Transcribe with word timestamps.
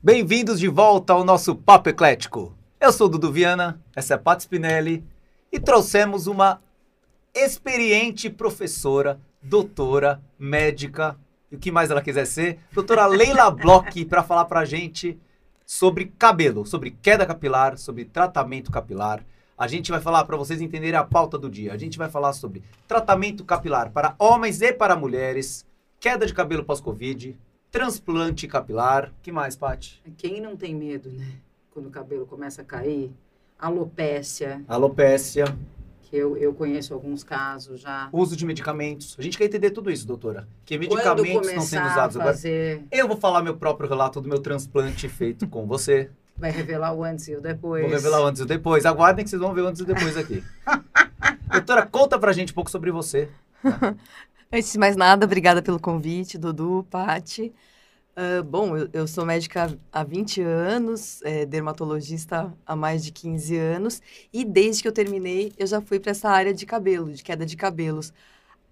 Bem-vindos 0.00 0.60
de 0.60 0.68
volta 0.68 1.12
ao 1.12 1.24
nosso 1.24 1.56
Papo 1.56 1.88
Eclético. 1.88 2.54
Eu 2.80 2.92
sou 2.92 3.08
o 3.08 3.10
Dudu 3.10 3.32
Viana, 3.32 3.82
essa 3.96 4.14
é 4.14 4.16
a 4.16 4.18
Paty 4.18 4.44
Spinelli 4.44 5.04
e 5.50 5.58
trouxemos 5.58 6.28
uma 6.28 6.62
experiente 7.34 8.30
professora, 8.30 9.20
doutora, 9.42 10.22
médica 10.38 11.18
e 11.50 11.56
o 11.56 11.58
que 11.58 11.72
mais 11.72 11.90
ela 11.90 12.00
quiser 12.00 12.26
ser, 12.26 12.60
doutora 12.70 13.06
Leila 13.06 13.50
Bloch, 13.50 14.04
para 14.04 14.22
falar 14.22 14.44
pra 14.44 14.64
gente 14.64 15.18
sobre 15.66 16.12
cabelo, 16.16 16.64
sobre 16.64 16.92
queda 16.92 17.26
capilar, 17.26 17.76
sobre 17.76 18.04
tratamento 18.04 18.70
capilar. 18.70 19.26
A 19.58 19.66
gente 19.66 19.90
vai 19.90 20.00
falar 20.00 20.24
para 20.24 20.36
vocês 20.36 20.60
entenderem 20.60 20.96
a 21.00 21.02
pauta 21.02 21.36
do 21.36 21.50
dia. 21.50 21.72
A 21.72 21.76
gente 21.76 21.98
vai 21.98 22.08
falar 22.08 22.34
sobre 22.34 22.62
tratamento 22.86 23.44
capilar 23.44 23.90
para 23.90 24.14
homens 24.16 24.62
e 24.62 24.72
para 24.72 24.94
mulheres, 24.94 25.66
queda 25.98 26.24
de 26.24 26.32
cabelo 26.32 26.62
pós-Covid, 26.62 27.36
transplante 27.70 28.46
capilar. 28.46 29.12
que 29.22 29.32
mais, 29.32 29.56
Paty? 29.56 30.02
Quem 30.16 30.40
não 30.40 30.56
tem 30.56 30.74
medo, 30.74 31.10
né? 31.10 31.26
Quando 31.70 31.86
o 31.86 31.90
cabelo 31.90 32.26
começa 32.26 32.62
a 32.62 32.64
cair, 32.64 33.12
alopécia. 33.58 34.62
Alopécia. 34.66 35.44
Que 36.02 36.16
eu, 36.16 36.36
eu 36.38 36.54
conheço 36.54 36.94
alguns 36.94 37.22
casos 37.22 37.82
já. 37.82 38.08
Uso 38.10 38.34
de 38.34 38.46
medicamentos. 38.46 39.14
A 39.18 39.22
gente 39.22 39.36
quer 39.36 39.44
entender 39.44 39.70
tudo 39.70 39.90
isso, 39.90 40.06
doutora. 40.06 40.48
Que 40.64 40.78
medicamentos 40.78 41.48
estão 41.48 41.62
sendo 41.62 41.86
usados 41.86 42.16
fazer... 42.16 42.72
agora. 42.76 42.88
Eu 42.90 43.06
vou 43.06 43.16
falar 43.16 43.42
meu 43.42 43.56
próprio 43.56 43.88
relato 43.88 44.20
do 44.20 44.28
meu 44.28 44.38
transplante 44.38 45.06
feito 45.08 45.46
com 45.46 45.66
você. 45.66 46.10
Vai 46.38 46.50
revelar 46.50 46.94
o 46.94 47.04
antes 47.04 47.28
e 47.28 47.34
o 47.34 47.40
depois. 47.40 47.82
Vou 47.82 47.90
revelar 47.90 48.22
o 48.22 48.24
antes 48.24 48.40
e 48.40 48.44
o 48.44 48.46
depois. 48.46 48.86
Aguardem 48.86 49.24
que 49.24 49.30
vocês 49.30 49.42
vão 49.42 49.52
ver 49.52 49.62
o 49.62 49.66
antes 49.66 49.80
e 49.80 49.84
o 49.84 49.86
depois 49.86 50.16
aqui. 50.16 50.42
Doutora, 51.50 51.84
conta 51.84 52.18
pra 52.18 52.32
gente 52.32 52.52
um 52.52 52.54
pouco 52.54 52.70
sobre 52.70 52.90
você. 52.90 53.28
Antes 54.50 54.72
de 54.72 54.78
mais 54.78 54.96
nada, 54.96 55.26
obrigada 55.26 55.60
pelo 55.62 55.78
convite, 55.78 56.38
Dudu, 56.38 56.86
Pati. 56.90 57.52
Uh, 58.16 58.42
bom, 58.42 58.76
eu, 58.78 58.88
eu, 58.94 59.06
sou 59.06 59.26
médica 59.26 59.78
há 59.92 60.02
20 60.02 60.40
anos, 60.40 61.20
é, 61.22 61.44
dermatologista 61.44 62.52
há 62.66 62.74
mais 62.74 63.04
de 63.04 63.12
15 63.12 63.56
anos, 63.58 64.02
e 64.32 64.44
desde 64.46 64.82
que 64.82 64.88
eu 64.88 64.92
terminei, 64.92 65.52
eu 65.58 65.66
já 65.66 65.82
fui 65.82 66.00
para 66.00 66.12
essa 66.12 66.30
área 66.30 66.54
de 66.54 66.64
cabelo, 66.64 67.12
de 67.12 67.22
queda 67.22 67.44
de 67.44 67.56
cabelos. 67.58 68.12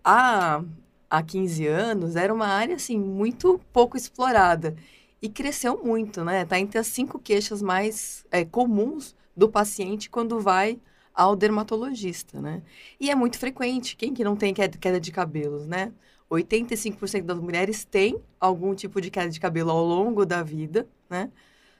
Há, 0.03 0.63
há 1.11 1.23
15 1.23 1.67
anos, 1.67 2.17
era 2.17 2.33
uma 2.33 2.47
área, 2.47 2.77
assim, 2.77 2.99
muito 2.99 3.61
pouco 3.73 3.99
explorada 3.99 4.75
e 5.21 5.29
cresceu 5.29 5.83
muito, 5.85 6.25
né? 6.25 6.43
Está 6.43 6.59
entre 6.59 6.79
as 6.79 6.87
cinco 6.87 7.19
queixas 7.19 7.61
mais 7.63 8.25
é, 8.31 8.45
comuns 8.47 9.15
do 9.37 9.49
paciente 9.49 10.09
quando 10.11 10.41
vai 10.41 10.81
ao 11.17 11.35
dermatologista, 11.35 12.41
né? 12.41 12.63
E 13.01 13.11
é 13.11 13.15
muito 13.15 13.39
frequente. 13.39 13.97
Quem 13.97 14.13
que 14.13 14.23
não 14.23 14.37
tem 14.37 14.53
queda 14.53 15.01
de 15.01 15.11
cabelos, 15.11 15.67
né? 15.67 15.91
85% 16.31 17.23
das 17.23 17.39
mulheres 17.39 17.85
têm 17.85 18.21
algum 18.39 18.75
tipo 18.75 19.01
de 19.01 19.11
queda 19.11 19.31
de 19.31 19.41
cabelo 19.41 19.71
ao 19.71 19.85
longo 19.85 20.27
da 20.27 20.43
vida, 20.43 20.87
né? 21.09 21.31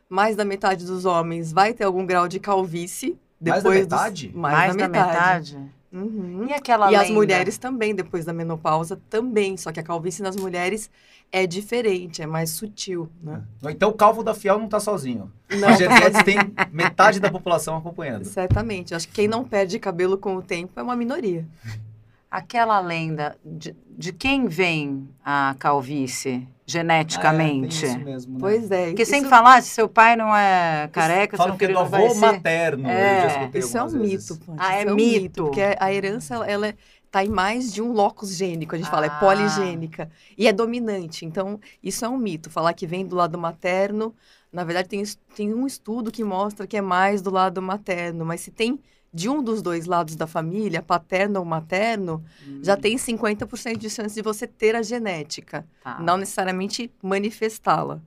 Mais 0.09 0.37
da 0.37 0.45
metade 0.45 0.87
dos 0.87 1.05
homens 1.05 1.53
vai 1.53 1.75
ter 1.75 1.85
algum 1.85 2.07
grau 2.07 2.27
de 2.27 2.41
calvície. 2.41 3.19
Depois 3.39 3.65
mais 3.65 3.87
da 3.87 3.97
metade? 3.97 4.27
Dos... 4.29 4.37
Mais, 4.37 4.57
mais 4.57 4.77
da, 4.77 4.83
da 4.83 4.89
metade. 4.89 5.57
metade. 5.57 5.73
Uhum. 5.97 6.47
E 6.49 6.53
aquela 6.53 6.89
E 6.89 6.91
lenda? 6.93 7.03
as 7.05 7.11
mulheres 7.11 7.59
também, 7.59 7.95
depois 7.95 8.25
da 8.25 8.33
menopausa, 8.33 9.01
também. 9.09 9.57
Só 9.57 9.73
que 9.73 9.81
a 9.81 9.83
calvície 9.83 10.23
nas 10.23 10.37
mulheres 10.37 10.91
é 11.33 11.47
diferente, 11.47 12.23
é 12.23 12.27
mais 12.27 12.51
sutil, 12.51 13.09
né? 13.23 13.43
É. 13.65 13.71
Então 13.71 13.91
o 13.91 13.95
calvo 13.95 14.23
da 14.23 14.35
Fiel 14.35 14.59
não 14.59 14.67
está 14.67 14.79
sozinho. 14.79 15.31
Não. 15.51 15.69
A 15.69 15.73
Genetes 15.73 16.23
tem 16.23 16.37
metade 16.73 17.19
da 17.19 17.31
população 17.31 17.77
acompanhando. 17.77 18.25
Certamente. 18.29 18.95
Acho 18.95 19.09
que 19.09 19.15
quem 19.15 19.29
não 19.29 19.43
perde 19.45 19.79
cabelo 19.79 20.19
com 20.19 20.37
o 20.37 20.43
tempo 20.43 20.79
é 20.79 20.83
uma 20.83 20.95
minoria. 20.97 21.45
Aquela 22.31 22.81
lenda 22.81 23.37
de, 23.45 23.75
de 23.97 24.13
quem 24.13 24.47
vem 24.47 25.09
a 25.25 25.55
calvície 25.59 26.47
geneticamente? 26.67 27.87
Ah, 27.87 27.89
é, 27.89 27.93
isso 27.93 28.05
mesmo, 28.05 28.33
né? 28.35 28.39
Pois 28.41 28.71
é. 28.71 28.87
Porque 28.89 29.03
isso... 29.03 29.13
sem 29.13 29.25
falar, 29.25 29.63
se 29.63 29.71
seu 29.71 29.89
pai 29.89 30.17
não 30.17 30.35
é 30.35 30.89
careca, 30.93 31.37
Falam 31.37 31.53
seu 31.53 31.59
filho 31.59 31.75
que 31.75 31.79
é 31.79 31.85
do 31.85 31.97
avô 31.97 32.15
materno. 32.17 32.89
É. 32.89 33.51
Isso 33.55 33.79
é 33.79 33.83
um 33.83 33.89
vezes. 33.89 34.31
mito. 34.31 34.55
Ah, 34.59 34.75
é, 34.75 34.83
é 34.83 34.93
um 34.93 34.97
mito. 34.97 35.23
mito. 35.23 35.45
Porque 35.45 35.61
a 35.79 35.93
herança, 35.93 36.35
ela 36.47 36.69
é 36.69 36.75
está 37.17 37.25
em 37.25 37.29
mais 37.29 37.73
de 37.73 37.81
um 37.81 37.93
locus 37.93 38.37
gênico, 38.37 38.75
a 38.75 38.79
gente 38.79 38.89
ah. 38.89 38.91
fala, 38.91 39.07
é 39.07 39.09
ah. 39.09 39.19
poligênica. 39.19 40.11
E 40.37 40.47
é 40.47 40.53
dominante. 40.53 41.25
Então, 41.25 41.59
isso 41.83 42.05
é 42.05 42.09
um 42.09 42.19
mito. 42.19 42.51
Falar 42.51 42.75
que 42.75 42.87
vem 42.87 43.07
do 43.07 43.17
lado 43.17 43.39
materno, 43.39 44.15
na 44.53 44.65
verdade, 44.65 44.89
tem, 44.89 45.03
tem 45.35 45.55
um 45.55 45.67
estudo 45.67 46.13
que 46.13 46.23
mostra 46.23 46.67
que 46.67 46.77
é 46.77 46.83
mais 46.83 47.23
do 47.23 47.31
lado 47.31 47.63
materno. 47.63 48.25
Mas 48.25 48.43
se 48.43 48.51
tem 48.51 48.79
de 49.17 49.29
um 49.29 49.43
dos 49.43 49.63
dois 49.63 49.87
lados 49.87 50.15
da 50.15 50.27
família, 50.27 50.83
paterno 50.83 51.41
ou 51.41 51.45
materno, 51.47 52.23
hum. 52.47 52.61
já 52.63 52.77
tem 52.77 52.97
50% 52.97 53.79
de 53.79 53.89
chance 53.89 54.15
de 54.15 54.23
você 54.23 54.47
ter 54.47 54.77
a 54.77 54.83
genética. 54.83 55.67
Tá. 55.83 55.99
Não 56.01 56.19
necessariamente 56.19 56.93
manifestá-la. 57.03 58.03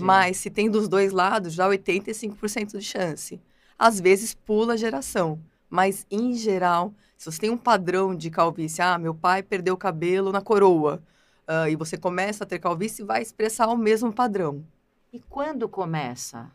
Mas 0.00 0.38
se 0.38 0.50
tem 0.50 0.68
dos 0.68 0.88
dois 0.88 1.12
lados, 1.12 1.54
já 1.54 1.68
85% 1.68 2.76
de 2.78 2.82
chance. 2.82 3.40
Às 3.78 4.00
vezes 4.00 4.34
pula 4.34 4.72
a 4.72 4.76
geração, 4.76 5.38
mas 5.70 6.04
em 6.10 6.34
geral 6.34 6.92
se 7.18 7.30
você 7.30 7.40
tem 7.40 7.50
um 7.50 7.58
padrão 7.58 8.14
de 8.14 8.30
calvície, 8.30 8.80
ah, 8.80 8.96
meu 8.96 9.12
pai 9.12 9.42
perdeu 9.42 9.74
o 9.74 9.76
cabelo 9.76 10.30
na 10.30 10.40
coroa, 10.40 11.02
uh, 11.48 11.68
e 11.68 11.74
você 11.74 11.96
começa 11.96 12.44
a 12.44 12.46
ter 12.46 12.60
calvície, 12.60 13.04
vai 13.04 13.20
expressar 13.20 13.66
o 13.66 13.76
mesmo 13.76 14.12
padrão. 14.12 14.64
E 15.12 15.18
quando 15.18 15.68
começa 15.68 16.48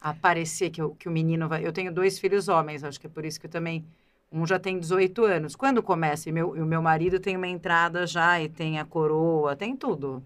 aparecer 0.00 0.70
que, 0.70 0.80
que 0.98 1.08
o 1.08 1.12
menino 1.12 1.48
vai... 1.48 1.66
Eu 1.66 1.72
tenho 1.72 1.92
dois 1.92 2.18
filhos 2.18 2.48
homens, 2.48 2.84
acho 2.84 3.00
que 3.00 3.06
é 3.06 3.10
por 3.10 3.24
isso 3.24 3.40
que 3.40 3.46
eu 3.46 3.50
também... 3.50 3.84
Um 4.30 4.46
já 4.46 4.58
tem 4.58 4.78
18 4.78 5.24
anos. 5.24 5.54
Quando 5.54 5.82
começa? 5.82 6.28
E, 6.28 6.32
meu, 6.32 6.56
e 6.56 6.60
o 6.62 6.64
meu 6.64 6.80
marido 6.80 7.20
tem 7.20 7.36
uma 7.36 7.46
entrada 7.46 8.06
já, 8.06 8.40
e 8.40 8.48
tem 8.48 8.78
a 8.78 8.84
coroa, 8.84 9.54
tem 9.54 9.76
tudo. 9.76 10.22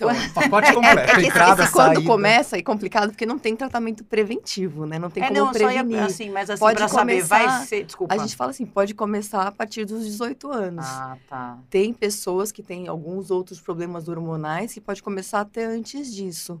Então, 0.00 0.32
pacote 0.32 0.72
completo. 0.72 1.00
É, 1.10 1.22
é 1.22 1.26
entrada, 1.26 1.64
esse, 1.64 1.72
quando 1.72 2.04
começa 2.04 2.56
é 2.56 2.62
complicado 2.62 3.10
porque 3.10 3.26
não 3.26 3.38
tem 3.38 3.56
tratamento 3.56 4.04
preventivo, 4.04 4.86
né? 4.86 4.98
Não 4.98 5.10
tem 5.10 5.22
é, 5.22 5.28
como 5.28 5.40
não, 5.40 5.52
prevenir. 5.52 5.96
Ia, 5.96 6.04
assim, 6.04 6.30
mas 6.30 6.48
assim, 6.48 6.60
pode 6.60 6.76
pra 6.76 6.88
começar, 6.88 7.38
saber, 7.38 7.48
vai 7.48 7.66
ser, 7.66 7.84
desculpa. 7.84 8.14
A 8.14 8.18
gente 8.18 8.36
fala 8.36 8.50
assim, 8.50 8.66
pode 8.66 8.94
começar 8.94 9.46
a 9.46 9.52
partir 9.52 9.84
dos 9.84 10.04
18 10.04 10.50
anos. 10.50 10.86
Ah, 10.86 11.16
tá. 11.28 11.58
Tem 11.68 11.92
pessoas 11.92 12.52
que 12.52 12.62
têm 12.62 12.88
alguns 12.88 13.30
outros 13.30 13.60
problemas 13.60 14.08
hormonais 14.08 14.72
que 14.72 14.80
pode 14.80 15.02
começar 15.02 15.40
até 15.40 15.64
antes 15.64 16.14
disso. 16.14 16.60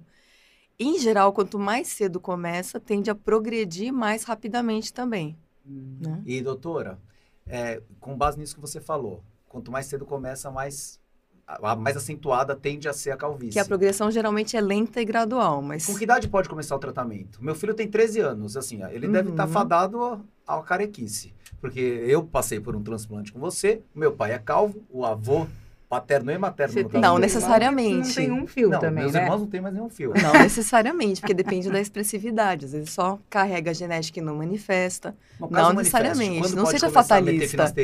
Em 0.82 0.98
geral, 0.98 1.30
quanto 1.34 1.58
mais 1.58 1.88
cedo 1.88 2.18
começa, 2.18 2.80
tende 2.80 3.10
a 3.10 3.14
progredir 3.14 3.92
mais 3.92 4.24
rapidamente 4.24 4.90
também. 4.90 5.36
Hum. 5.66 5.98
Né? 6.00 6.22
E, 6.24 6.40
doutora, 6.40 6.98
é, 7.46 7.82
com 8.00 8.16
base 8.16 8.38
nisso 8.38 8.54
que 8.54 8.60
você 8.62 8.80
falou, 8.80 9.22
quanto 9.46 9.70
mais 9.70 9.84
cedo 9.84 10.06
começa, 10.06 10.50
mais 10.50 10.98
a 11.46 11.74
mais 11.74 11.96
acentuada 11.96 12.54
tende 12.54 12.88
a 12.88 12.92
ser 12.92 13.10
a 13.10 13.16
calvície. 13.16 13.54
Que 13.54 13.58
a 13.58 13.64
progressão 13.64 14.10
geralmente 14.10 14.56
é 14.56 14.60
lenta 14.60 15.02
e 15.02 15.04
gradual, 15.04 15.60
mas... 15.60 15.84
Com 15.84 15.96
que 15.96 16.04
idade 16.04 16.28
pode 16.28 16.48
começar 16.48 16.76
o 16.76 16.78
tratamento? 16.78 17.42
Meu 17.42 17.54
filho 17.54 17.74
tem 17.74 17.88
13 17.88 18.20
anos, 18.20 18.56
assim, 18.56 18.82
ele 18.84 19.06
uhum. 19.06 19.12
deve 19.12 19.30
estar 19.30 19.46
tá 19.46 19.52
fadado 19.52 20.24
à 20.46 20.62
carequice. 20.62 21.34
Porque 21.60 21.80
eu 21.80 22.22
passei 22.22 22.60
por 22.60 22.74
um 22.76 22.82
transplante 22.82 23.32
com 23.32 23.40
você, 23.40 23.82
meu 23.94 24.12
pai 24.12 24.32
é 24.32 24.38
calvo, 24.38 24.82
o 24.88 25.04
avô 25.04 25.46
paterno 25.90 26.30
e 26.30 26.38
materno. 26.38 26.72
Você 26.72 26.98
não 26.98 27.18
necessariamente. 27.18 28.06
Não 28.06 28.14
tem 28.14 28.30
um 28.30 28.46
fio 28.46 28.70
não, 28.70 28.78
também, 28.78 29.02
meus 29.02 29.12
né? 29.12 29.24
irmãos 29.24 29.40
não 29.40 29.46
tem 29.48 29.60
mais 29.60 29.74
nenhum 29.74 29.90
fio. 29.90 30.12
Não 30.22 30.32
necessariamente, 30.40 31.20
porque 31.20 31.34
depende 31.34 31.68
da 31.68 31.80
expressividade. 31.80 32.66
Às 32.66 32.72
vezes 32.72 32.90
só 32.90 33.18
carrega 33.28 33.72
a 33.72 33.74
genética 33.74 34.20
e 34.20 34.22
não 34.22 34.36
manifesta. 34.36 35.16
não 35.50 35.72
necessariamente. 35.72 36.54
Não 36.54 36.64
seja 36.64 36.88
fatalista. 36.88 37.68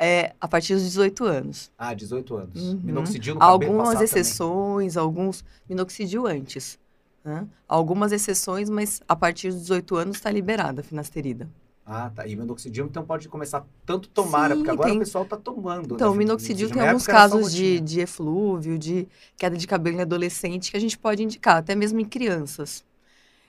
É, 0.00 0.32
a 0.40 0.46
partir 0.46 0.74
dos 0.74 0.84
18 0.84 1.24
anos. 1.24 1.72
Ah, 1.76 1.92
18 1.92 2.36
anos. 2.36 2.62
Uhum. 2.62 2.80
Minoxidil 2.84 3.34
no 3.34 3.42
Algumas 3.42 4.00
exceções, 4.00 4.94
também. 4.94 5.04
alguns 5.04 5.44
minoxidil 5.68 6.24
antes. 6.24 6.78
Né? 7.24 7.44
Algumas 7.66 8.12
exceções, 8.12 8.70
mas 8.70 9.02
a 9.08 9.16
partir 9.16 9.48
dos 9.48 9.62
18 9.62 9.96
anos 9.96 10.16
está 10.18 10.30
liberada 10.30 10.82
a 10.82 10.84
finasterida. 10.84 11.48
Ah, 11.90 12.10
tá. 12.14 12.26
E 12.26 12.36
minoxidil, 12.36 12.84
então, 12.84 13.02
pode 13.02 13.30
começar 13.30 13.66
tanto 13.86 14.10
tomar, 14.10 14.54
porque 14.54 14.70
agora 14.70 14.90
tem... 14.90 14.98
o 14.98 15.00
pessoal 15.00 15.24
está 15.24 15.38
tomando. 15.38 15.94
Então, 15.94 16.10
né? 16.10 16.14
o 16.14 16.18
minoxidil 16.18 16.68
tem 16.68 16.86
alguns 16.86 17.06
casos 17.06 17.50
de, 17.50 17.80
de 17.80 18.00
eflúvio, 18.00 18.78
de 18.78 19.08
queda 19.38 19.56
de 19.56 19.66
cabelo 19.66 19.96
em 19.96 20.02
adolescente, 20.02 20.70
que 20.70 20.76
a 20.76 20.80
gente 20.80 20.98
pode 20.98 21.22
indicar, 21.22 21.56
até 21.56 21.74
mesmo 21.74 21.98
em 21.98 22.04
crianças. 22.04 22.84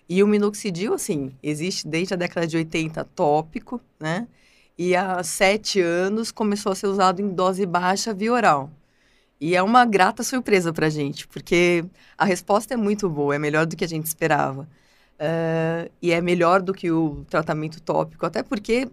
E 0.08 0.24
o 0.24 0.28
minoxidil, 0.28 0.94
assim, 0.94 1.34
existe 1.44 1.86
desde 1.86 2.14
a 2.14 2.18
década 2.18 2.48
de 2.48 2.56
80 2.56 3.04
tópico, 3.14 3.82
né? 4.00 4.26
E 4.78 4.96
há 4.96 5.22
sete 5.22 5.82
anos 5.82 6.32
começou 6.32 6.72
a 6.72 6.76
ser 6.76 6.88
usado 6.88 7.22
em 7.22 7.28
dose 7.28 7.66
baixa 7.66 8.14
via 8.14 8.32
oral. 8.32 8.72
E 9.40 9.54
é 9.54 9.62
uma 9.62 9.86
grata 9.86 10.24
surpresa 10.24 10.72
para 10.72 10.88
a 10.88 10.90
gente, 10.90 11.28
porque 11.28 11.84
a 12.18 12.24
resposta 12.24 12.74
é 12.74 12.78
muito 12.78 13.10
boa, 13.10 13.36
é 13.36 13.40
melhor 13.40 13.66
do 13.66 13.76
que 13.76 13.84
a 13.84 13.88
gente 13.88 14.06
esperava. 14.06 14.66
Uh, 15.20 15.92
e 16.02 16.12
é 16.14 16.22
melhor 16.22 16.62
do 16.62 16.74
que 16.74 16.90
o 16.90 17.26
tratamento 17.30 17.82
tópico, 17.82 18.26
até 18.26 18.42
porque 18.42 18.88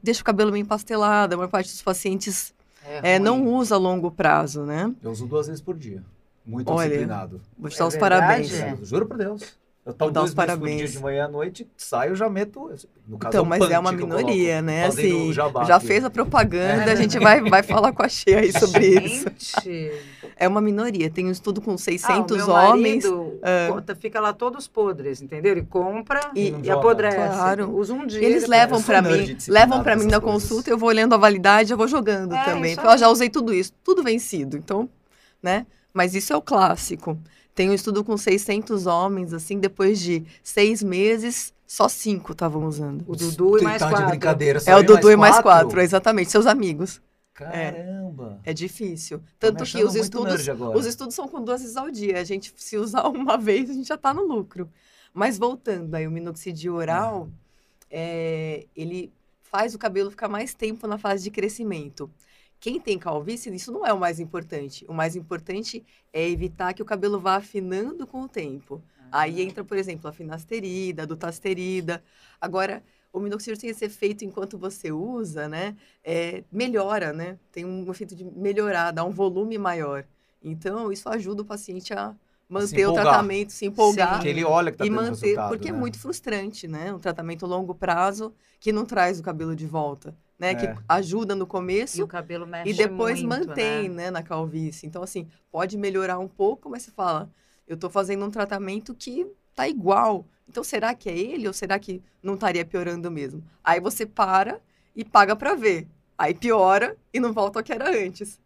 deixa 0.00 0.22
o 0.22 0.24
cabelo 0.24 0.52
meio 0.52 0.62
empastelado, 0.62 1.34
a 1.34 1.36
maior 1.36 1.48
parte 1.48 1.72
dos 1.72 1.82
pacientes 1.82 2.54
é, 2.84 3.14
é, 3.14 3.18
não 3.18 3.44
usa 3.48 3.74
a 3.74 3.78
longo 3.78 4.10
prazo, 4.10 4.62
né? 4.62 4.94
Eu 5.02 5.10
uso 5.10 5.26
duas 5.26 5.48
vezes 5.48 5.60
por 5.60 5.76
dia. 5.76 6.04
Muito 6.46 6.70
Olha, 6.70 6.88
disciplinado. 6.88 7.40
Vou 7.58 7.68
te 7.68 7.76
dar 7.76 7.84
é 7.84 7.88
os 7.88 7.96
parabéns. 7.96 8.52
Juro 8.82 9.06
por 9.06 9.18
Deus. 9.18 9.42
Eu 9.86 9.94
tomo 9.94 10.10
dar 10.10 10.20
dois 10.22 10.34
por 10.34 10.44
dia 10.44 10.56
parabéns. 10.56 10.90
de 10.92 10.98
manhã 10.98 11.26
à 11.26 11.28
noite, 11.28 11.64
saio, 11.76 12.16
já 12.16 12.28
meto. 12.28 12.68
No 13.06 13.16
caso, 13.18 13.30
Então, 13.36 13.44
um 13.44 13.46
mas 13.46 13.70
é 13.70 13.78
uma 13.78 13.90
eu 13.92 13.96
minoria, 13.96 14.54
coloco, 14.54 14.66
né? 14.66 14.86
Assim, 14.86 15.32
já 15.32 15.78
fez 15.78 16.04
a 16.04 16.10
propaganda, 16.10 16.90
É. 16.90 16.92
a 16.92 16.94
gente 16.96 17.16
vai, 17.20 17.40
vai 17.48 17.62
falar 17.62 17.92
com 17.92 18.02
a 18.02 18.08
Cheia 18.08 18.40
aí 18.40 18.52
sobre 18.52 18.84
isso. 19.06 19.26
Gente. 19.38 19.92
É 20.36 20.48
uma 20.48 20.60
minoria. 20.60 21.08
Tem 21.08 21.24
um 21.26 21.30
estudo 21.30 21.60
com 21.60 21.70
Ah, 21.70 21.74
o 21.74 21.78
600 21.78 22.36
meu 22.36 22.50
homens. 22.50 23.04
marido 23.04 23.38
é. 23.42 23.68
conta- 23.68 23.94
fica 23.94 24.20
lá 24.20 24.32
todos 24.32 24.66
podres, 24.66 25.22
entendeu? 25.22 25.52
Ele 25.52 25.62
compra 25.62 26.32
E- 26.34 26.48
e, 26.48 26.50
joga. 26.50 26.74
apodrece. 26.74 27.16
Claro. 27.16 27.70
Usa 27.76 27.94
um 27.94 28.04
dia. 28.04 28.22
Eles 28.24 28.46
levam 28.48 28.80
Eu 28.80 29.02
nerd 29.02 29.28
mim, 29.34 29.36
levam 29.48 29.82
para 29.84 29.94
mim 29.96 30.06
na 30.06 30.20
coisas. 30.20 30.42
consulta, 30.48 30.68
eu 30.68 30.76
vou 30.76 30.88
olhando 30.88 31.14
a 31.14 31.16
validade, 31.16 31.70
eu 31.72 31.76
vou 31.78 31.86
jogando 31.86 32.34
É, 32.34 32.44
também. 32.44 32.72
isso 32.72 32.80
aí. 32.80 32.98
já 32.98 33.08
usei 33.08 33.30
tudo 33.30 33.54
isso, 33.54 33.72
tudo 33.84 34.02
vencido. 34.02 34.56
Então, 34.56 34.88
né? 35.40 35.64
Mas 35.96 36.14
isso 36.14 36.30
é 36.30 36.36
o 36.36 36.42
clássico. 36.42 37.18
Tem 37.54 37.70
um 37.70 37.72
estudo 37.72 38.04
com 38.04 38.18
600 38.18 38.86
homens, 38.86 39.32
assim, 39.32 39.58
depois 39.58 39.98
de 39.98 40.22
seis 40.42 40.82
meses, 40.82 41.54
só 41.66 41.88
cinco 41.88 42.32
estavam 42.32 42.66
usando. 42.66 43.02
O 43.08 43.16
Dudu 43.16 43.58
e 43.58 43.62
mais 43.62 43.80
Tá 43.80 43.86
de 43.86 43.92
quatro. 43.94 44.08
brincadeira. 44.10 44.60
só 44.60 44.72
É 44.72 44.76
o 44.76 44.82
Dudu 44.82 45.10
e 45.10 45.16
mais 45.16 45.40
quatro, 45.40 45.80
exatamente, 45.80 46.30
seus 46.30 46.44
amigos. 46.44 47.00
Caramba. 47.32 48.38
É 48.44 48.52
difícil. 48.52 49.20
Tô 49.38 49.46
me 49.46 49.52
Tanto 49.54 49.64
que 49.64 49.82
os 49.82 49.94
estudos, 49.94 50.46
os 50.74 50.84
estudos 50.84 51.14
são 51.14 51.26
com 51.26 51.42
duas 51.42 51.62
vezes 51.62 51.78
ao 51.78 51.90
dia. 51.90 52.20
A 52.20 52.24
gente, 52.24 52.52
se 52.58 52.76
usar 52.76 53.08
uma 53.08 53.38
vez, 53.38 53.70
a 53.70 53.72
gente 53.72 53.88
já 53.88 53.96
tá 53.96 54.12
no 54.12 54.22
lucro. 54.26 54.68
Mas 55.14 55.38
voltando 55.38 55.94
aí, 55.94 56.06
o 56.06 56.10
minoxidil 56.10 56.74
oral, 56.74 57.30
é, 57.90 58.66
ele 58.76 59.10
faz 59.40 59.74
o 59.74 59.78
cabelo 59.78 60.10
ficar 60.10 60.28
mais 60.28 60.52
tempo 60.52 60.86
na 60.86 60.98
fase 60.98 61.24
de 61.24 61.30
crescimento. 61.30 62.10
Quem 62.66 62.80
tem 62.80 62.98
calvície, 62.98 63.54
isso 63.54 63.70
não 63.70 63.86
é 63.86 63.92
o 63.92 64.00
mais 64.00 64.18
importante. 64.18 64.84
O 64.88 64.92
mais 64.92 65.14
importante 65.14 65.84
é 66.12 66.28
evitar 66.28 66.74
que 66.74 66.82
o 66.82 66.84
cabelo 66.84 67.20
vá 67.20 67.36
afinando 67.36 68.08
com 68.08 68.22
o 68.22 68.28
tempo. 68.28 68.82
Aí 69.12 69.40
entra, 69.40 69.62
por 69.62 69.76
exemplo, 69.76 70.10
a 70.10 70.12
finasterida, 70.12 71.04
a 71.04 71.06
dutasterida. 71.06 72.02
Agora, 72.40 72.82
o 73.12 73.20
minoxidil 73.20 73.56
tem 73.56 73.70
esse 73.70 73.84
efeito 73.84 74.24
enquanto 74.24 74.58
você 74.58 74.90
usa, 74.90 75.48
né? 75.48 75.76
É, 76.02 76.42
melhora, 76.50 77.12
né? 77.12 77.38
Tem 77.52 77.64
um 77.64 77.88
efeito 77.88 78.16
de 78.16 78.24
melhorar, 78.24 78.90
dá 78.90 79.04
um 79.04 79.12
volume 79.12 79.56
maior. 79.56 80.04
Então, 80.42 80.90
isso 80.90 81.08
ajuda 81.08 81.42
o 81.42 81.44
paciente 81.44 81.94
a 81.94 82.16
manter 82.48 82.84
o 82.88 82.94
tratamento, 82.94 83.52
se 83.52 83.64
empolgar 83.64 84.22
Sim. 84.22 84.28
Ele 84.28 84.44
olha 84.44 84.72
que 84.72 84.78
tá 84.78 84.86
e 84.86 84.90
manter, 84.90 85.36
porque 85.48 85.70
né? 85.70 85.76
é 85.76 85.80
muito 85.80 86.00
frustrante, 86.00 86.66
né? 86.66 86.92
Um 86.92 86.98
tratamento 86.98 87.44
a 87.44 87.48
longo 87.48 87.76
prazo 87.76 88.34
que 88.58 88.72
não 88.72 88.84
traz 88.84 89.20
o 89.20 89.22
cabelo 89.22 89.54
de 89.54 89.66
volta, 89.66 90.16
né? 90.38 90.50
É. 90.50 90.54
Que 90.54 90.74
ajuda 90.88 91.34
no 91.34 91.44
E 91.44 91.48
começo 91.48 92.04
o 92.04 92.08
cabelo 92.08 92.46
mexe 92.46 92.70
e 92.70 92.74
depois 92.74 93.22
muito, 93.22 93.48
mantém, 93.48 93.88
né? 93.88 94.04
né? 94.04 94.10
na 94.10 94.22
calvície. 94.22 94.86
Então, 94.86 95.02
assim, 95.02 95.28
pode 95.50 95.76
melhorar 95.76 96.18
um 96.18 96.28
pouco, 96.28 96.68
mas 96.68 96.82
você 96.82 96.90
fala, 96.90 97.30
eu 97.66 97.76
tô 97.76 97.88
fazendo 97.88 98.24
um 98.24 98.30
tratamento 98.30 98.94
que 98.94 99.26
tá 99.54 99.68
igual. 99.68 100.26
Então, 100.48 100.62
será 100.62 100.94
que 100.94 101.08
é 101.08 101.16
ele 101.16 101.46
ou 101.46 101.52
será 101.52 101.78
que 101.78 102.02
não 102.22 102.34
estaria 102.34 102.64
piorando 102.64 103.10
mesmo? 103.10 103.42
Aí 103.64 103.80
você 103.80 104.06
para 104.06 104.60
e 104.94 105.04
paga 105.04 105.34
para 105.34 105.54
ver. 105.54 105.88
Aí 106.16 106.32
piora 106.34 106.96
e 107.12 107.20
não 107.20 107.32
volta 107.32 107.58
ao 107.58 107.64
que 107.64 107.72
era 107.72 107.90
antes. 107.90 108.40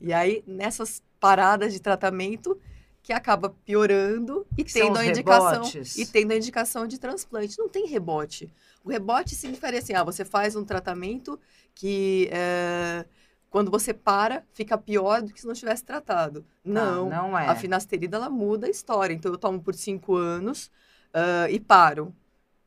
E 0.00 0.12
aí, 0.12 0.42
nessas 0.46 1.02
paradas 1.18 1.72
de 1.72 1.80
tratamento, 1.80 2.60
que 3.06 3.12
acaba 3.12 3.54
piorando 3.64 4.44
e 4.58 4.64
Que 4.64 4.72
tendo 4.72 4.98
a 4.98 5.06
indicação 5.06 5.62
rebotes. 5.62 5.96
e 5.96 6.04
tendo 6.04 6.32
a 6.32 6.36
indicação 6.36 6.88
de 6.88 6.98
transplante. 6.98 7.56
Não 7.56 7.68
tem 7.68 7.86
rebote. 7.86 8.50
O 8.86 8.90
rebote 8.90 9.34
significaria 9.34 9.80
assim, 9.80 9.94
ah, 9.94 10.04
você 10.04 10.24
faz 10.24 10.54
um 10.54 10.64
tratamento 10.64 11.38
que 11.74 12.28
é, 12.30 13.04
quando 13.50 13.68
você 13.68 13.92
para, 13.92 14.44
fica 14.52 14.78
pior 14.78 15.20
do 15.22 15.32
que 15.32 15.40
se 15.40 15.46
não 15.46 15.54
tivesse 15.54 15.84
tratado. 15.84 16.46
Não, 16.64 17.10
Não, 17.10 17.30
não 17.30 17.38
é. 17.38 17.48
a 17.48 17.56
finasterida 17.56 18.16
ela 18.16 18.30
muda 18.30 18.68
a 18.68 18.70
história. 18.70 19.12
Então 19.12 19.32
eu 19.32 19.38
tomo 19.38 19.60
por 19.60 19.74
cinco 19.74 20.14
anos 20.14 20.70
ah, 21.12 21.50
e 21.50 21.58
paro. 21.58 22.14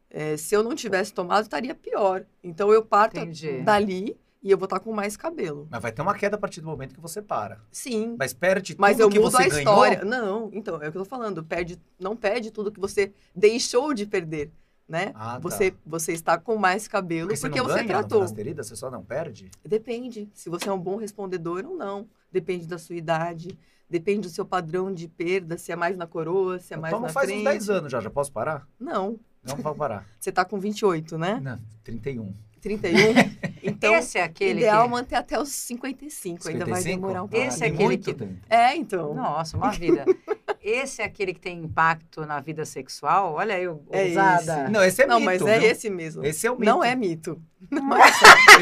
É, 0.09 0.35
se 0.35 0.53
eu 0.53 0.61
não 0.61 0.75
tivesse 0.75 1.13
tomado, 1.13 1.43
estaria 1.43 1.73
pior. 1.73 2.25
Então 2.43 2.73
eu 2.73 2.83
parto 2.83 3.17
Entendi. 3.17 3.61
dali 3.61 4.17
e 4.43 4.51
eu 4.51 4.57
vou 4.57 4.65
estar 4.65 4.81
com 4.81 4.91
mais 4.91 5.15
cabelo. 5.15 5.69
Mas 5.71 5.81
vai 5.81 5.91
ter 5.93 6.01
uma 6.01 6.15
queda 6.15 6.35
a 6.35 6.39
partir 6.39 6.59
do 6.59 6.67
momento 6.67 6.93
que 6.95 6.99
você 6.99 7.21
para. 7.21 7.61
Sim. 7.71 8.17
Mas 8.19 8.33
perde 8.33 8.75
Mas 8.77 8.97
tudo 8.97 9.03
eu 9.03 9.09
que 9.09 9.19
mudo 9.19 9.31
você 9.31 9.43
a 9.43 9.47
ganhou. 9.47 9.59
história. 9.59 10.03
Não, 10.03 10.49
então, 10.51 10.75
é 10.81 10.89
o 10.89 10.91
que 10.91 10.97
eu 10.97 11.03
tô 11.03 11.09
falando. 11.09 11.41
Perde, 11.45 11.79
não 11.97 12.13
perde 12.13 12.51
tudo 12.51 12.71
que 12.73 12.79
você 12.79 13.13
deixou 13.33 13.93
de 13.93 14.05
perder, 14.05 14.51
né? 14.89 15.11
Ah, 15.13 15.33
tá. 15.33 15.39
você, 15.39 15.73
você 15.85 16.13
está 16.13 16.37
com 16.37 16.57
mais 16.57 16.87
cabelo 16.87 17.29
Porque 17.29 17.39
porque, 17.39 17.59
você 17.59 17.61
não 17.61 17.67
você 17.69 17.75
ganha 17.75 17.93
na 17.93 17.99
tratou. 17.99 18.21
finasterida, 18.21 18.63
você 18.63 18.75
só 18.75 18.89
não 18.89 19.03
perde? 19.03 19.51
Depende. 19.63 20.27
Se 20.33 20.49
você 20.49 20.67
é 20.67 20.73
um 20.73 20.79
bom 20.79 20.95
respondedor 20.97 21.63
ou 21.65 21.77
não. 21.77 22.07
Depende 22.31 22.67
da 22.67 22.79
sua 22.79 22.95
idade. 22.95 23.57
Depende 23.87 24.27
do 24.27 24.29
seu 24.29 24.45
padrão 24.45 24.93
de 24.93 25.07
perda, 25.07 25.57
se 25.57 25.71
é 25.71 25.75
mais 25.75 25.97
na 25.97 26.05
coroa, 26.05 26.59
se 26.59 26.73
é 26.73 26.77
mais 26.77 26.93
tomo 26.93 27.07
na 27.07 27.13
faz 27.13 27.27
frente. 27.27 27.41
uns 27.41 27.45
10 27.45 27.69
anos 27.69 27.91
já, 27.91 27.99
já 27.99 28.09
posso 28.09 28.31
parar? 28.31 28.67
Não. 28.79 29.19
Não 29.43 29.55
vou 29.55 29.73
parar. 29.73 30.05
Você 30.19 30.31
tá 30.31 30.45
com 30.45 30.59
28, 30.59 31.17
né? 31.17 31.39
Não, 31.41 31.59
31. 31.83 32.33
31. 32.59 33.39
Então, 33.61 33.93
Esse 33.93 34.17
é 34.17 34.23
aquele 34.23 34.61
ideal 34.61 34.85
que... 34.85 34.89
manter 34.91 35.15
até 35.15 35.37
os 35.37 35.49
55. 35.49 36.47
Ainda 36.47 36.65
vai 36.65 36.75
55? 36.81 37.01
demorar 37.01 37.23
um 37.23 37.27
pouco. 37.27 37.45
Esse 37.45 37.63
é 37.65 37.67
aquele 37.67 37.83
muito 37.83 38.05
que- 38.05 38.13
tempo. 38.13 38.33
É, 38.49 38.73
então. 38.73 39.13
Nossa, 39.13 39.57
uma 39.57 39.69
vida. 39.71 40.05
Esse 40.63 41.01
é 41.01 41.05
aquele 41.05 41.33
que 41.33 41.41
tem 41.41 41.59
impacto 41.63 42.25
na 42.25 42.39
vida 42.39 42.63
sexual? 42.63 43.33
Olha 43.33 43.55
aí, 43.55 43.65
É 43.65 43.69
ousada. 44.05 44.61
esse. 44.63 44.71
Não, 44.71 44.83
esse 44.83 45.01
é 45.03 45.05
não, 45.05 45.19
mito. 45.19 45.25
mas 45.25 45.41
é 45.41 45.59
viu? 45.59 45.69
esse 45.71 45.89
mesmo. 45.89 46.25
Esse 46.25 46.47
é 46.47 46.51
o 46.51 46.55
mito. 46.57 46.65
Não 46.71 46.83
é 46.83 46.95
mito. 46.95 47.41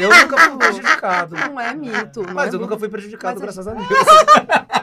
Eu 0.00 0.10
nunca 0.10 0.38
fui 0.50 0.58
prejudicado. 0.58 1.36
Não 1.36 1.60
é 1.60 1.74
mito. 1.74 2.22
não 2.22 2.34
Mas 2.34 2.52
é 2.52 2.56
eu 2.56 2.60
nunca 2.60 2.74
mito. 2.74 2.80
fui 2.80 2.88
prejudicado, 2.88 3.34
Mas 3.34 3.42
graças 3.42 3.68
a 3.68 3.74
Deus. 3.74 3.88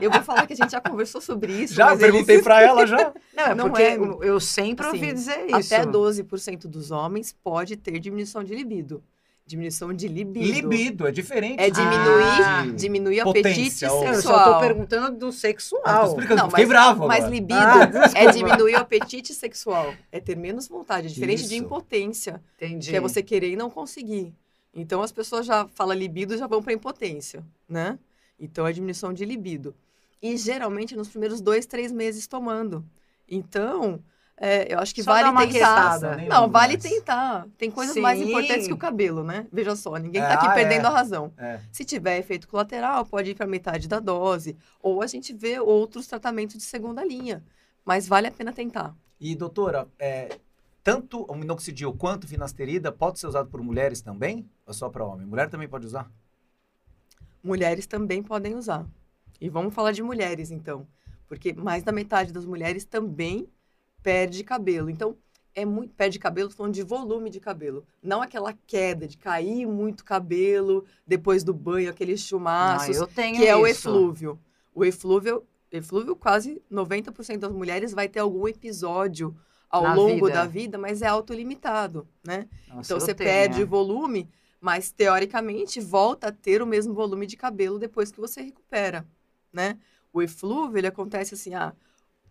Eu 0.02 0.12
vou 0.12 0.22
falar 0.24 0.46
que 0.48 0.54
a 0.54 0.56
gente 0.56 0.72
já 0.72 0.82
conversou 0.82 1.22
sobre 1.22 1.52
isso. 1.54 1.74
Já 1.74 1.96
perguntei 1.96 2.36
eles- 2.36 2.44
pra 2.44 2.62
ela 2.62 2.86
já. 2.86 3.14
Não, 3.36 3.44
é 3.46 3.56
Não 3.56 3.68
porque 3.70 3.82
é. 3.84 3.96
eu- 3.96 4.40
sempre 4.40 4.86
ouvi 4.86 5.06
Assim, 5.06 5.14
dizer 5.14 5.46
isso. 5.48 5.74
Até 5.74 5.86
12% 5.86 6.68
dos 6.68 6.92
homens 6.92 7.36
pode 7.44 7.76
ter 7.76 8.00
diminuição 8.00 8.44
de 8.44 8.54
libido. 8.56 9.04
Diminuição 9.48 9.94
de 9.94 10.08
libido. 10.08 10.44
Libido, 10.46 11.08
é 11.08 11.12
diferente. 11.12 11.60
É 11.62 11.70
de- 11.70 11.76
diminuir, 11.76 12.42
Ah. 12.44 12.62
de- 12.66 12.72
diminuir 12.72 13.22
o 13.24 13.30
apetite 13.30 13.86
ou- 13.86 14.04
Eu 14.04 14.14
sexual. 14.16 14.40
só 14.44 14.54
tô 14.56 14.60
perguntando 14.60 15.12
do 15.20 15.26
Ah, 15.28 15.30
tô 15.30 15.32
sexual. 15.32 16.08
explicando, 16.08 16.42
Não, 16.42 16.50
fiquei 16.50 16.66
mas- 16.66 16.70
bravo 16.74 17.08
Mas 17.08 17.18
agora. 17.20 17.32
libido 17.36 17.54
Ah, 17.60 17.92
é 18.16 18.32
diminuir 18.32 18.74
o 18.74 18.80
apetite 18.80 19.36
sexual. 19.36 19.94
É 20.12 20.20
ter 20.20 20.36
menos 20.36 20.68
vontade. 20.68 21.06
É 21.08 21.10
diferente 21.12 21.44
de 21.48 21.54
Isso. 21.56 21.64
impotência, 21.64 22.42
Entendi. 22.58 22.90
que 22.90 22.96
é 22.98 23.00
você 23.00 23.22
querer 23.22 23.52
e 23.52 23.56
não 23.56 23.70
conseguir. 23.70 24.34
Então 24.74 25.04
as 25.04 25.12
pessoas 25.12 25.46
já 25.46 25.68
falam 25.76 25.96
libido 25.96 26.34
e 26.34 26.38
já 26.40 26.48
vão 26.48 26.64
para 26.64 26.74
impotência, 26.74 27.44
né? 27.70 28.00
Então 28.40 28.68
é 28.68 28.74
diminuição 28.74 29.14
de 29.14 29.26
libido. 29.26 29.76
E 30.22 30.38
geralmente 30.38 30.96
nos 30.96 31.10
primeiros 31.10 31.42
dois, 31.42 31.66
três 31.66 31.92
meses 31.92 32.28
tomando. 32.28 32.86
Então, 33.28 34.02
é, 34.38 34.74
eu 34.74 34.80
acho 34.80 34.94
que 34.94 35.02
Só 35.04 35.12
vale 35.12 35.30
uma 35.30 35.42
tentar. 35.48 35.52
quietada. 36.00 36.16
Nem 36.18 36.28
Não, 36.28 36.50
vale 36.50 36.74
mais. 36.74 36.84
tentar. 36.84 37.48
Tem 37.58 37.72
coisas 37.72 37.96
mais 37.98 38.20
Sim. 38.20 38.28
importantes 38.30 38.68
que 38.68 38.74
o 38.74 38.78
cabelo, 38.78 39.24
né? 39.24 39.48
Veja 39.52 39.76
só, 39.76 39.96
ninguém 39.98 40.22
É, 40.22 40.28
tá 40.28 40.34
aqui 40.34 40.48
ah, 40.48 40.54
perdendo 40.54 40.86
é. 40.86 40.88
a 40.88 40.92
razão. 40.92 41.32
É. 41.38 41.60
Se 41.72 41.86
tiver 41.86 42.18
efeito 42.18 42.48
colateral, 42.48 43.06
pode 43.06 43.32
ir 43.32 43.36
para 43.36 43.48
metade 43.48 43.88
da 43.88 44.00
dose. 44.00 44.58
Ou 44.82 45.02
a 45.02 45.08
gente 45.08 45.34
vê 45.34 45.60
outros 45.60 46.08
tratamentos 46.08 46.58
de 46.58 46.64
segunda 46.64 47.04
linha. 47.04 47.44
Mas 47.86 48.08
vale 48.08 48.28
a 48.28 48.32
pena 48.32 48.52
tentar. 48.52 48.96
E, 49.20 49.36
doutora, 49.36 49.88
é, 49.98 50.38
tanto 50.84 51.24
o 51.24 51.36
minoxidil 51.36 51.94
quanto 51.94 52.26
o 52.26 52.28
finasterida 52.28 52.92
pode 52.92 53.20
ser 53.20 53.28
usado 53.28 53.50
por 53.50 53.62
mulheres 53.62 54.02
também? 54.02 54.50
Ou 54.66 54.74
só 54.74 54.90
para 54.90 55.06
homem? 55.06 55.26
Mulher 55.26 55.50
também 55.50 55.68
pode 55.68 55.86
usar? 55.86 56.12
Mulheres 57.46 57.86
também 57.86 58.24
podem 58.24 58.56
usar. 58.56 58.86
E 59.40 59.48
vamos 59.50 59.74
falar 59.74 59.92
de 59.92 60.02
mulheres, 60.02 60.50
então. 60.52 60.88
Porque 61.28 61.54
mais 61.54 61.84
da 61.84 61.92
metade 61.92 62.34
das 62.34 62.46
mulheres 62.46 62.86
também 62.86 63.48
perde 64.02 64.44
cabelo. 64.44 64.90
Então, 64.90 65.16
é 65.54 65.64
muito. 65.66 65.94
Perde 65.94 66.18
cabelo, 66.20 66.50
falando 66.50 66.74
de 66.74 66.84
volume 66.84 67.30
de 67.30 67.40
cabelo. 67.40 67.86
Não 68.02 68.22
aquela 68.22 68.54
queda 68.66 69.08
de 69.08 69.18
cair 69.18 69.66
muito 69.68 70.04
cabelo 70.04 70.86
depois 71.06 71.44
do 71.44 71.54
banho, 71.54 71.90
aqueles 71.90 72.22
Ah, 72.22 72.26
chumaços. 72.28 72.98
eu 72.98 73.08
tenho 73.08 73.38
que 73.38 73.48
é 73.48 73.56
o 73.56 73.66
isso. 73.68 73.88
eflúvio. 73.90 74.40
O 74.74 74.84
eflúvio, 74.84 75.44
eflúvio, 75.72 76.16
quase 76.16 76.62
90% 76.72 77.38
das 77.40 77.52
mulheres 77.52 77.94
vai 77.94 78.10
ter 78.10 78.20
algum 78.20 78.48
episódio 78.48 79.36
ao 79.70 79.84
Na 79.84 79.94
longo 79.94 80.26
vida. 80.28 80.40
da 80.40 80.46
vida, 80.46 80.78
mas 80.78 81.02
é 81.02 81.08
autolimitado, 81.08 82.08
né? 82.26 82.48
Nossa, 82.68 82.82
Então 82.94 83.00
você 83.00 83.14
tenho. 83.14 83.30
perde 83.30 83.64
volume, 83.64 84.30
mas 84.66 84.92
teoricamente 84.92 85.80
volta 85.80 86.30
a 86.30 86.32
ter 86.32 86.60
o 86.60 86.66
mesmo 86.66 86.92
volume 86.92 87.28
de 87.28 87.38
cabelo 87.38 87.78
depois 87.78 88.12
que 88.12 88.20
você 88.20 88.42
recupera, 88.42 89.06
né? 89.54 89.78
O 90.12 90.24
eflúvio, 90.24 90.80
ele 90.80 90.88
acontece 90.88 91.36
assim, 91.36 91.54
ah, 91.54 91.72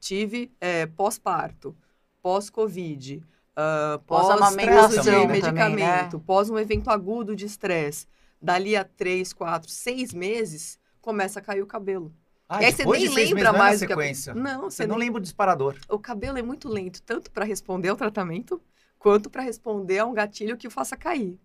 tive 0.00 0.50
é, 0.61 0.85
pós-parto, 0.85 1.76
pós-covid, 2.21 3.23
ah, 3.55 4.00
Pós-amamentação 4.05 4.81
pós-uso 4.81 5.03
de 5.03 5.11
também, 5.12 5.29
medicamento, 5.29 6.17
né? 6.17 6.23
pós 6.26 6.50
um 6.50 6.59
evento 6.59 6.91
agudo 6.91 7.37
de 7.37 7.47
estresse. 7.47 8.09
Dali 8.43 8.76
a 8.76 8.83
três, 8.83 9.33
quatro, 9.33 9.71
seis 9.71 10.12
meses, 10.12 10.76
começa 11.00 11.38
a 11.38 11.43
cair 11.43 11.62
o 11.62 11.69
cabelo. 11.69 12.12
Ah, 12.49 12.61
e 12.61 12.64
aí 12.64 12.73
você 12.73 12.79
depois 12.79 12.99
nem 12.99 13.09
de 13.11 13.14
seis 13.14 13.31
lembra 13.31 13.45
meses, 13.45 13.53
não 13.53 13.55
é 13.55 13.59
mais 13.64 13.81
que 13.81 13.87
sequência. 13.87 14.35
Não, 14.35 14.62
Você 14.62 14.76
você 14.79 14.87
não 14.88 14.99
nem... 14.99 15.07
lembra 15.07 15.21
o 15.21 15.23
disparador. 15.23 15.76
O 15.88 16.00
cabelo 16.00 16.37
é 16.37 16.43
muito 16.43 16.69
lento, 16.69 17.00
tanto 17.00 17.31
para 17.31 17.45
responder 17.45 17.91
ao 17.91 17.97
tratamento, 17.97 18.61
quanto 18.99 19.31
para 19.31 19.41
responder 19.41 20.00
a 20.00 20.05
um 20.05 20.12
gatilho 20.12 20.57
que 20.57 20.67
o 20.67 20.71
faça 20.71 20.97
cair. 20.97 21.38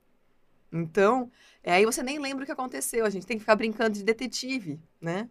Então, 0.71 1.31
é, 1.63 1.73
aí 1.73 1.85
você 1.85 2.03
nem 2.03 2.19
lembra 2.19 2.43
o 2.43 2.45
que 2.45 2.51
aconteceu. 2.51 3.05
A 3.05 3.09
gente 3.09 3.25
tem 3.25 3.37
que 3.37 3.41
ficar 3.41 3.55
brincando 3.55 3.97
de 3.97 4.03
detetive, 4.03 4.79
né? 5.01 5.27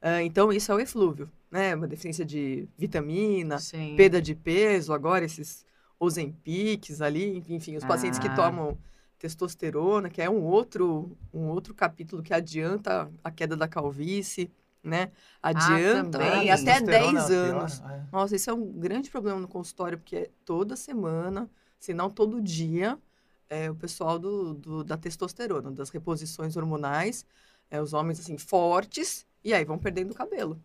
Ah, 0.00 0.22
então, 0.22 0.52
isso 0.52 0.70
é 0.70 0.74
o 0.74 0.80
eflúvio, 0.80 1.30
né? 1.50 1.74
Uma 1.74 1.88
deficiência 1.88 2.24
de 2.24 2.68
vitamina, 2.76 3.58
Sim. 3.58 3.94
perda 3.96 4.20
de 4.20 4.34
peso, 4.34 4.92
agora 4.92 5.24
esses 5.24 5.64
Ozempics 5.98 7.00
ali, 7.00 7.42
enfim, 7.48 7.76
os 7.76 7.84
pacientes 7.84 8.18
que 8.18 8.28
Ah. 8.28 8.34
tomam 8.34 8.78
testosterona, 9.18 10.10
que 10.10 10.20
é 10.20 10.28
um 10.28 10.42
outro, 10.42 11.16
um 11.32 11.46
outro 11.48 11.74
capítulo 11.74 12.22
que 12.22 12.34
adianta 12.34 13.10
a 13.24 13.30
queda 13.30 13.56
da 13.56 13.66
calvície, 13.66 14.50
né? 14.82 15.10
Adianta 15.42 16.18
também. 16.18 16.44
e 16.44 16.50
até 16.50 16.72
testosterona 16.74 17.12
10 17.12 17.30
é 17.30 17.46
pior, 17.46 17.60
anos. 17.62 17.80
é. 17.80 18.02
Nossa, 18.12 18.36
isso 18.36 18.50
é 18.50 18.52
um 18.52 18.72
grande 18.72 19.10
problema 19.10 19.40
no 19.40 19.48
consultório, 19.48 19.98
porque 19.98 20.16
é 20.16 20.30
toda 20.44 20.76
semana, 20.76 21.50
se 21.78 21.92
não 21.94 22.10
todo 22.10 22.40
dia, 22.40 22.98
é, 23.48 23.70
o 23.70 23.74
pessoal 23.74 24.18
do, 24.18 24.54
do- 24.54 24.84
da 24.84 24.96
testosterona, 24.96 25.70
das 25.70 25.90
reposições 25.90 26.56
hormonais, 26.56 27.24
é, 27.70 27.80
os 27.80 27.92
homens, 27.92 28.20
assim, 28.20 28.38
fortes, 28.38 29.26
e 29.44 29.54
aí 29.54 29.64
vão 29.64 29.78
perdendo 29.78 30.12
o 30.12 30.14
cabelo. 30.14 30.62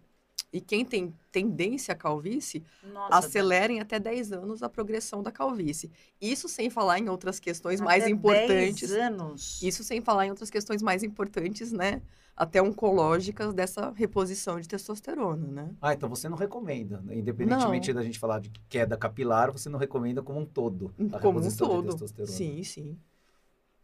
E 0.53 0.59
quem 0.59 0.83
tem 0.83 1.13
tendência 1.31 1.93
à 1.93 1.95
calvície, 1.95 2.63
Nossa, 2.83 3.17
acelerem 3.19 3.79
até 3.79 3.97
10 3.99 4.33
anos 4.33 4.61
a 4.61 4.67
progressão 4.67 5.23
da 5.23 5.31
calvície. 5.31 5.89
Isso 6.19 6.49
sem 6.49 6.69
falar 6.69 6.99
em 6.99 7.07
outras 7.07 7.39
questões 7.39 7.79
até 7.79 7.85
mais 7.85 8.03
10 8.03 8.11
importantes. 8.13 8.91
anos. 8.91 9.61
Isso 9.61 9.83
sem 9.83 10.01
falar 10.01 10.25
em 10.25 10.29
outras 10.29 10.49
questões 10.49 10.81
mais 10.81 11.03
importantes, 11.03 11.71
né? 11.71 12.01
Até 12.35 12.61
oncológicas 12.61 13.53
dessa 13.53 13.91
reposição 13.91 14.59
de 14.59 14.67
testosterona, 14.67 15.47
né? 15.47 15.75
Ah, 15.81 15.93
então 15.93 16.09
você 16.09 16.27
não 16.27 16.35
recomenda, 16.37 17.01
né? 17.01 17.15
independentemente 17.17 17.93
da 17.93 18.03
gente 18.03 18.19
falar 18.19 18.39
de 18.39 18.49
queda 18.67 18.97
capilar, 18.97 19.51
você 19.51 19.69
não 19.69 19.79
recomenda 19.79 20.21
como 20.21 20.39
um 20.39 20.45
todo 20.45 20.93
a 21.13 21.19
Como 21.19 21.39
um 21.39 21.41
reposição 21.43 21.67
de 21.67 21.73
todo. 21.75 21.87
testosterona. 21.91 22.33
Sim, 22.33 22.63
sim. 22.63 22.97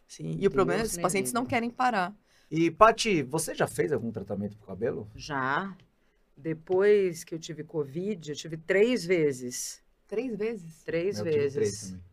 Sim. 0.07 0.37
E 0.39 0.47
o 0.47 0.51
problema 0.51 0.81
é 0.81 0.83
que 0.83 0.87
Deus 0.89 0.97
os 0.97 1.01
pacientes 1.01 1.31
não 1.33 1.45
querem 1.45 1.69
parar. 1.69 2.13
E, 2.49 2.71
Pati, 2.71 3.23
você 3.23 3.53
já 3.53 3.67
fez 3.67 3.91
algum 3.91 4.11
tratamento 4.11 4.57
pro 4.57 4.67
cabelo? 4.67 5.07
Já. 5.15 5.75
Depois 6.37 7.23
que 7.23 7.33
eu 7.33 7.39
tive 7.39 7.63
Covid, 7.63 8.29
eu 8.29 8.35
tive 8.35 8.57
três 8.57 9.03
vezes. 9.03 9.83
Três 10.07 10.37
vezes? 10.37 10.83
Três 10.83 11.17
Eu 11.17 11.25
tive 11.25 11.37
vezes. 11.37 11.53
três 11.53 11.81
também. 11.81 12.03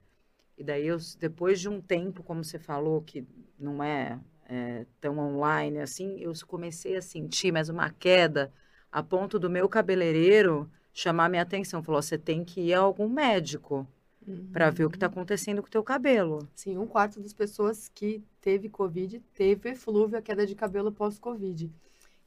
E 0.56 0.64
daí, 0.64 0.86
eu, 0.86 0.96
depois 1.18 1.60
de 1.60 1.68
um 1.68 1.80
tempo, 1.80 2.22
como 2.22 2.42
você 2.42 2.58
falou, 2.58 3.02
que 3.02 3.26
não 3.58 3.82
é, 3.82 4.18
é, 4.48 4.86
tão 5.00 5.18
online 5.18 5.78
assim, 5.78 6.18
eu 6.20 6.32
comecei 6.46 6.96
a 6.96 7.02
sentir 7.02 7.52
mais 7.52 7.68
uma 7.68 7.90
queda 7.90 8.52
a 8.90 9.02
ponto 9.02 9.38
do 9.38 9.50
meu 9.50 9.68
cabeleireiro 9.68 10.70
chamar 10.92 11.28
minha 11.28 11.42
atenção. 11.42 11.82
Falou, 11.82 12.00
você 12.00 12.16
tem 12.16 12.44
que 12.44 12.60
ir 12.60 12.74
a 12.74 12.78
algum 12.78 13.08
médico 13.08 13.86
para 14.52 14.70
ver 14.70 14.84
o 14.84 14.90
que 14.90 14.96
está 14.96 15.06
acontecendo 15.06 15.60
com 15.60 15.68
o 15.68 15.70
teu 15.70 15.82
cabelo. 15.82 16.48
Sim, 16.54 16.78
um 16.78 16.86
quarto 16.86 17.20
das 17.20 17.32
pessoas 17.32 17.88
que 17.88 18.22
teve 18.40 18.68
Covid 18.68 19.20
teve 19.34 19.70
eflúvio, 19.70 20.16
a 20.16 20.22
queda 20.22 20.46
de 20.46 20.54
cabelo 20.54 20.90
pós-Covid. 20.90 21.70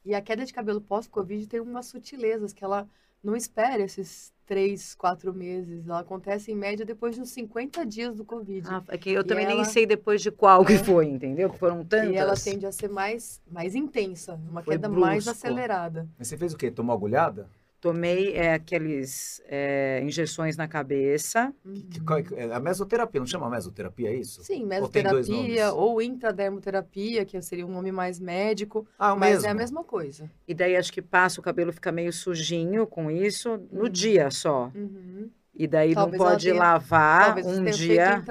E 0.08 0.14
a 0.14 0.22
queda 0.22 0.42
de 0.46 0.54
cabelo 0.54 0.80
pós-Covid 0.80 1.46
tem 1.46 1.60
umas 1.60 1.84
sutilezas 1.84 2.54
que 2.54 2.64
ela 2.64 2.88
não 3.22 3.36
espera 3.36 3.82
esses 3.82 4.32
três, 4.46 4.94
quatro 4.94 5.34
meses. 5.34 5.86
Ela 5.86 5.98
acontece 6.00 6.50
em 6.50 6.54
média 6.54 6.86
depois 6.86 7.14
de 7.14 7.20
uns 7.20 7.28
50 7.28 7.84
dias 7.84 8.14
do 8.16 8.24
Covid. 8.24 8.66
Ah, 8.70 8.82
é 8.88 8.96
que 8.96 9.10
eu 9.10 9.20
E 9.20 9.24
também 9.24 9.44
nem 9.44 9.56
ela- 9.56 9.64
sei 9.66 9.84
depois 9.84 10.22
de 10.22 10.30
qual 10.30 10.64
que 10.64 10.72
É. 10.72 10.78
foi, 10.78 11.04
entendeu? 11.08 11.50
Que 11.50 11.58
foram 11.58 11.84
tantas. 11.84 12.10
E 12.10 12.16
ela 12.16 12.32
tende 12.34 12.64
a 12.64 12.72
ser 12.72 12.88
mais, 12.88 13.42
mais 13.50 13.74
intensa, 13.74 14.40
uma 14.50 14.62
Foi 14.62 14.76
queda 14.76 14.88
mais 14.88 15.24
brusco. 15.24 15.30
acelerada. 15.46 16.08
Mas 16.18 16.28
você 16.28 16.38
fez 16.38 16.54
o 16.54 16.56
quê? 16.56 16.70
Tomou 16.70 16.96
agulhada? 16.96 17.46
Tomei 17.80 18.34
é, 18.34 18.54
aqueles 18.54 19.40
é, 19.46 20.00
injeções 20.02 20.56
na 20.56 20.66
cabeça. 20.66 21.54
Que- 21.64 22.12
é 22.12 22.22
que- 22.24 22.34
é 22.34 22.52
a 22.52 22.58
mesoterapia, 22.58 23.20
não 23.20 23.26
chama 23.26 23.48
mesoterapia, 23.48 24.08
é 24.10 24.16
isso? 24.16 24.42
Sim, 24.42 24.62
Ou 24.62 24.66
mesoterapia 24.68 25.66
nomes? 25.66 25.72
ou 25.74 26.02
intradermoterapia, 26.02 27.24
que 27.24 27.40
seria 27.40 27.64
um 27.66 27.70
nome 27.70 27.92
mais 27.92 28.18
médico, 28.18 28.86
Ah, 28.98 29.14
o 29.14 29.18
mas 29.18 29.30
mesmo. 29.30 29.46
é 29.46 29.50
a 29.50 29.54
mesma 29.54 29.84
coisa. 29.84 30.28
E 30.46 30.54
daí 30.54 30.76
acho 30.76 30.92
que 30.92 31.00
passa, 31.00 31.40
o 31.40 31.42
cabelo 31.42 31.72
fica 31.72 31.92
meio 31.92 32.12
sujinho 32.12 32.86
com 32.86 33.10
isso 33.10 33.56
no 33.70 33.84
Uhum. 33.84 33.88
dia 33.88 34.30
só. 34.30 34.72
Uhum. 34.74 35.30
E 35.54 35.66
daí 35.66 35.92
Talvez 35.94 36.20
não 36.20 36.28
pode 36.28 36.46
tenha- 36.50 36.58
lavar 36.60 37.38
um 37.38 37.64
dia. 37.64 38.22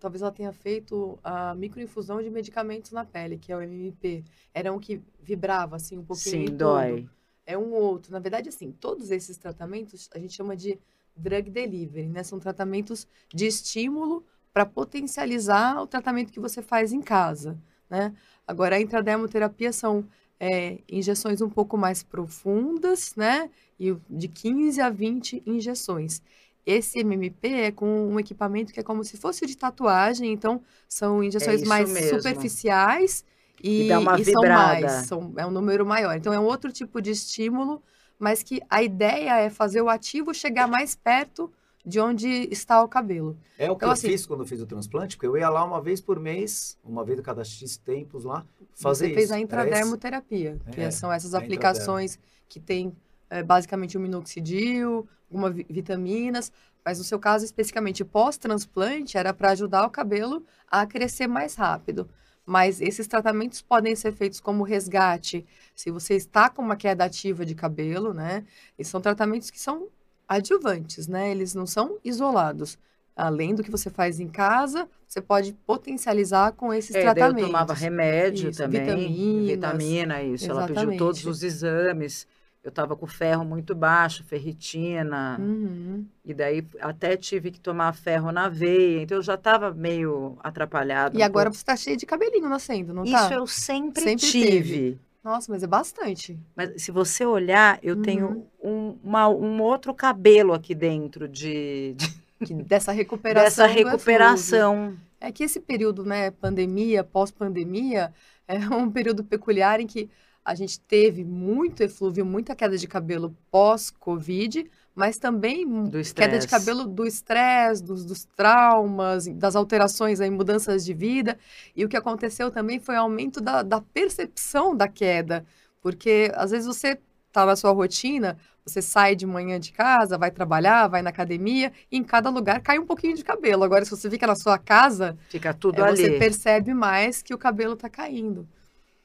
Talvez 0.00 0.22
ela 0.22 0.32
tenha 0.32 0.52
feito 0.52 1.18
a 1.22 1.54
microinfusão 1.54 2.20
de 2.22 2.30
medicamentos 2.30 2.90
na 2.90 3.04
pele, 3.04 3.38
que 3.38 3.52
é 3.52 3.56
o 3.56 3.60
MMP. 3.62 4.24
Era 4.52 4.72
um 4.72 4.78
que 4.78 5.00
vibrava, 5.22 5.76
assim, 5.76 5.98
um 5.98 6.04
pouquinho 6.04 6.42
em 6.44 6.46
Sim, 6.48 6.56
todo. 6.56 7.10
É 7.46 7.56
um 7.58 7.72
outro. 7.72 8.12
Na 8.12 8.18
verdade, 8.18 8.48
assim, 8.48 8.72
todos 8.72 9.10
esses 9.10 9.36
tratamentos 9.36 10.08
a 10.14 10.18
gente 10.18 10.34
chama 10.34 10.56
de 10.56 10.78
drug 11.16 11.50
delivery, 11.50 12.08
né? 12.08 12.22
São 12.22 12.38
tratamentos 12.38 13.06
de 13.32 13.46
estímulo 13.46 14.24
para 14.52 14.64
potencializar 14.64 15.80
o 15.80 15.86
tratamento 15.86 16.32
que 16.32 16.40
você 16.40 16.62
faz 16.62 16.92
em 16.92 17.00
casa, 17.00 17.58
né? 17.88 18.14
Agora, 18.46 18.76
a 18.76 18.80
intradermoterapia 18.80 19.72
são 19.72 20.06
é, 20.38 20.78
injeções 20.88 21.40
um 21.40 21.50
pouco 21.50 21.76
mais 21.76 22.02
profundas, 22.02 23.14
né? 23.16 23.50
E 23.78 23.96
de 24.08 24.28
15 24.28 24.80
a 24.80 24.90
20 24.90 25.42
injeções. 25.46 26.22
Esse 26.66 27.00
MMP 27.00 27.48
é 27.48 27.70
com 27.70 28.08
um 28.08 28.18
equipamento 28.18 28.72
que 28.72 28.80
é 28.80 28.82
como 28.82 29.04
se 29.04 29.16
fosse 29.18 29.44
de 29.44 29.56
tatuagem, 29.56 30.32
então 30.32 30.62
são 30.88 31.22
injeções 31.22 31.60
isso 31.60 31.68
mais 31.68 31.90
mesmo. 31.92 32.16
superficiais 32.16 33.24
e, 33.62 33.82
E 33.82 33.88
dá 33.88 33.98
uma 33.98 34.18
e 34.18 34.24
são 34.24 34.40
vibrada. 34.42 34.80
mais, 34.86 34.92
são- 35.06 35.32
é 35.36 35.46
um 35.46 35.50
número 35.50 35.84
maior. 35.86 36.16
Então 36.16 36.32
é 36.32 36.38
um 36.40 36.44
outro 36.44 36.72
tipo 36.72 37.00
de 37.00 37.10
estímulo, 37.10 37.82
mas 38.18 38.42
que 38.42 38.60
a 38.70 38.82
ideia 38.82 39.38
é 39.38 39.50
fazer 39.50 39.80
o 39.82 39.88
ativo 39.88 40.32
chegar 40.34 40.66
mais 40.68 40.94
perto 40.94 41.50
de 41.84 42.00
onde 42.00 42.26
está 42.50 42.82
o 42.82 42.88
cabelo. 42.88 43.36
É 43.58 43.70
o 43.70 43.74
que 43.74 43.78
Então, 43.84 43.88
eu 43.88 43.92
assim- 43.92 44.08
fiz 44.08 44.24
quando 44.24 44.40
eu 44.40 44.46
fiz 44.46 44.60
o 44.60 44.66
transplante, 44.66 45.16
porque 45.16 45.26
eu 45.26 45.36
ia 45.36 45.48
lá 45.50 45.62
uma 45.64 45.80
vez 45.82 46.00
por 46.00 46.18
mês, 46.18 46.78
uma 46.82 47.04
vez 47.04 47.18
a 47.18 47.22
cada 47.22 47.44
X 47.44 47.76
tempos 47.76 48.24
lá, 48.24 48.44
fazer 48.74 49.08
Você 49.08 49.14
fez 49.14 49.24
isso. 49.26 49.32
a 49.34 49.36
Era 49.36 49.42
intradermoterapia, 49.44 50.58
que 50.72 50.80
É, 50.80 50.90
são 50.90 51.12
essas 51.12 51.34
a 51.34 51.38
aplicações 51.38 52.18
que 52.48 52.58
tem 52.58 52.94
é, 53.30 53.42
basicamente 53.42 53.96
o 53.98 54.00
minoxidil, 54.00 55.08
algumas 55.30 55.54
vi- 55.54 55.66
vitaminas, 55.68 56.52
mas 56.84 56.98
no 56.98 57.04
seu 57.04 57.18
caso 57.18 57.44
especificamente 57.44 58.04
pós-transplante 58.04 59.16
era 59.18 59.32
para 59.34 59.50
ajudar 59.50 59.84
o 59.86 59.90
cabelo 59.90 60.44
a 60.70 60.86
crescer 60.86 61.26
mais 61.26 61.54
rápido. 61.54 62.08
Mas 62.46 62.80
esses 62.80 63.06
tratamentos 63.06 63.62
podem 63.62 63.96
ser 63.96 64.12
feitos 64.12 64.38
como 64.38 64.64
resgate, 64.64 65.46
se 65.74 65.90
você 65.90 66.14
está 66.14 66.50
com 66.50 66.60
uma 66.60 66.76
queda 66.76 67.04
ativa 67.04 67.44
de 67.44 67.54
cabelo, 67.54 68.12
né? 68.12 68.44
E 68.78 68.84
são 68.84 69.00
tratamentos 69.00 69.50
que 69.50 69.58
são 69.58 69.88
adjuvantes, 70.28 71.06
né? 71.08 71.30
Eles 71.30 71.54
não 71.54 71.66
são 71.66 71.98
isolados. 72.04 72.78
Além 73.16 73.54
do 73.54 73.62
que 73.62 73.70
você 73.70 73.88
faz 73.90 74.18
em 74.18 74.28
casa, 74.28 74.88
você 75.06 75.20
pode 75.20 75.52
potencializar 75.64 76.52
com 76.52 76.74
esses 76.74 76.94
É, 76.96 77.00
daí 77.00 77.08
eu 77.08 77.14
tratamentos. 77.14 77.46
tomava 77.46 77.72
remédio 77.72 78.50
Isso, 78.50 78.58
também. 78.60 79.46
Vitamina, 79.46 80.22
isso. 80.22 80.50
Ela 80.50 80.62
pediu 80.62 80.74
Exatamente. 80.74 80.98
todos 80.98 81.24
os 81.24 81.42
exames. 81.42 82.26
Eu 82.64 82.72
tava 82.72 82.96
com 82.96 83.06
ferro 83.06 83.44
muito 83.44 83.74
baixo, 83.74 84.24
ferritina. 84.24 85.36
Uhum. 85.38 86.06
E 86.24 86.32
daí 86.32 86.66
até 86.80 87.14
tive 87.14 87.50
que 87.50 87.60
tomar 87.60 87.92
ferro 87.92 88.32
na 88.32 88.48
veia. 88.48 89.02
Então 89.02 89.18
eu 89.18 89.22
já 89.22 89.36
tava 89.36 89.70
meio 89.74 90.38
atrapalhada. 90.42 91.16
E 91.18 91.20
um 91.20 91.24
agora 91.24 91.50
pouco. 91.50 91.58
você 91.58 91.64
tá 91.64 91.76
cheio 91.76 91.96
de 91.98 92.06
cabelinho 92.06 92.48
nascendo, 92.48 92.94
não 92.94 93.04
Isso 93.04 93.12
tá? 93.28 93.34
eu 93.34 93.46
sempre, 93.46 94.02
Sempre 94.02 94.26
tive. 94.26 94.50
teve. 94.50 94.98
Nossa, 95.22 95.52
mas 95.52 95.62
é 95.62 95.66
bastante. 95.66 96.38
Mas 96.56 96.82
se 96.82 96.90
você 96.90 97.24
olhar, 97.26 97.78
eu 97.82 97.96
Uhum. 97.96 98.02
tenho 98.02 98.46
um, 98.62 98.96
uma- 99.04 99.28
um 99.28 99.60
outro 99.60 99.92
cabelo 99.94 100.52
aqui 100.54 100.74
dentro 100.74 101.28
de, 101.28 101.94
de- 102.40 102.62
dessa 102.62 102.92
recuperação. 102.92 103.44
dessa 103.44 103.64
eflúvio. 103.66 103.86
recuperação. 103.92 104.96
É 105.20 105.30
que 105.32 105.44
esse 105.44 105.60
período, 105.60 106.04
né, 106.04 106.30
pandemia, 106.30 107.02
pós-pandemia, 107.04 108.12
é 108.48 108.58
um 108.74 108.90
período 108.90 109.24
peculiar 109.24 109.80
em 109.80 109.86
que 109.86 110.08
a 110.44 110.54
gente 110.54 110.78
teve 110.78 111.24
muito 111.24 111.82
eflúvio, 111.82 112.24
muita 112.24 112.54
queda 112.54 112.76
de 112.76 112.86
cabelo 112.86 113.34
pós-Covid, 113.50 114.70
mas 114.94 115.16
também 115.16 115.66
queda 116.14 116.38
de 116.38 116.46
cabelo 116.46 116.86
do 116.86 117.06
estresse, 117.06 117.82
dos, 117.82 118.04
dos 118.04 118.24
traumas, 118.24 119.26
das 119.26 119.56
alterações, 119.56 120.20
aí, 120.20 120.30
mudanças 120.30 120.84
de 120.84 120.92
vida. 120.92 121.38
E 121.74 121.84
o 121.84 121.88
que 121.88 121.96
aconteceu 121.96 122.50
também 122.50 122.78
foi 122.78 122.94
aumento 122.94 123.40
da, 123.40 123.62
da 123.62 123.80
percepção 123.80 124.76
da 124.76 124.86
queda, 124.86 125.44
porque 125.80 126.30
às 126.34 126.50
vezes 126.50 126.66
você 126.66 126.98
está 127.28 127.46
na 127.46 127.56
sua 127.56 127.72
rotina, 127.72 128.36
você 128.64 128.80
sai 128.80 129.16
de 129.16 129.26
manhã 129.26 129.58
de 129.58 129.72
casa, 129.72 130.16
vai 130.16 130.30
trabalhar, 130.30 130.88
vai 130.88 131.02
na 131.02 131.10
academia, 131.10 131.72
e 131.90 131.96
em 131.96 132.04
cada 132.04 132.30
lugar 132.30 132.60
cai 132.60 132.78
um 132.78 132.86
pouquinho 132.86 133.16
de 133.16 133.24
cabelo. 133.24 133.64
Agora, 133.64 133.84
se 133.84 133.90
você 133.90 134.08
fica 134.08 134.26
na 134.26 134.36
sua 134.36 134.58
casa, 134.58 135.16
Fica 135.28 135.52
tudo 135.52 135.80
é, 135.80 135.88
ali. 135.88 135.96
você 135.96 136.10
percebe 136.18 136.72
mais 136.72 137.22
que 137.22 137.34
o 137.34 137.38
cabelo 137.38 137.74
está 137.74 137.88
caindo. 137.88 138.46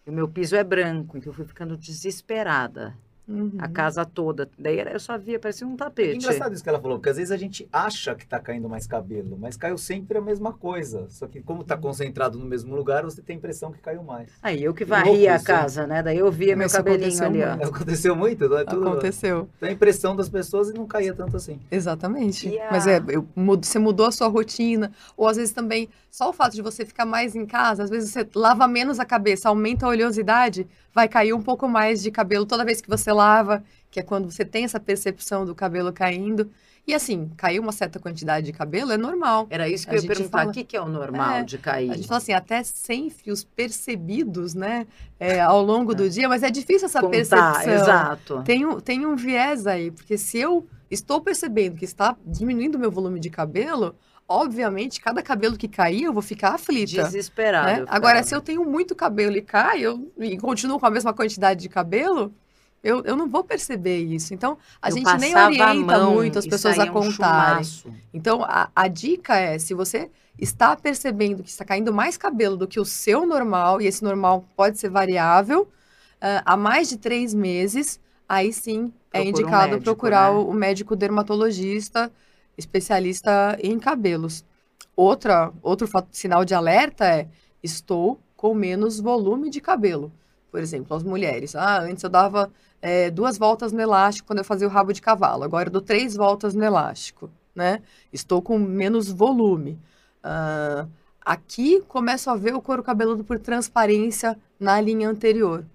O 0.06 0.12
meu 0.12 0.28
piso 0.28 0.56
é 0.56 0.64
branco, 0.64 1.18
então 1.18 1.30
eu 1.32 1.36
fui 1.36 1.46
ficando 1.46 1.78
desesperada. 1.78 2.98
Uhum. 3.30 3.52
A 3.60 3.68
casa 3.68 4.04
toda. 4.04 4.50
Daí 4.58 4.80
eu 4.80 5.00
só 5.00 5.18
via, 5.18 5.38
parecia 5.40 5.68
um 5.68 5.74
É 5.74 5.78
tapete. 5.78 6.18
engraçado 6.18 6.54
isso 6.54 6.64
que 6.64 6.70
ela 6.70 6.80
falou, 6.80 6.98
porque 6.98 7.10
às 7.10 7.18
vezes 7.18 7.32
a 7.32 7.38
gente 7.38 7.68
acha 7.72 8.16
que 8.16 8.26
tá 8.26 8.40
caindo 8.40 8.68
mais 8.68 8.88
cabelo, 8.88 9.38
mas 9.40 9.56
caiu 9.56 9.78
sempre 9.78 10.18
a 10.18 10.22
mesma 10.22 10.52
coisa. 10.52 11.06
Só 11.10 11.28
que 11.28 11.40
como 11.42 11.64
tá 11.64 11.78
concentrado 11.78 12.40
no 12.40 12.46
mesmo 12.46 12.76
lugar, 12.76 13.04
você 13.04 13.22
tem 13.22 13.36
a 13.36 13.38
impressão 13.38 13.72
que 13.72 13.80
caiu 13.80 14.02
mais. 14.04 14.30
Aí 14.42 14.64
eu 14.64 14.74
que 14.74 14.84
varria 14.84 15.36
a 15.36 15.40
casa, 15.40 15.86
né? 15.86 16.02
Daí 16.02 16.18
eu 16.18 16.32
via 16.32 16.56
meu 16.56 16.66
Mas 16.66 16.72
isso 16.74 16.78
cabelinho 16.84 17.24
ali, 17.24 17.44
ó. 17.44 17.50
muito. 17.56 17.64
Aconteceu 17.76 18.16
muito, 18.16 18.50
não 18.50 18.58
é 18.58 18.66
tudo. 18.66 18.88
Aconteceu. 18.88 19.48
Tem 19.60 19.70
a 19.70 19.74
impressão 19.74 20.16
das 20.16 20.28
pessoas 20.28 20.70
e 20.70 20.74
não 20.74 20.88
caía 20.88 21.14
tanto 21.14 21.38
assim. 21.38 21.60
Exatamente. 21.70 22.58
A- 22.60 22.72
Mas 22.72 22.88
é, 22.88 23.02
eu 23.10 23.28
você 23.36 23.78
mudou 23.80 24.06
a 24.06 24.12
sua 24.12 24.28
rotina, 24.28 24.92
ou 25.16 25.28
às 25.28 25.38
vezes 25.38 25.54
também, 25.54 25.88
só 26.10 26.30
o 26.30 26.34
fato 26.34 26.54
de 26.56 26.62
você 26.62 26.86
ficar 26.86 27.06
mais 27.06 27.36
em 27.36 27.46
casa, 27.46 27.84
às 27.84 27.90
vezes 27.90 28.10
você 28.12 28.28
lava 28.36 28.68
menos 28.68 29.00
a 29.00 29.06
cabeça, 29.06 29.50
aumenta 29.50 29.86
a 29.86 29.90
oleosidade, 29.90 30.68
vai 30.94 31.08
cair 31.08 31.34
um 31.34 31.42
pouco 31.42 31.68
mais 31.68 32.02
de 32.02 32.10
cabelo 32.12 32.46
toda 32.46 32.66
vez 32.66 32.82
que 32.82 32.90
você 32.90 33.12
falava, 33.24 33.64
que 33.92 34.00
é 34.00 34.04
quando 34.04 34.32
você 34.32 34.46
tem 34.46 34.64
essa 34.64 34.80
percepção 34.80 35.46
do 35.46 35.54
cabelo 35.54 35.92
caindo. 35.92 36.50
E 36.88 36.94
assim, 36.94 37.30
caiu 37.38 37.62
uma 37.62 37.72
certa 37.74 38.00
quantidade 38.00 38.46
de 38.48 38.54
cabelo 38.54 38.92
é 38.92 38.98
normal. 38.98 39.46
Era 39.50 39.68
isso 39.70 39.86
que 39.86 39.94
A 39.94 39.98
eu 39.98 40.02
ia 40.02 40.08
perguntar. 40.08 40.38
fala- 40.40 40.50
O 40.50 40.54
que, 40.54 40.76
é 40.76 40.82
o 40.82 40.88
normal 40.88 41.32
É, 41.40 41.44
de 41.44 41.58
cair? 41.58 41.92
A 41.92 41.96
gente 41.96 42.08
fala 42.08 42.18
assim, 42.18 42.32
até 42.34 42.64
100 42.64 43.10
fios 43.12 43.44
percebidos, 43.44 44.56
né, 44.56 44.88
é, 45.20 45.40
ao 45.40 45.62
longo 45.62 45.94
do 45.94 46.10
dia, 46.10 46.28
mas 46.30 46.42
é 46.42 46.50
difícil 46.50 46.86
essa 46.88 47.00
Contar, 47.02 47.12
percepção. 47.12 47.74
exato. 47.74 48.42
Tem 48.44 48.66
um, 48.66 48.80
tem 48.80 49.06
um 49.06 49.16
viés 49.16 49.68
aí, 49.68 49.92
porque 49.92 50.18
se 50.18 50.40
eu 50.40 50.66
estou 50.90 51.22
percebendo 51.22 51.76
que 51.76 51.86
está 51.86 52.16
diminuindo 52.26 52.76
o 52.76 52.80
meu 52.80 52.90
volume 52.90 53.20
de 53.20 53.30
cabelo, 53.30 53.94
obviamente, 54.28 55.00
cada 55.00 55.22
cabelo 55.22 55.58
que 55.58 55.68
cair, 55.68 56.04
eu 56.04 56.14
vou 56.14 56.24
ficar 56.24 56.56
aflita. 56.56 57.04
Desesperado. 57.04 57.82
né? 57.82 57.86
Agora, 57.90 58.24
se 58.24 58.34
eu 58.34 58.42
tenho 58.42 58.64
muito 58.66 58.96
cabelo 58.96 59.36
e 59.38 59.42
cai, 59.44 59.82
eu, 59.82 60.12
e 60.18 60.38
continuo 60.38 60.80
com 60.80 60.86
a 60.88 60.92
mesma 60.92 61.14
quantidade 61.14 61.60
de 61.62 61.70
cabelo, 61.70 62.34
eu, 62.84 63.04
eu 63.04 63.16
não 63.16 63.28
vou 63.30 63.44
perceber 63.44 64.00
isso. 64.00 64.34
Então, 64.34 64.58
a 64.82 64.90
Eu 64.90 64.94
gente 64.94 65.18
nem 65.18 65.36
orienta 65.36 66.00
muito 66.00 66.40
as 66.40 66.48
pessoas 66.48 66.78
a 66.80 66.86
um 66.86 66.88
contarem. 66.88 67.12
chumaço. 67.12 67.94
Então, 68.14 68.44
a, 68.44 68.70
a 68.76 68.88
dica 68.88 69.36
é, 69.38 69.60
se 69.60 69.74
você 69.74 70.10
está 70.38 70.76
percebendo 70.76 71.44
que 71.44 71.50
está 71.50 71.66
caindo 71.66 71.94
mais 71.94 72.18
cabelo 72.18 72.56
do 72.58 72.68
que 72.68 72.80
o 72.80 72.86
seu 72.86 73.26
normal, 73.26 73.82
e 73.82 73.88
esse 73.88 74.04
normal 74.04 74.46
pode 74.56 74.80
ser 74.80 74.90
variável, 74.90 75.68
ah, 76.22 76.42
há 76.46 76.58
mais 76.58 76.90
de 76.90 76.98
três 76.98 77.34
meses, 77.34 78.00
aí 78.28 78.54
sim 78.54 78.94
é 79.14 79.24
Procura 79.24 79.26
um 79.26 79.30
indicado 79.30 79.80
médico, 79.80 79.84
procurar 79.84 80.32
né? 80.32 80.38
o, 80.38 80.50
o 80.50 80.54
médico 80.54 80.96
dermatologista, 80.96 82.12
especialista 82.58 83.58
em 83.62 83.78
cabelos. 83.80 84.46
Outra, 84.96 85.52
outro 85.62 85.88
fato- 85.88 86.10
sinal 86.12 86.44
de 86.46 86.54
alerta 86.54 87.06
é, 87.06 87.28
estou 87.64 88.20
com 88.36 88.54
menos 88.54 89.00
volume 89.00 89.50
de 89.50 89.62
cabelo. 89.62 90.12
Por 90.52 90.60
exemplo, 90.60 90.96
as 90.96 91.04
mulheres. 91.04 91.56
Ah, 91.56 91.82
antes 91.82 92.04
eu 92.04 92.10
dava 92.10 92.52
eh, 92.82 93.12
duas 93.12 93.38
voltas 93.38 93.72
no 93.72 93.82
elástico 93.82 94.28
quando 94.28 94.40
eu 94.40 94.46
fazia 94.46 94.68
o 94.68 94.72
rabo 94.72 94.94
de 94.94 95.02
cavalo. 95.02 95.44
Agora 95.44 95.70
eu 95.70 95.74
dou 95.74 95.82
três 95.82 96.16
voltas 96.16 96.54
no 96.54 96.64
elástico, 96.64 97.30
né? 97.56 97.82
Estou 98.12 98.42
com 98.42 98.58
menos 98.58 99.10
volume. 99.12 99.80
Ah, 100.24 100.88
aqui 101.22 101.82
começo 101.88 102.30
a 102.30 102.36
ver 102.36 102.56
o 102.56 102.62
couro 102.62 102.84
cabeludo 102.84 103.24
por 103.24 103.40
transparência 103.40 104.38
na 104.60 104.80
linha 104.82 105.10
anterior. 105.10 105.66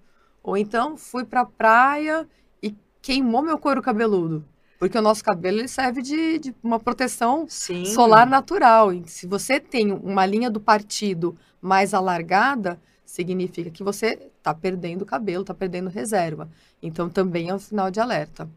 Ou 0.43 0.57
então 0.57 0.97
fui 0.97 1.23
para 1.23 1.41
a 1.41 1.45
praia 1.45 2.27
e 2.61 2.75
queimou 3.01 3.41
meu 3.41 3.57
couro 3.57 3.81
cabeludo. 3.81 4.45
Porque 4.77 4.97
o 4.97 5.01
nosso 5.01 5.23
cabelo 5.23 5.59
ele 5.59 5.67
serve 5.67 6.01
de, 6.01 6.37
de 6.37 6.55
uma 6.61 6.79
proteção 6.79 7.45
Sim. 7.47 7.85
solar 7.85 8.27
natural. 8.27 8.93
E 8.93 9.07
se 9.07 9.25
você 9.25 9.59
tem 9.59 9.91
uma 9.91 10.25
linha 10.25 10.49
do 10.49 10.59
partido 10.59 11.35
mais 11.61 11.93
alargada, 11.93 12.79
significa 13.05 13.69
que 13.69 13.83
você 13.83 14.29
está 14.37 14.53
perdendo 14.53 15.05
cabelo, 15.05 15.41
está 15.41 15.53
perdendo 15.53 15.89
reserva. 15.89 16.49
Então 16.81 17.09
também 17.09 17.49
é 17.49 17.55
um 17.55 17.59
sinal 17.59 17.89
de 17.91 17.99
alerta. 17.99 18.47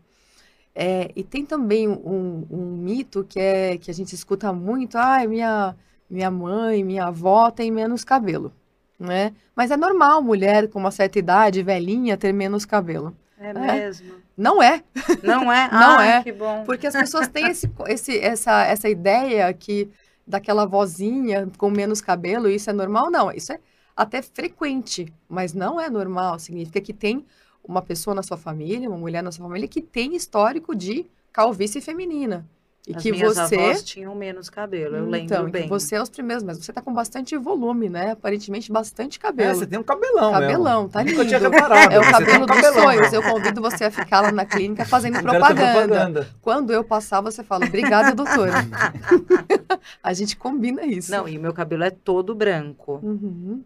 É, 0.74 1.10
e 1.16 1.24
tem 1.24 1.44
também 1.44 1.88
um, 1.88 2.46
um 2.50 2.76
mito 2.76 3.24
que 3.28 3.38
é 3.40 3.76
que 3.78 3.90
a 3.90 3.94
gente 3.94 4.14
escuta 4.14 4.52
muito, 4.52 4.96
ah, 4.96 5.26
minha, 5.26 5.74
minha 6.08 6.30
mãe, 6.30 6.84
minha 6.84 7.06
avó 7.06 7.50
tem 7.50 7.70
menos 7.70 8.04
cabelo, 8.04 8.52
né? 8.98 9.32
Mas 9.56 9.70
é 9.72 9.76
normal 9.76 10.22
mulher 10.22 10.68
com 10.68 10.78
uma 10.78 10.92
certa 10.92 11.18
idade, 11.18 11.62
velhinha, 11.64 12.16
ter 12.16 12.32
menos 12.32 12.64
cabelo. 12.64 13.16
É 13.40 13.52
mesmo. 13.52 14.14
Não 14.36 14.62
é, 14.62 14.82
Não 15.22 15.52
é? 15.52 15.68
Não 15.72 15.98
Ai, 15.98 16.12
é. 16.18 16.22
que 16.22 16.32
bom. 16.32 16.62
porque 16.64 16.86
as 16.86 16.94
pessoas 16.94 17.26
têm 17.28 17.48
esse, 17.48 17.68
esse- 17.88 18.18
essa, 18.20 18.62
essa 18.64 18.88
ideia 18.88 19.52
que 19.52 19.88
daquela 20.26 20.64
vozinha 20.66 21.48
com 21.58 21.70
menos 21.70 22.00
cabelo, 22.00 22.48
isso 22.48 22.70
é 22.70 22.72
normal? 22.72 23.10
Não, 23.10 23.32
isso 23.32 23.52
é 23.52 23.58
até 23.98 24.22
frequente, 24.22 25.12
mas 25.28 25.52
não 25.52 25.80
é 25.80 25.90
normal. 25.90 26.38
Significa 26.38 26.80
que 26.80 26.92
tem 26.92 27.24
uma 27.64 27.82
pessoa 27.82 28.14
na 28.14 28.22
sua 28.22 28.36
família, 28.36 28.88
uma 28.88 28.96
mulher 28.98 29.22
na 29.22 29.32
sua 29.32 29.46
família, 29.46 29.68
que 29.68 29.82
tem 29.82 30.14
histórico 30.14 30.74
de 30.74 31.04
calvície 31.32 31.80
feminina. 31.80 32.46
E 32.86 32.94
As 32.96 33.02
que 33.02 33.12
minhas 33.12 33.36
você. 33.36 33.54
avós 33.54 33.82
tinham 33.82 34.14
menos 34.14 34.48
cabelo, 34.48 34.96
eu 34.96 35.04
lembro 35.04 35.18
então, 35.26 35.50
bem. 35.50 35.64
que 35.64 35.68
você 35.68 35.96
é 35.96 36.00
os 36.02 36.08
primeiros, 36.08 36.42
mas 36.42 36.56
você 36.56 36.72
tá 36.72 36.80
com 36.80 36.94
bastante 36.94 37.36
volume, 37.36 37.90
né? 37.90 38.12
Aparentemente 38.12 38.72
bastante 38.72 39.18
É, 39.18 39.20
cabelo. 39.20 39.54
você 39.58 39.66
tem 39.66 39.78
um 39.78 39.82
cabelão, 39.82 40.32
cabelão, 40.32 40.76
mesmo. 40.84 40.88
tá 40.92 41.04
Nunca 41.04 41.26
tinha 41.26 41.38
lindo. 41.38 41.50
reparado. 41.50 41.92
É 41.92 41.98
o 41.98 42.10
cabelo 42.10 42.44
um 42.44 42.46
dos 42.46 42.56
cabelão. 42.56 42.82
sonhos. 42.84 43.12
Eu 43.12 43.22
convido 43.22 43.60
você 43.60 43.84
a 43.84 43.90
ficar 43.90 44.22
lá 44.22 44.32
na 44.32 44.46
clínica 44.46 44.86
fazendo 44.86 45.16
ter 45.20 45.22
propaganda. 45.22 45.72
propaganda. 45.82 46.28
Quando 46.40 46.72
eu 46.72 46.82
passar, 46.82 47.20
você 47.20 47.42
fala, 47.44 47.66
obrigada, 47.66 48.14
doutora. 48.14 48.52
a 50.02 50.12
gente 50.14 50.34
combina 50.36 50.86
isso. 50.86 51.10
Não, 51.10 51.28
e 51.28 51.36
o 51.36 51.40
meu 51.42 51.52
cabelo 51.52 51.84
é 51.84 51.90
todo 51.90 52.34
branco. 52.34 53.00
Uhum. 53.02 53.62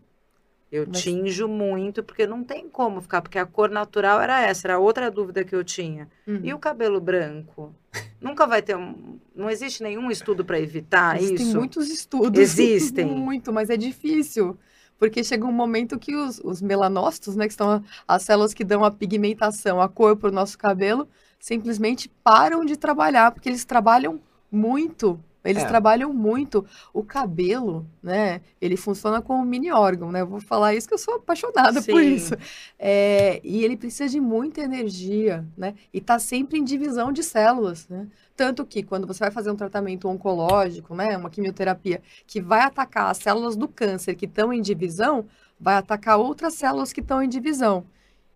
Eu 0.72 0.86
Mas- 0.88 1.02
tinjo 1.02 1.46
muito, 1.46 2.02
porque 2.02 2.26
não 2.26 2.42
tem 2.42 2.66
como 2.66 3.02
ficar, 3.02 3.20
porque 3.20 3.38
a 3.38 3.44
cor 3.44 3.68
natural 3.70 4.22
era 4.22 4.40
essa, 4.40 4.66
era 4.68 4.78
outra 4.78 5.10
dúvida 5.10 5.44
que 5.44 5.54
eu 5.54 5.62
tinha. 5.62 6.08
Uhum. 6.26 6.40
E 6.42 6.54
o 6.54 6.58
cabelo 6.58 6.98
branco? 6.98 7.74
Nunca 8.18 8.46
vai 8.46 8.62
ter 8.62 8.74
um. 8.74 9.18
Não 9.36 9.50
existe 9.50 9.82
nenhum 9.82 10.10
estudo 10.10 10.46
para 10.46 10.58
evitar 10.58 11.16
Existem 11.20 11.46
isso. 11.48 11.58
muitos 11.58 11.90
estudos. 11.90 12.40
Existem. 12.40 13.04
Muito, 13.14 13.52
mas 13.52 13.68
é 13.68 13.76
difícil. 13.76 14.56
Porque 14.98 15.22
chega 15.22 15.44
um 15.44 15.52
momento 15.52 15.98
que 15.98 16.14
os, 16.16 16.40
os 16.42 16.62
melanócitos, 16.62 17.36
né, 17.36 17.48
que 17.48 17.54
são 17.54 17.84
as 18.08 18.22
células 18.22 18.54
que 18.54 18.64
dão 18.64 18.82
a 18.84 18.90
pigmentação, 18.90 19.78
a 19.80 19.88
cor 19.88 20.16
para 20.16 20.28
o 20.30 20.32
nosso 20.32 20.56
cabelo, 20.56 21.06
simplesmente 21.38 22.08
param 22.24 22.64
de 22.64 22.76
trabalhar, 22.78 23.32
porque 23.32 23.48
eles 23.48 23.64
trabalham 23.64 24.20
muito. 24.50 25.18
Eles 25.44 25.62
É. 25.64 25.66
trabalham 25.66 26.12
muito. 26.12 26.64
O 26.92 27.02
cabelo, 27.02 27.86
né, 28.02 28.40
ele 28.60 28.76
funciona 28.76 29.20
como 29.20 29.42
um 29.42 29.44
mini 29.44 29.72
órgão, 29.72 30.12
né? 30.12 30.20
Eu 30.20 30.26
vou 30.26 30.40
falar 30.40 30.74
isso 30.74 30.86
que 30.86 30.94
eu 30.94 30.98
sou 30.98 31.14
apaixonada 31.14 31.82
por 31.82 32.00
Sim. 32.00 32.14
isso. 32.14 32.34
É, 32.78 33.40
e 33.42 33.64
ele 33.64 33.76
precisa 33.76 34.08
de 34.08 34.20
muita 34.20 34.60
energia, 34.60 35.44
né? 35.56 35.74
E 35.92 36.00
tá 36.00 36.18
sempre 36.18 36.58
em 36.58 36.64
divisão 36.64 37.12
de 37.12 37.22
células, 37.22 37.88
né? 37.88 38.06
Tanto 38.36 38.64
que 38.64 38.82
quando 38.82 39.06
você 39.06 39.20
vai 39.20 39.30
fazer 39.30 39.50
um 39.50 39.56
tratamento 39.56 40.08
oncológico, 40.08 40.94
né, 40.94 41.16
uma 41.16 41.28
quimioterapia, 41.30 42.00
que 42.26 42.40
vai 42.40 42.60
atacar 42.60 43.10
as 43.10 43.18
células 43.18 43.56
do 43.56 43.68
câncer 43.68 44.14
que 44.14 44.24
estão 44.26 44.52
em 44.52 44.62
divisão, 44.62 45.26
vai 45.60 45.74
atacar 45.74 46.18
outras 46.18 46.54
células 46.54 46.92
que 46.92 47.00
estão 47.00 47.22
em 47.22 47.28
divisão. 47.28 47.84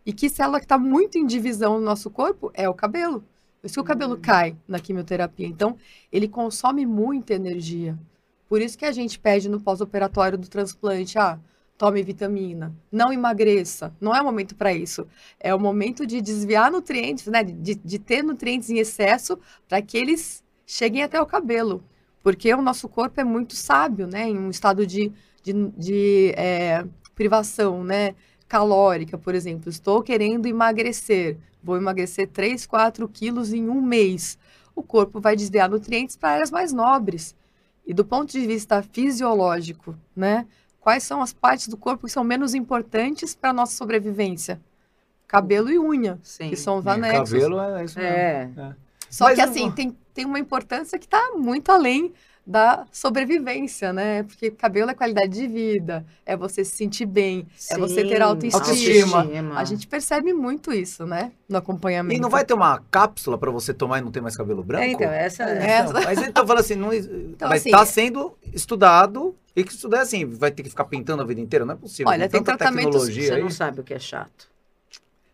E 0.04 0.12
que 0.12 0.28
célula 0.28 0.60
que 0.60 0.64
está 0.66 0.78
muito 0.78 1.18
em 1.18 1.26
divisão 1.26 1.78
no 1.78 1.84
nosso 1.84 2.10
corpo 2.10 2.50
é 2.54 2.68
o 2.68 2.74
cabelo. 2.74 3.24
Por 3.66 3.68
isso 3.68 3.74
que 3.74 3.80
o 3.80 3.84
cabelo 3.84 4.16
cai 4.16 4.56
na 4.68 4.78
quimioterapia. 4.78 5.44
Então, 5.44 5.76
ele 6.12 6.28
consome 6.28 6.86
muita 6.86 7.34
energia. 7.34 7.98
Por 8.48 8.62
isso 8.62 8.78
que 8.78 8.84
a 8.84 8.92
gente 8.92 9.18
pede 9.18 9.48
no 9.48 9.60
pós-operatório 9.60 10.38
do 10.38 10.48
transplante, 10.48 11.18
ah, 11.18 11.36
tome 11.76 12.00
vitamina, 12.04 12.72
não 12.92 13.12
emagreça. 13.12 13.92
Não 14.00 14.14
é 14.14 14.22
o 14.22 14.24
momento 14.24 14.54
para 14.54 14.72
isso. 14.72 15.04
É 15.40 15.52
o 15.52 15.58
momento 15.58 16.06
de 16.06 16.20
desviar 16.20 16.70
nutrientes, 16.70 17.26
né? 17.26 17.42
De, 17.42 17.74
de 17.74 17.98
ter 17.98 18.22
nutrientes 18.22 18.70
em 18.70 18.78
excesso 18.78 19.36
para 19.68 19.82
que 19.82 19.98
eles 19.98 20.44
cheguem 20.64 21.02
até 21.02 21.20
o 21.20 21.26
cabelo. 21.26 21.82
Porque 22.22 22.54
o 22.54 22.62
nosso 22.62 22.88
corpo 22.88 23.20
é 23.20 23.24
muito 23.24 23.56
sábio, 23.56 24.06
né? 24.06 24.28
Em 24.28 24.38
um 24.38 24.48
estado 24.48 24.86
de, 24.86 25.12
de, 25.42 25.52
de, 25.76 26.32
é, 26.36 26.84
privação, 27.16 27.82
né? 27.82 28.14
Calórica, 28.46 29.18
por 29.18 29.34
exemplo. 29.34 29.68
Estou 29.68 30.04
querendo 30.04 30.46
emagrecer. 30.46 31.36
Vou 31.66 31.76
emagrecer 31.76 32.28
3, 32.28 32.64
4 32.64 33.08
quilos 33.08 33.52
em 33.52 33.68
um 33.68 33.82
mês. 33.82 34.38
O 34.72 34.84
corpo 34.84 35.20
vai 35.20 35.34
desviar 35.34 35.68
nutrientes 35.68 36.14
para 36.16 36.34
áreas 36.34 36.48
mais 36.52 36.72
nobres. 36.72 37.34
E 37.84 37.92
do 37.92 38.04
ponto 38.04 38.30
de 38.30 38.46
vista 38.46 38.80
fisiológico, 38.82 39.96
né? 40.14 40.46
Quais 40.80 41.02
são 41.02 41.20
as 41.20 41.32
partes 41.32 41.66
do 41.66 41.76
corpo 41.76 42.06
que 42.06 42.12
são 42.12 42.22
menos 42.22 42.54
importantes 42.54 43.34
para 43.34 43.50
a 43.50 43.52
nossa 43.52 43.74
sobrevivência? 43.74 44.60
Cabelo 45.26 45.68
e 45.72 45.76
unha, 45.78 46.20
Sim. 46.22 46.50
que 46.50 46.56
são 46.56 46.78
os 46.78 46.86
É, 46.86 46.90
anexos. 46.90 47.32
cabelo 47.32 47.58
é 47.60 47.84
isso 47.84 47.98
mesmo. 47.98 48.60
É. 48.60 48.76
Só 49.10 49.24
Mas 49.24 49.34
que 49.34 49.40
assim, 49.40 49.62
vou- 49.64 49.72
tem, 49.72 49.96
tem 50.14 50.24
uma 50.24 50.38
importância 50.38 50.96
que 51.00 51.06
está 51.06 51.32
muito 51.34 51.72
além 51.72 52.12
da 52.46 52.86
sobrevivência, 52.92 53.92
né? 53.92 54.22
Porque 54.22 54.50
cabelo 54.52 54.90
é 54.90 54.94
qualidade 54.94 55.32
de 55.32 55.46
vida, 55.48 56.06
é 56.24 56.36
você 56.36 56.64
se 56.64 56.76
sentir 56.76 57.04
bem, 57.06 57.46
é 57.70 57.76
você 57.76 58.04
ter 58.04 58.16
Sim, 58.16 58.22
autoestima. 58.22 59.18
autoestima. 59.18 59.58
A 59.58 59.64
gente 59.64 59.86
percebe 59.86 60.32
muito 60.32 60.72
isso, 60.72 61.04
né? 61.06 61.32
No 61.48 61.58
acompanhamento. 61.58 62.16
E 62.16 62.20
não 62.20 62.30
vai 62.30 62.44
ter 62.44 62.54
uma 62.54 62.80
cápsula 62.90 63.36
pra 63.36 63.50
você 63.50 63.74
tomar 63.74 63.98
e 63.98 64.02
não 64.02 64.12
ter 64.12 64.20
mais 64.20 64.36
cabelo 64.36 64.62
branco? 64.62 64.84
É, 64.84 64.88
então, 64.92 65.10
essa 65.10 65.42
É. 65.42 65.80
Então, 65.80 65.92
mas 66.04 66.22
então 66.22 66.46
fala 66.46 66.60
assim, 66.60 66.74
não, 66.76 66.88
mas 66.88 67.08
assim, 67.40 67.70
tá 67.70 67.84
sendo 67.84 68.36
estudado 68.52 69.34
e 69.54 69.64
que 69.64 69.72
estudar 69.72 70.02
assim, 70.02 70.24
vai 70.24 70.50
ter 70.50 70.62
que 70.62 70.70
ficar 70.70 70.84
pintando 70.84 71.22
a 71.22 71.26
vida 71.26 71.40
inteira, 71.40 71.64
não 71.64 71.74
é 71.74 71.76
possível. 71.76 72.10
Olha, 72.12 72.28
tem 72.28 72.42
tanta 72.42 72.58
tratamentos- 72.58 72.92
tecnologia 72.92 73.26
Você 73.28 73.34
aí. 73.34 73.42
não 73.42 73.50
sabe 73.50 73.80
o 73.80 73.84
que 73.84 73.94
é 73.94 73.98
chato. 73.98 74.48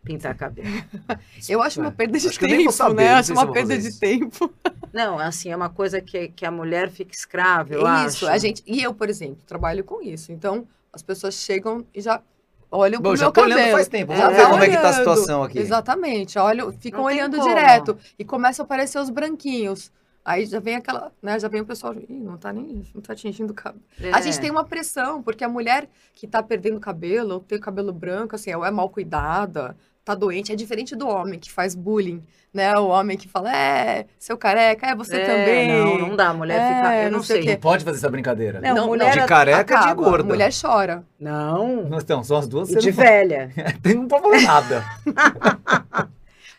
Pintar 0.03 0.35
cabelo. 0.35 0.67
Eu 1.47 1.61
acho 1.61 1.79
uma 1.79 1.89
É, 1.89 1.91
perda 1.91 2.19
de 2.19 2.27
acho 2.27 2.39
tempo, 2.39 2.71
saber, 2.71 2.95
né? 3.03 3.13
Acho 3.13 3.31
uma 3.33 3.51
perda 3.51 3.77
de 3.77 3.99
tempo. 3.99 4.53
Não, 4.93 5.17
assim, 5.17 5.49
é 5.49 5.55
uma 5.55 5.69
coisa 5.69 6.01
que, 6.01 6.27
que 6.29 6.45
a 6.45 6.51
mulher 6.51 6.89
fica 6.89 7.13
escrava, 7.15 7.73
eu 7.73 7.85
acho. 7.87 8.07
isso, 8.17 8.27
a 8.27 8.37
gente. 8.37 8.61
E 8.67 8.83
eu, 8.83 8.93
por 8.93 9.09
exemplo, 9.09 9.37
trabalho 9.47 9.83
com 9.83 10.01
isso. 10.01 10.31
Então, 10.31 10.67
as 10.91 11.01
pessoas 11.01 11.35
chegam 11.35 11.85
e 11.95 12.01
já 12.01 12.21
olham 12.69 13.01
Bom, 13.01 13.09
pro 13.09 13.17
já 13.17 13.25
meu 13.25 13.31
cabelo. 13.31 13.55
olhando 13.55 13.71
faz 13.71 13.87
tempo, 13.87 14.11
É, 14.11 14.17
vamos 14.17 14.35
ver 14.35 14.41
tá 14.43 14.49
como 14.49 14.63
é 14.63 14.69
que 14.69 14.77
tá 14.77 14.89
a 14.89 14.93
situação 14.93 15.43
aqui. 15.43 15.57
Exatamente. 15.59 16.37
Olham, 16.37 16.71
ficam 16.73 16.99
Não 16.99 17.05
olhando 17.07 17.39
direto. 17.39 17.97
E 18.19 18.25
começam 18.25 18.63
a 18.63 18.65
aparecer 18.65 18.99
os 18.99 19.09
branquinhos. 19.09 19.91
Aí 20.25 20.45
já 20.45 20.59
vem 20.59 20.75
aquela, 20.77 21.11
né? 21.21 21.37
Já 21.37 21.49
vem 21.49 21.59
o 21.61 21.65
pessoal, 21.65 21.93
Ih, 21.95 22.05
não 22.09 22.37
tá 22.37 22.53
nem, 22.53 22.83
não 22.95 23.01
tá 23.01 23.11
atingindo 23.11 23.51
o 23.51 23.55
cabelo. 23.55 23.83
A 24.13 24.21
gente 24.21 24.37
É. 24.37 24.41
tem 24.41 24.51
uma 24.51 24.63
pressão, 24.63 25.21
porque 25.21 25.43
a 25.43 25.49
mulher 25.49 25.89
que 26.13 26.25
tá 26.25 26.41
perdendo 26.41 26.79
cabelo, 26.79 27.33
ou 27.35 27.39
tem 27.41 27.57
o 27.57 27.61
cabelo 27.61 27.91
branco, 27.91 28.33
assim, 28.35 28.53
ou 28.55 28.63
é 28.63 28.71
mal 28.71 28.89
cuidada, 28.89 29.75
tá 30.03 30.13
doente. 30.15 30.51
É 30.51 30.55
diferente 30.55 30.95
do 30.95 31.07
homem 31.07 31.39
que 31.39 31.51
faz 31.51 31.73
bullying, 31.75 32.21
né? 32.53 32.77
O 32.77 32.87
homem 32.87 33.17
que 33.17 33.27
fala, 33.27 33.55
é, 33.55 34.05
seu 34.19 34.37
careca, 34.37 34.87
é 34.87 34.95
você 34.95 35.15
É, 35.17 35.25
também. 35.25 35.67
Não, 35.69 35.97
não 36.09 36.15
dá. 36.15 36.29
A 36.29 36.33
mulher 36.33 36.59
É, 36.59 36.75
fica. 36.75 36.95
Eu 36.97 37.11
não 37.11 37.17
não 37.19 37.23
sei 37.23 37.41
sei. 37.43 37.53
Não 37.53 37.59
pode 37.61 37.83
fazer 37.83 37.97
essa 37.97 38.09
brincadeira. 38.09 38.59
Não, 38.61 38.75
Não, 38.75 38.87
mulher. 38.87 39.11
de 39.19 39.25
careca 39.25 39.63
de 39.63 39.73
Acaba, 39.83 39.93
gorda. 40.03 40.23
A 40.23 40.27
mulher 40.27 40.51
chora. 40.59 41.03
Não. 41.19 41.89
Então, 41.97 42.23
são 42.23 42.37
as 42.37 42.47
duas 42.47 42.69
E 42.69 42.75
de 42.75 42.81
sendo- 42.81 42.95
velha. 42.95 43.51
Tem 43.81 43.93
não 43.95 44.07
pode 44.07 44.23
falar 44.23 44.41
nada. 44.41 44.85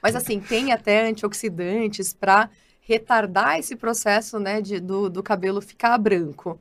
Mas 0.03 0.15
assim, 0.15 0.39
tem 0.39 0.71
até 0.71 1.07
antioxidantes 1.09 2.13
para 2.13 2.51
retardar 2.83 3.59
esse 3.59 3.75
processo, 3.75 4.39
né, 4.39 4.61
de, 4.61 4.79
do, 4.79 5.09
do 5.09 5.23
cabelo 5.23 5.63
ficar 5.63 5.97
branco. 5.97 6.61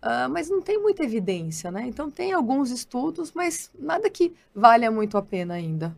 Ah, 0.00 0.28
mas 0.28 0.48
não 0.48 0.60
tem 0.62 0.78
muita 0.80 1.02
evidência, 1.02 1.70
né? 1.72 1.84
Então 1.88 2.08
tem 2.10 2.32
alguns 2.32 2.70
estudos, 2.70 3.32
mas 3.34 3.70
nada 3.76 4.08
que 4.10 4.32
valha 4.54 4.90
muito 4.92 5.16
a 5.16 5.22
pena 5.22 5.54
ainda. 5.54 5.96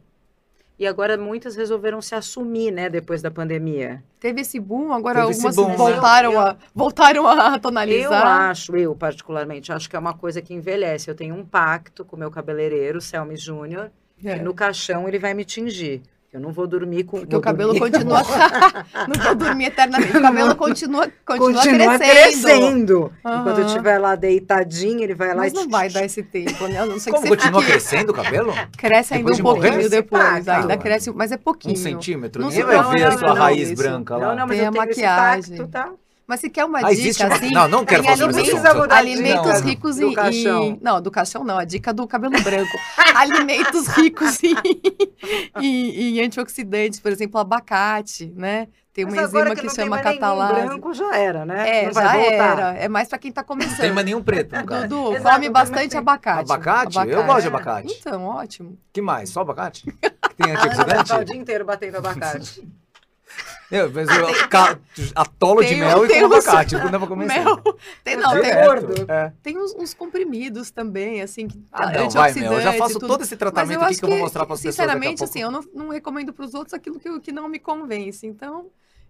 E 0.79 0.87
agora 0.87 1.17
muitas 1.17 1.57
resolveram 1.57 2.03
se 2.03 2.15
assumir, 2.15 2.71
né, 2.71 2.91
depois 2.91 3.23
da 3.23 3.31
pandemia. 3.31 4.03
Teve 4.21 4.43
esse 4.43 4.61
boom, 4.61 4.93
agora 4.93 5.21
Teve 5.21 5.33
algumas 5.33 5.57
boom, 5.57 5.69
né? 5.69 5.77
voltaram, 5.77 6.33
Eu- 6.33 6.41
a, 6.41 6.57
voltaram 6.75 7.27
a 7.27 7.55
Eu 7.57 7.61
tonalizar. 7.61 8.27
acho, 8.51 8.77
eu 8.77 8.95
particularmente, 8.95 9.73
acho 9.73 9.89
que 9.89 9.97
é 9.97 9.99
uma 9.99 10.12
coisa 10.12 10.43
que 10.43 10.53
envelhece. 10.53 11.09
Eu 11.11 11.15
tenho 11.15 11.35
um 11.35 11.45
pacto 11.47 12.05
com 12.05 12.15
o 12.15 12.19
meu 12.19 12.31
cabeleireiro, 12.31 13.01
Selmy 13.01 13.37
Júnior, 13.37 13.91
É. 14.23 14.35
que 14.37 14.45
no 14.45 14.53
caixão 14.53 15.09
ele 15.09 15.19
vai 15.19 15.33
me 15.33 15.45
tingir. 15.47 16.03
Eu 16.33 16.41
não 16.41 16.53
vou 16.53 16.67
dormir 16.67 17.05
com. 17.05 17.21
Porque 17.21 17.35
o 17.37 17.41
cabelo 17.41 17.73
dormir- 17.73 17.93
continua. 17.93 18.21
não 19.09 19.25
vou 19.25 19.35
dormir 19.35 19.67
eternamente. 19.67 20.17
O 20.17 20.21
cabelo 20.21 20.55
continua, 20.57 21.09
continua, 21.25 21.53
Continua 21.62 21.99
crescendo. 21.99 22.11
crescendo. 22.11 23.12
Aham. 23.25 23.41
Enquanto 23.41 23.59
eu 23.61 23.67
estiver 23.67 23.99
lá 23.99 24.15
deitadinho, 24.15 25.03
ele 25.03 25.15
vai 25.15 25.29
lá 25.29 25.37
Mas 25.37 25.53
e. 25.53 25.57
não 25.57 25.69
vai 25.69 25.89
dar 25.89 26.05
esse 26.05 26.23
tempo, 26.23 26.67
né? 26.69 26.79
A 26.81 26.87
não 26.87 26.99
que 26.99 27.11
Como 27.11 27.23
você 27.23 27.29
continua 27.29 27.62
crescendo 27.65 28.11
o 28.11 28.15
cabelo? 28.15 28.53
Cresce 28.77 29.15
ainda 29.15 29.25
Depois 29.25 29.35
um 29.35 29.37
de 29.37 29.43
morrer? 29.43 29.69
pouquinho 29.71 29.91
depois. 29.91 30.49
Ah, 30.49 30.61
ainda 30.61 30.77
cresce, 30.77 31.11
mas 31.12 31.33
é 31.33 31.37
pouquinho. 31.37 31.75
Um 31.75 31.77
centímetro? 31.77 32.43
Não 32.43 32.49
Ninguém 32.51 32.65
sei, 32.67 32.75
vai 32.77 32.83
não, 32.85 32.91
ver 32.91 33.01
não, 33.01 33.09
a 33.09 33.19
sua 33.19 33.29
não, 33.29 33.35
raiz 33.37 33.69
isso. 33.71 33.83
branca 33.83 34.17
lá. 34.17 34.27
Não, 34.29 34.37
não, 34.37 34.47
mas 34.47 34.57
Tem 34.57 34.65
eu 34.65 34.69
a 34.69 34.73
tenho 34.73 34.87
maquiagem. 34.87 35.41
esse 35.41 35.51
pacto, 35.57 35.69
tá? 35.73 35.91
Mas 36.27 36.41
se 36.41 36.51
quer 36.51 36.65
uma 36.65 36.81
Ah, 36.81 36.93
dica 36.93 37.27
uma... 37.27 37.35
assim. 37.37 37.51
Não, 37.53 37.69
não 37.69 37.85
quero 37.85 38.03
tem 38.03 38.17
falar 38.17 38.33
sobre 38.33 38.93
alimentos- 38.95 39.47
Não, 39.61 39.61
ricos 39.61 39.97
do 39.97 40.09
em, 40.09 40.12
caixão. 40.15 40.65
em- 40.65 40.79
Não, 40.83 41.01
do 41.01 41.11
caixão 41.11 41.45
não, 41.45 41.57
a 41.57 41.65
dica 41.65 41.93
do 41.95 42.07
cabelo 42.07 42.35
branco. 42.43 42.77
alimentos 43.15 43.87
ricos 43.89 44.43
em, 44.43 44.57
em- 45.61 46.19
em 46.19 46.21
antioxidantes, 46.25 47.01
por 47.01 47.12
exemplo, 47.12 47.39
abacate, 47.41 48.33
né? 48.35 48.69
Tem 48.93 49.05
uma 49.05 49.15
Mas 49.15 49.27
enzima 49.27 49.55
que, 49.55 49.61
tem 49.61 49.71
chama 49.71 49.99
catalase. 50.01 50.55
branco 50.62 50.95
já 50.95 51.17
era, 51.17 51.45
né? 51.45 51.85
É, 51.85 51.93
já 51.93 52.01
voltar. 52.12 52.23
era. 52.31 52.75
É 52.79 52.89
mais 52.89 53.09
pra 53.09 53.19
quem 53.19 53.31
tá 53.31 53.43
Não 53.47 53.57
tem 53.59 53.67
começando. 53.69 53.95
mais 53.95 54.07
nenhum 54.07 54.23
preto, 54.23 54.65
caso. 54.65 54.89
Dudu, 54.89 55.12
Exato, 55.17 55.35
come 55.35 55.51
bastante 55.51 55.91
tem- 55.91 55.99
abacate. 55.99 56.41
Abacate? 56.51 56.99
Eu 57.11 57.25
gosto 57.25 57.41
de 57.43 57.47
É. 57.47 57.51
abacate. 57.51 57.97
Então, 58.01 58.25
ótimo. 58.25 58.79
que 58.93 59.03
mais? 59.03 59.29
Só 59.31 59.43
abacate? 59.43 59.85
Que 60.37 60.43
tem 60.43 60.53
Ah, 60.55 60.59
vai 60.61 60.71
ficar 60.71 60.77
o 60.77 60.83
antioxidante? 60.93 61.25
dia 61.33 61.41
inteiro 61.41 61.65
batendo 61.65 61.97
abacate. 61.97 62.67
Eu, 63.71 63.91
mas 63.93 64.09
eu 64.09 64.49
ca- 64.49 64.79
atolo 65.15 65.61
de 65.63 65.69
Tem 65.71 65.81
mel 65.81 66.05
e 66.05 66.09
tem 66.09 66.23
como 66.23 66.37
uns- 66.37 66.47
abacate. 66.47 66.75
Não 66.79 66.91
dá 66.91 66.99
pra 66.99 67.09
comer 67.09 67.27
Mel. 67.27 67.57
Tem, 68.05 68.17
não, 68.17 68.31
tem, 68.33 68.43
Direto. 68.43 68.67
gordo. 68.87 69.11
É. 69.13 69.33
tem 69.43 69.59
uns, 69.59 69.75
uns 69.75 69.93
comprimidos 69.93 70.71
também, 70.71 71.21
assim, 71.21 71.49
que 71.49 71.61
Ah, 71.73 71.91
não, 71.93 72.09
vai, 72.11 72.33
Mel. 72.35 72.53
Eu 72.53 72.61
já 72.61 72.73
faço 72.75 72.95
tudo. 72.95 73.09
todo 73.09 73.23
esse 73.23 73.37
tratamento 73.37 73.81
aqui 73.83 73.91
acho 73.91 73.99
que 73.99 74.05
eu 74.05 74.09
vou 74.11 74.19
mostrar 74.19 74.47
para 74.47 74.55
as 74.55 74.61
pessoas 74.61 74.77
daqui 74.77 74.83
a 74.83 74.93
Sinceramente, 74.95 75.19
pouco. 75.19 75.31
assim, 75.31 75.41
eu 75.43 75.51
não, 75.51 75.65
não 75.75 75.89
recomendo 75.91 76.33
para 76.33 76.45
os 76.45 76.55
outros 76.55 76.75
aquilo 76.75 77.01
que, 77.01 77.21
que 77.21 77.33
não 77.33 77.49
me 77.49 77.59
convence. 77.59 78.25
Então, 78.27 78.67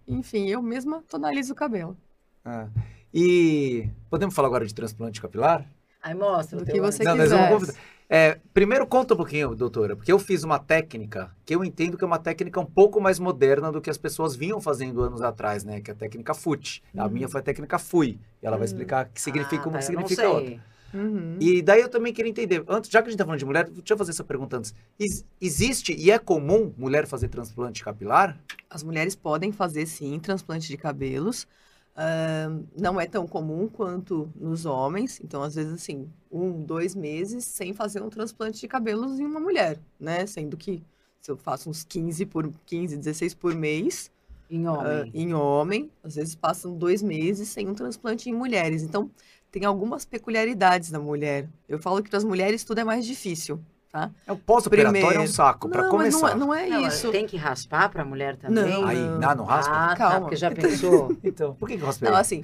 enfim, 0.09 0.49
eu 0.49 0.63
mesma 0.63 1.03
tonalizo 1.09 1.53
o 1.53 1.57
cabelo. 1.57 1.97
Ah. 2.45 2.67
E 3.13 3.89
podemos 4.09 4.35
falar 4.35 4.49
agora 4.49 4.65
de 4.67 4.75
transplante 4.75 5.21
capilar? 5.21 5.67
Aí 6.03 6.15
mostra. 6.15 6.59
Do 6.59 6.63
o 6.63 6.67
que 6.73 6.81
você 6.81 7.03
Não, 7.05 7.13
antes. 7.13 7.31
nós 7.31 7.41
vamos 7.49 7.67
quiser. 7.67 7.81
É, 8.09 8.39
primeiro 8.55 8.87
conta 8.87 9.15
um 9.15 9.17
pouquinho, 9.17 9.55
doutora, 9.57 9.97
porque 9.97 10.13
eu 10.13 10.19
fiz 10.19 10.45
uma 10.45 10.61
técnica 10.61 11.35
que 11.45 11.53
eu 11.55 11.65
entendo 11.65 11.99
que 11.99 12.05
é 12.05 12.07
uma 12.07 12.21
técnica 12.21 12.61
um 12.61 12.65
pouco 12.65 13.01
mais 13.01 13.19
moderna 13.19 13.73
do 13.73 13.81
que 13.81 13.91
as 13.91 13.99
pessoas 13.99 14.37
vinham 14.37 14.61
fazendo 14.61 15.03
anos 15.03 15.21
atrás, 15.23 15.65
né? 15.65 15.81
Que 15.81 15.91
é 15.91 15.95
a 15.95 15.97
técnica 15.97 16.33
FUT. 16.33 16.83
A 16.97 17.05
Uhum. 17.05 17.11
minha 17.11 17.29
foi 17.29 17.41
a 17.41 17.43
técnica 17.43 17.79
FUI. 17.79 18.21
E 18.41 18.47
ela 18.47 18.57
vai 18.57 18.67
Uhum. 18.67 18.73
explicar 18.73 19.07
o 19.07 19.09
que 19.11 19.21
significa 19.21 19.65
Ah, 19.65 19.67
uma, 19.69 19.73
tá, 19.73 19.79
que 19.79 19.85
significa 19.85 20.29
outra. 20.29 20.61
Uhum. 20.95 21.37
E 21.41 21.61
daí 21.63 21.81
eu 21.81 21.89
também 21.89 22.13
queria 22.13 22.31
entender, 22.31 22.65
antes, 22.69 22.89
já 22.91 23.03
que 23.03 23.09
a 23.09 23.11
gente 23.11 23.19
tá 23.19 23.25
falando 23.25 23.41
de 23.41 23.45
mulher, 23.45 23.69
deixa 23.69 23.93
eu 23.93 23.99
fazer 23.99 24.13
essa 24.13 24.25
pergunta 24.25 24.57
antes. 24.57 24.73
Ex- 24.99 25.25
existe 25.41 25.93
e 25.93 26.11
é 26.11 26.19
comum 26.19 26.73
mulher 26.79 27.07
fazer 27.09 27.27
transplante 27.29 27.83
capilar? 27.83 28.39
As 28.71 28.85
mulheres 28.85 29.17
podem 29.17 29.51
fazer, 29.51 29.85
sim, 29.85 30.19
transplante 30.21 30.69
de 30.69 30.77
cabelos. 30.77 31.47
Ahn, 31.97 32.65
não 32.79 33.01
é 33.01 33.07
tão 33.07 33.27
comum 33.27 33.69
quanto 33.69 34.31
nos 34.37 34.67
homens. 34.67 35.19
Então, 35.25 35.43
às 35.43 35.55
vezes, 35.55 35.73
assim, 35.73 36.09
um, 36.31 36.63
dois 36.63 36.95
meses 36.95 37.45
sem 37.45 37.73
fazer 37.73 38.03
um 38.03 38.11
transplante 38.11 38.61
de 38.61 38.69
cabelos 38.69 39.19
em 39.19 39.25
uma 39.25 39.41
mulher, 39.41 39.79
né? 39.99 40.27
Sendo 40.27 40.57
que 40.57 40.83
se 41.21 41.31
eu 41.31 41.37
faço 41.37 41.71
uns 41.71 41.85
15 41.85 42.27
por 42.27 42.53
15, 42.67 42.97
16 42.99 43.35
por 43.35 43.55
mês, 43.55 44.11
Em 44.51 44.67
ah, 44.67 44.73
homem. 44.73 45.11
em 45.15 45.35
homem, 45.35 45.91
às 46.05 46.17
vezes 46.17 46.35
passam 46.35 46.77
dois 46.77 47.03
meses 47.03 47.49
sem 47.49 47.67
um 47.69 47.75
transplante 47.75 48.29
em 48.29 48.35
mulheres. 48.35 48.83
Então, 48.83 49.11
tem 49.51 49.65
algumas 49.65 50.05
peculiaridades 50.05 50.91
da 50.91 50.99
mulher. 51.01 51.49
Eu 51.69 51.79
falo 51.79 52.03
que 52.03 52.11
para 52.11 52.19
as 52.19 52.25
mulheres 52.25 52.63
tudo 52.63 52.79
é 52.81 52.85
mais 52.85 53.07
difícil, 53.07 53.59
tá? 53.91 54.11
É 54.27 54.33
o 54.33 54.37
pós-operatório 54.37 55.19
é 55.19 55.21
um 55.21 55.27
saco, 55.27 55.69
para 55.69 55.83
não, 55.85 55.97
mas 55.97 56.13
não, 56.15 56.21
começar. 56.21 56.37
é- 56.37 56.39
não 56.39 56.55
é 56.55 56.67
Não, 56.69 56.87
isso. 56.89 57.11
Tem 57.11 57.27
que 57.27 57.37
raspar 57.37 57.89
pra 57.89 58.05
mulher 58.05 58.37
também? 58.37 58.65
Não. 58.81 58.87
Aí, 58.87 58.99
não, 59.01 59.35
não 59.35 59.45
raspa? 59.45 59.73
Ah, 59.75 59.89
tá, 59.89 59.97
Calma. 59.97 60.21
porque 60.21 60.37
já 60.37 60.51
pensou. 60.51 61.17
Então, 61.25 61.55
por 61.55 61.69
que 61.69 61.77
que 61.79 61.85
raspei? 61.85 62.11
Não, 62.11 62.17
assim, 62.17 62.43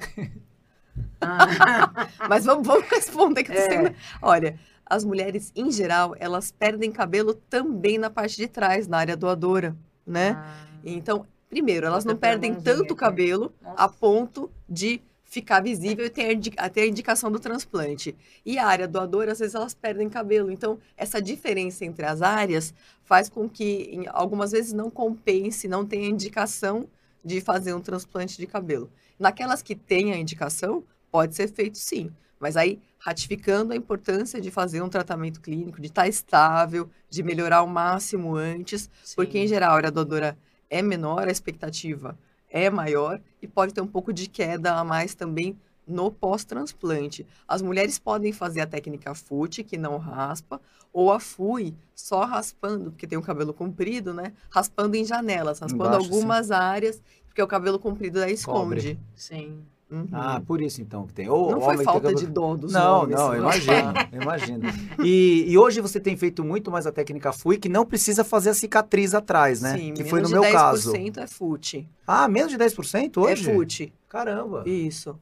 Ah, 1.21 2.07
mas 2.29 2.45
vamos, 2.45 2.67
vamos 2.67 2.87
responder 2.89 3.43
que 3.43 3.51
eu 3.51 3.55
tô 3.55 3.61
É. 3.61 3.69
sendo... 3.69 3.95
Olha, 4.21 4.59
as 4.85 5.03
mulheres, 5.03 5.51
em 5.55 5.71
geral, 5.71 6.15
elas 6.19 6.51
perdem 6.51 6.91
cabelo 6.91 7.33
também 7.33 7.97
na 7.97 8.09
parte 8.09 8.35
de 8.37 8.47
trás, 8.47 8.87
na 8.87 8.97
área 8.97 9.15
doadora, 9.17 9.75
né? 10.05 10.35
ah. 10.37 10.53
Então, 10.85 11.25
primeiro, 11.49 11.85
elas 11.87 12.03
não 12.03 12.13
a 12.13 12.17
perdem 12.17 12.53
tanto 12.55 12.83
aqui. 12.93 12.95
cabelo 12.95 13.53
Nossa. 13.61 13.75
a 13.83 13.87
ponto 13.87 14.51
de 14.67 15.01
ficar 15.33 15.61
visível 15.61 16.05
e 16.05 16.09
ter, 16.11 16.39
a 16.57 16.69
ter 16.69 16.87
indicação 16.87 17.31
do 17.31 17.39
transplante. 17.39 18.15
E 18.45 18.59
a 18.59 18.67
área 18.67 18.87
doadora, 18.87 19.31
às 19.31 19.39
vezes, 19.39 19.55
elas 19.55 19.73
perdem 19.73 20.07
cabelo. 20.07 20.51
Então, 20.51 20.77
essa 20.95 21.19
diferença 21.19 21.83
entre 21.83 22.05
as 22.05 22.21
áreas 22.21 22.71
faz 23.03 23.29
com 23.29 23.49
que, 23.49 24.03
algumas 24.09 24.51
vezes, 24.51 24.73
não 24.73 24.91
compense, 24.91 25.67
não 25.67 25.85
tenha 25.85 26.07
indicação 26.07 26.87
de 27.25 27.41
fazer 27.41 27.73
um 27.73 27.81
transplante 27.81 28.37
de 28.37 28.45
cabelo. 28.45 28.91
Naquelas 29.17 29.63
que 29.63 29.75
têm 29.75 30.13
a 30.13 30.17
indicação, 30.17 30.83
pode 31.11 31.35
ser 31.35 31.47
feito 31.47 31.79
sim. 31.79 32.11
Mas 32.39 32.55
aí, 32.55 32.79
ratificando 32.99 33.73
a 33.73 33.75
importância 33.75 34.39
de 34.39 34.51
fazer 34.51 34.83
um 34.83 34.89
tratamento 34.89 35.41
clínico, 35.41 35.81
de 35.81 35.87
estar 35.87 36.07
estável, 36.07 36.87
de 37.09 37.23
melhorar 37.23 37.57
ao 37.57 37.67
máximo 37.67 38.35
antes, 38.35 38.87
porque, 39.15 39.39
em 39.39 39.43
Sim. 39.43 39.47
geral, 39.47 39.71
a 39.71 39.77
área 39.77 39.91
doadora 39.91 40.37
é 40.69 40.81
menor, 40.81 41.27
a 41.27 41.31
expectativa 41.31 42.17
é 42.53 42.69
maior 42.69 43.19
e 43.41 43.47
pode 43.47 43.73
ter 43.73 43.81
um 43.81 43.87
pouco 43.87 44.13
de 44.13 44.29
queda 44.29 44.75
a 44.75 44.83
mais 44.83 45.15
também 45.15 45.57
no 45.85 46.09
pós-transplante. 46.11 47.27
As 47.45 47.61
mulheres 47.61 47.99
podem 47.99 48.31
fazer 48.31 48.61
a 48.61 48.67
técnica 48.67 49.13
FUT, 49.13 49.63
que 49.63 49.77
não 49.77 49.97
raspa, 49.97 50.61
ou 50.93 51.11
a 51.11 51.19
FUI, 51.19 51.75
só 51.93 52.23
raspando, 52.23 52.91
porque 52.91 53.07
tem 53.07 53.17
o 53.17 53.21
cabelo 53.21 53.53
comprido, 53.53 54.13
né? 54.13 54.31
Raspando 54.49 54.95
em 54.95 55.03
janelas, 55.03 55.59
raspando 55.59 55.87
Embaixo, 55.87 56.05
sim. 56.05 56.13
algumas 56.13 56.51
áreas, 56.51 57.01
porque 57.25 57.41
o 57.41 57.47
cabelo 57.47 57.79
comprido 57.79 58.19
daí 58.19 58.37
Cobre. 58.41 58.79
esconde. 58.79 58.99
Sim. 59.15 59.65
Uhum. 59.93 60.07
Ah, 60.11 60.41
por 60.43 60.59
isso 60.59 60.81
então 60.81 61.05
que 61.05 61.13
tem. 61.13 61.29
Ou 61.29 61.51
não 61.51 61.61
foi 61.61 61.83
falta 61.83 62.15
de 62.15 62.25
dó 62.25 62.55
dos 62.55 62.73
Não, 62.73 63.01
homens. 63.03 63.15
não, 63.19 63.29
né? 63.29 63.37
imagino, 63.37 63.93
imagino. 64.11 64.63
E, 65.03 65.45
e 65.47 65.55
hoje 65.55 65.81
você 65.81 65.99
tem 65.99 66.17
feito 66.17 66.43
muito 66.43 66.71
mais 66.71 66.87
a 66.87 66.91
técnica 66.91 67.31
FUI, 67.31 67.59
que 67.59 67.69
não 67.69 67.85
precisa 67.85 68.23
fazer 68.23 68.49
a 68.49 68.53
cicatriz 68.55 69.13
atrás, 69.13 69.61
né? 69.61 69.77
Sim, 69.77 69.93
que 69.93 70.03
foi 70.03 70.19
no 70.21 70.29
menos 70.29 70.31
meu 70.31 70.41
de 70.41 70.47
10% 70.47 70.51
caso. 70.51 70.93
é 71.19 71.27
FUT. 71.27 71.87
Ah, 72.07 72.27
menos 72.27 72.51
de 72.51 72.57
10% 72.57 73.17
hoje? 73.21 73.47
É 73.49 73.53
FUT. 73.53 73.93
Caramba. 74.09 74.63
Isso. 74.65 75.15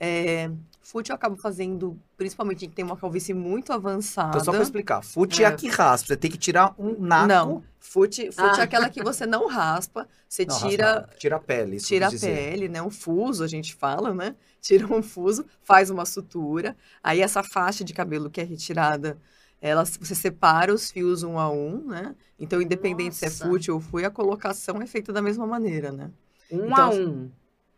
É, 0.00 0.50
FUT 0.88 1.10
eu 1.10 1.16
acabo 1.16 1.34
fazendo, 1.36 1.98
principalmente 2.16 2.60
quem 2.60 2.70
tem 2.70 2.84
uma 2.84 2.96
calvície 2.96 3.34
muito 3.34 3.72
avançada. 3.72 4.28
Então, 4.30 4.44
só 4.44 4.52
pra 4.52 4.62
explicar, 4.62 5.02
FUT 5.02 5.40
é. 5.42 5.44
É. 5.44 5.48
a 5.48 5.52
que 5.52 5.66
raspa. 5.66 6.06
Você 6.08 6.16
tem 6.16 6.30
que 6.30 6.38
tirar 6.38 6.74
um 6.78 6.96
naco. 7.00 7.26
Não, 7.26 7.64
FUT, 7.80 8.30
FUT 8.30 8.38
Ah. 8.38 8.60
é 8.60 8.62
aquela 8.62 8.88
que 8.88 9.02
você 9.02 9.26
não 9.26 9.48
raspa, 9.48 10.06
você 10.28 10.44
Não, 10.44 10.56
tira, 10.60 10.92
raspa 11.00 11.14
tira 11.18 11.36
a 11.36 11.40
pele. 11.40 11.76
isso 11.76 11.88
tira 11.88 12.06
a 12.06 12.10
dizer. 12.10 12.32
pele, 12.36 12.68
né? 12.68 12.80
Um 12.80 12.90
fuso, 12.90 13.42
a 13.42 13.48
gente 13.48 13.74
fala, 13.74 14.14
né? 14.14 14.36
Tira 14.60 14.86
um 14.86 15.02
fuso, 15.02 15.44
faz 15.60 15.90
uma 15.90 16.06
sutura. 16.06 16.76
Aí 17.02 17.20
essa 17.20 17.42
faixa 17.42 17.82
de 17.82 17.92
cabelo 17.92 18.30
que 18.30 18.40
é 18.40 18.44
retirada, 18.44 19.18
ela, 19.60 19.84
você 19.84 20.14
separa 20.14 20.72
os 20.72 20.88
fios 20.92 21.24
um 21.24 21.36
a 21.36 21.50
um, 21.50 21.84
né? 21.84 22.14
Então, 22.38 22.62
independente 22.62 23.16
se 23.16 23.24
é 23.24 23.28
Nossa. 23.28 23.44
FUT 23.44 23.70
ou 23.72 23.80
FUI, 23.80 24.04
a 24.04 24.10
colocação 24.10 24.80
é 24.80 24.86
feita 24.86 25.12
da 25.12 25.20
mesma 25.20 25.48
maneira, 25.48 25.90
né? 25.90 26.12
Um 26.48 26.66
Então, 26.66 26.76
a 26.76 26.88
um. 26.90 27.30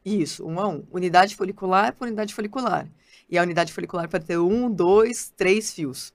Isso, 0.04 0.46
um 0.46 0.58
a 0.60 0.68
um. 0.68 0.84
Unidade 0.90 1.36
folicular 1.36 1.94
por 1.94 2.06
unidade 2.06 2.34
folicular. 2.34 2.88
E 3.28 3.36
a 3.36 3.42
unidade 3.42 3.72
folicular 3.72 4.08
pode 4.08 4.24
ter 4.24 4.38
um, 4.38 4.70
dois, 4.70 5.32
três 5.36 5.72
fios. 5.72 6.12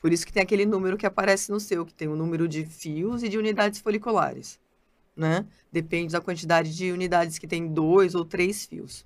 Por 0.00 0.12
isso 0.12 0.24
que 0.24 0.32
tem 0.32 0.42
aquele 0.42 0.64
número 0.64 0.96
que 0.96 1.06
aparece 1.06 1.50
no 1.50 1.58
seu, 1.58 1.84
que 1.84 1.92
tem 1.92 2.06
o 2.06 2.14
número 2.14 2.46
de 2.46 2.64
fios 2.64 3.22
e 3.22 3.28
de 3.28 3.36
unidades 3.36 3.80
foliculares. 3.80 4.60
Né? 5.16 5.44
Depende 5.72 6.12
da 6.12 6.20
quantidade 6.20 6.74
de 6.76 6.92
unidades 6.92 7.38
que 7.38 7.48
tem 7.48 7.66
dois 7.66 8.14
ou 8.14 8.24
três 8.24 8.64
fios. 8.64 9.04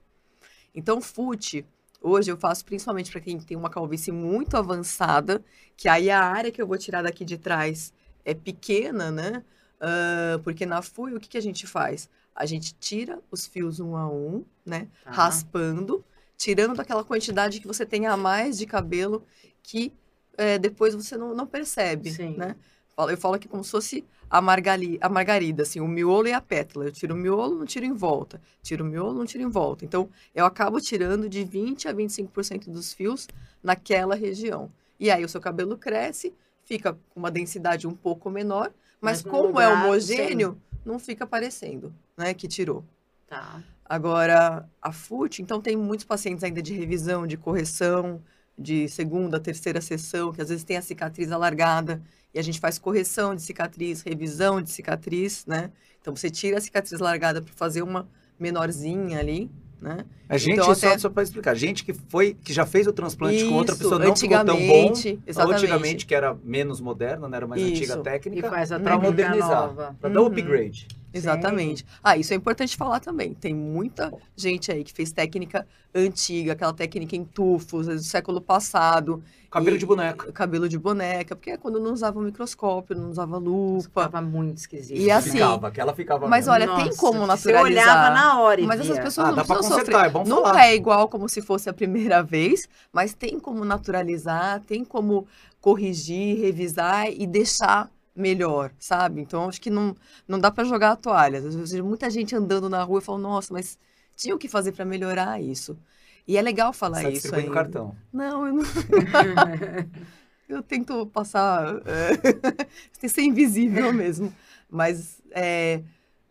Então, 0.75 1.01
FUT, 1.01 1.65
hoje 2.01 2.31
eu 2.31 2.37
faço 2.37 2.65
principalmente 2.65 3.11
para 3.11 3.21
quem 3.21 3.41
tem 3.41 3.57
uma 3.57 3.71
calvície 3.71 4.13
muito 4.13 4.57
avançada, 4.57 5.43
que 5.77 5.89
aí 5.89 6.11
a 6.11 6.23
área 6.23 6.53
que 6.53 6.61
eu 6.61 6.67
vou 6.67 6.77
tirar 6.77 7.03
daqui 7.03 7.25
de 7.25 7.39
trás 7.39 7.93
é 8.25 8.35
pequena, 8.35 9.11
né? 9.11 9.43
Ah, 9.83 10.39
porque 10.45 10.65
na 10.65 10.81
FUI, 10.81 11.15
o 11.15 11.21
que, 11.21 11.29
que 11.29 11.39
a 11.39 11.43
gente 11.43 11.67
faz? 11.67 12.09
A 12.35 12.47
gente 12.47 12.75
tira 12.75 13.19
os 13.31 13.47
fios 13.47 13.81
um 13.81 13.97
a 13.97 14.09
um, 14.09 14.45
né? 14.65 14.89
Tá. 15.05 15.11
Raspando, 15.11 16.05
tirando 16.37 16.75
daquela 16.75 17.05
quantidade 17.05 17.61
que 17.61 17.67
você 17.67 17.85
tem 17.85 18.07
a 18.07 18.17
mais 18.17 18.59
de 18.59 18.67
cabelo 18.67 19.25
que 19.63 19.93
é, 20.37 20.59
depois 20.59 20.95
você 20.95 21.17
não, 21.17 21.35
não 21.35 21.47
percebe, 21.47 22.11
Sim. 22.11 22.37
né? 22.37 22.57
Eu 22.99 23.17
falo 23.17 23.35
aqui 23.35 23.49
como 23.49 23.65
se 23.65 23.71
fosse 23.71 24.05
a, 24.29 24.41
margali, 24.41 24.99
a 25.01 25.09
margarida, 25.09 25.63
assim, 25.63 25.81
o 25.81 25.89
miolo 25.89 26.29
e 26.29 26.33
a 26.33 26.41
pétala. 26.41 26.87
Eu 26.87 26.93
tiro 26.93 27.15
o 27.15 27.17
miolo, 27.17 27.59
não 27.59 27.67
tiro 27.67 27.85
em 27.85 27.93
volta. 27.93 28.41
Tiro 28.63 28.85
o 28.85 28.87
miolo, 28.87 29.19
não 29.19 29.27
tiro 29.27 29.43
em 29.43 29.49
volta. 29.49 29.85
Então, 29.85 30.09
eu 30.35 30.45
acabo 30.45 30.81
tirando 30.81 31.29
de 31.29 31.45
20% 31.45 31.87
a 31.87 31.95
25% 31.95 32.71
dos 32.71 32.93
fios 32.93 33.29
naquela 33.63 34.15
região. 34.15 34.71
E 35.01 35.11
aí, 35.11 35.25
o 35.25 35.29
seu 35.29 35.41
cabelo 35.41 35.77
cresce, 35.77 36.35
fica 36.65 36.93
com 36.93 37.21
uma 37.21 37.31
densidade 37.31 37.87
um 37.87 37.95
pouco 37.95 38.31
menor, 38.31 38.73
mas, 39.01 39.23
Mas 39.23 39.33
como 39.33 39.61
é 39.61 39.69
homogêneo, 39.69 40.57
não 40.85 40.99
fica 40.99 41.27
parecendo, 41.27 41.93
né, 42.17 42.35
que 42.35 42.47
tirou. 42.49 42.85
Tá. 43.27 43.63
Agora, 43.85 44.69
a 44.81 44.93
FUT, 44.93 45.43
então 45.43 45.61
tem 45.61 45.77
muitos 45.77 46.05
pacientes 46.07 46.45
ainda 46.45 46.63
de 46.63 46.75
revisão, 46.75 47.27
de 47.27 47.37
correção, 47.37 48.23
de 48.57 48.89
segunda, 48.89 49.41
terceira 49.41 49.81
sessão, 49.81 50.33
que 50.33 50.41
às 50.41 50.49
vezes 50.49 50.65
tem 50.65 50.77
a 50.77 50.83
cicatriz 50.83 51.31
alargada, 51.33 52.03
e 52.35 52.39
a 52.39 52.43
gente 52.43 52.61
faz 52.61 52.79
correção 52.79 53.35
de 53.35 53.43
cicatriz, 53.43 54.01
revisão 54.03 54.63
de 54.63 54.71
cicatriz, 54.71 55.45
né? 55.47 55.71
Então 56.01 56.15
você 56.15 56.31
tira 56.31 56.59
a 56.59 56.61
cicatriz 56.61 56.99
largada 57.01 57.43
para 57.43 57.53
fazer 57.55 57.83
uma 57.83 58.09
menorzinha 58.39 59.19
ali, 59.19 59.51
né? 59.81 60.05
A 60.29 60.39
gente, 60.39 60.55
Então, 60.55 60.75
só, 60.75 60.89
até- 60.89 60.99
só 60.99 61.11
para 61.11 61.23
explicar, 61.23 61.55
gente 61.55 61.85
que 61.85 61.93
foi, 61.93 62.33
que 62.35 62.53
já 62.53 62.65
fez 62.65 62.87
o 62.87 62.93
transplante 62.93 63.45
com 63.45 63.55
outra 63.55 63.75
Isso, 63.75 63.83
pessoa 63.85 63.99
não 63.99 64.17
ficou 64.17 64.45
tão 64.45 64.65
bom, 64.65 64.93
exatamente. 65.27 65.55
antigamente 65.67 66.07
que 66.07 66.15
era 66.15 66.35
menos 66.43 66.81
moderna, 66.81 67.29
né, 67.29 67.37
era 67.37 67.47
mais 67.47 67.61
Isso. 67.61 67.83
antiga 67.83 67.99
E 67.99 68.03
técnica, 68.03 68.49
faz 68.51 68.73
a 68.73 68.81
para 68.81 68.85
técnica 68.99 69.11
modernizar, 69.11 69.67
nova. 69.69 69.97
para 70.01 70.09
dar 70.09 70.21
Uhum. 70.21 70.27
upgrade. 70.29 70.89
Exatamente. 71.13 71.85
Ah, 72.03 72.17
isso 72.17 72.33
é 72.33 72.37
importante 72.37 72.77
falar 72.77 73.01
também. 73.01 73.35
Tem 73.35 73.55
muita 73.55 74.13
gente 74.37 74.71
aí 74.73 74.83
que 74.85 74.93
fez 74.93 75.13
técnica 75.13 75.67
antiga, 75.95 76.53
aquela 76.53 76.73
técnica 76.73 77.15
em 77.15 77.25
tufos, 77.25 77.87
do 77.87 77.99
século 77.99 78.41
passado. 78.41 79.23
Cabelo 79.51 79.77
E- 79.77 79.79
de 79.79 79.85
boneca. 79.85 80.33
Cabelo 80.33 80.67
de 80.67 80.79
boneca, 80.79 81.37
porque 81.37 81.51
é 81.51 81.57
quando 81.59 81.79
não 81.79 81.93
usava 81.93 82.19
o 82.19 82.23
microscópio, 82.23 82.97
não 82.97 83.11
usava 83.11 83.37
lupa. 83.37 83.83
Ficava 84.05 84.23
muito 84.23 84.57
esquisito. 84.59 84.99
E 84.99 85.11
assim, 85.11 85.33
ficava, 85.33 85.69
aquela 85.69 85.95
ficava 85.95 86.27
mas 86.27 86.47
mesmo. 86.47 86.53
olha, 86.55 86.75
tem 86.77 86.87
Nossa, 86.87 86.99
como 86.99 87.21
Você 87.21 87.27
naturalizar. 87.53 87.63
olhava 87.65 88.15
na 88.15 88.41
hora 88.41 88.61
e 88.63 88.67
Mas 88.67 88.81
essas 88.81 88.99
pessoas 88.99 89.29
Ah, 89.29 89.33
não 89.33 89.45
precisam 89.45 89.79
sofrer. 89.79 89.97
é 90.07 90.09
bom 90.09 90.25
Nunca 90.25 90.43
falar. 90.49 90.67
é 90.67 90.75
igual 90.75 91.09
como 91.09 91.29
se 91.29 91.43
fosse 91.43 91.69
a 91.69 91.73
primeira 91.75 92.23
vez, 92.25 92.67
mas 92.91 93.13
tem 93.13 93.39
como 93.39 93.63
naturalizar, 93.65 94.61
tem 94.67 94.83
como 94.83 95.27
corrigir, 95.61 96.41
revisar 96.41 97.09
e 97.13 97.27
deixar 97.27 97.91
melhor, 98.15 98.73
sabe? 98.79 99.21
Então 99.21 99.49
acho 99.49 99.61
que 99.61 99.71
não, 99.71 99.95
não 100.27 100.39
dá 100.39 100.51
pra 100.51 100.65
jogar 100.65 100.93
a 100.93 100.97
toalha. 100.97 101.39
Às 101.39 101.55
vezes 101.55 101.81
muita 101.81 102.11
gente 102.11 102.35
andando 102.35 102.69
na 102.69 102.83
rua 102.83 103.01
e 103.01 103.03
fala, 103.03 103.19
nossa, 103.19 103.53
mas 103.53 103.79
tinha 104.17 104.35
o 104.35 104.39
que 104.39 104.49
fazer 104.49 104.73
pra 104.73 104.85
melhorar 104.85 105.41
isso. 105.41 105.79
E 106.27 106.37
é 106.37 106.43
legal 106.43 106.73
falar 106.73 106.99
Está 106.99 107.11
isso 107.11 107.23
distribuindo 107.23 107.49
ainda. 107.49 107.63
cartão. 107.63 107.97
Não, 108.13 108.47
eu 108.47 108.55
não. 108.55 108.65
eu 110.49 110.63
tento 110.63 111.07
passar. 111.07 111.83
É, 111.87 112.17
tem 112.47 113.01
que 113.01 113.09
ser 113.09 113.23
invisível 113.23 113.93
mesmo. 113.93 114.33
Mas 114.71 115.21
é, 115.33 115.83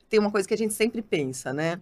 tem 0.10 0.20
uma 0.20 0.32
coisa 0.32 0.48
que 0.48 0.54
a 0.54 0.58
gente 0.58 0.74
sempre 0.74 1.02
pensa, 1.02 1.52
né? 1.54 1.80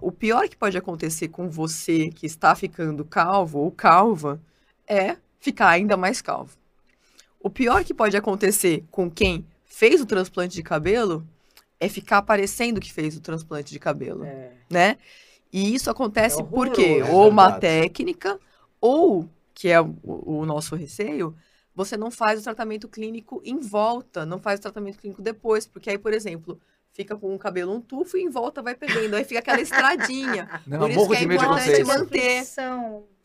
O 0.00 0.10
pior 0.10 0.48
que 0.48 0.56
pode 0.56 0.76
acontecer 0.76 1.28
com 1.28 1.48
você 1.48 2.08
que 2.08 2.26
está 2.26 2.54
ficando 2.54 3.04
calvo 3.04 3.58
ou 3.60 3.70
calva 3.70 4.40
é 4.88 5.16
ficar 5.38 5.68
ainda 5.68 5.96
mais 5.96 6.22
calvo. 6.22 6.56
O 7.42 7.50
pior 7.50 7.84
que 7.84 7.92
pode 7.94 8.16
acontecer 8.16 8.84
com 8.90 9.10
quem 9.10 9.44
fez 9.64 10.00
o 10.00 10.06
transplante 10.06 10.54
de 10.54 10.62
cabelo 10.62 11.26
é 11.80 11.88
ficar 11.88 12.22
parecendo 12.22 12.80
que 12.80 12.92
fez 12.92 13.16
o 13.16 13.20
transplante 13.20 13.72
de 13.72 13.78
cabelo 13.78 14.24
É. 14.24 14.52
né? 14.70 14.98
E 15.52 15.74
isso 15.74 15.90
acontece 15.90 16.40
É 16.40 16.44
porque 16.44 16.82
horroroso. 17.02 17.12
ou 17.12 17.26
É 17.26 17.30
uma 17.30 17.42
verdade. 17.50 17.60
técnica, 17.60 18.38
ou, 18.80 19.28
que 19.54 19.68
é 19.68 19.80
o, 19.80 19.94
o 20.02 20.46
nosso 20.46 20.74
receio, 20.76 21.34
você 21.74 21.96
não 21.96 22.10
faz 22.10 22.40
o 22.40 22.42
tratamento 22.44 22.88
clínico 22.88 23.40
em 23.44 23.58
volta, 23.58 24.24
não 24.24 24.38
faz 24.38 24.58
o 24.58 24.62
tratamento 24.62 24.98
clínico 24.98 25.20
depois, 25.22 25.66
porque 25.66 25.90
aí, 25.90 25.98
por 25.98 26.12
exemplo, 26.14 26.60
fica 26.92 27.16
com 27.16 27.34
o 27.34 27.38
cabelo 27.38 27.72
um 27.74 27.80
tufo 27.80 28.16
e 28.16 28.22
em 28.22 28.28
volta 28.28 28.60
vai 28.62 28.74
perdendo, 28.74 29.14
aí 29.16 29.24
fica 29.24 29.40
aquela 29.40 29.60
estradinha, 29.60 30.48
Não, 30.66 30.78
Por 30.80 30.90
isso 30.90 31.08
que 31.08 31.16
é 31.16 31.22
importante 31.22 31.84
manter. 31.84 32.44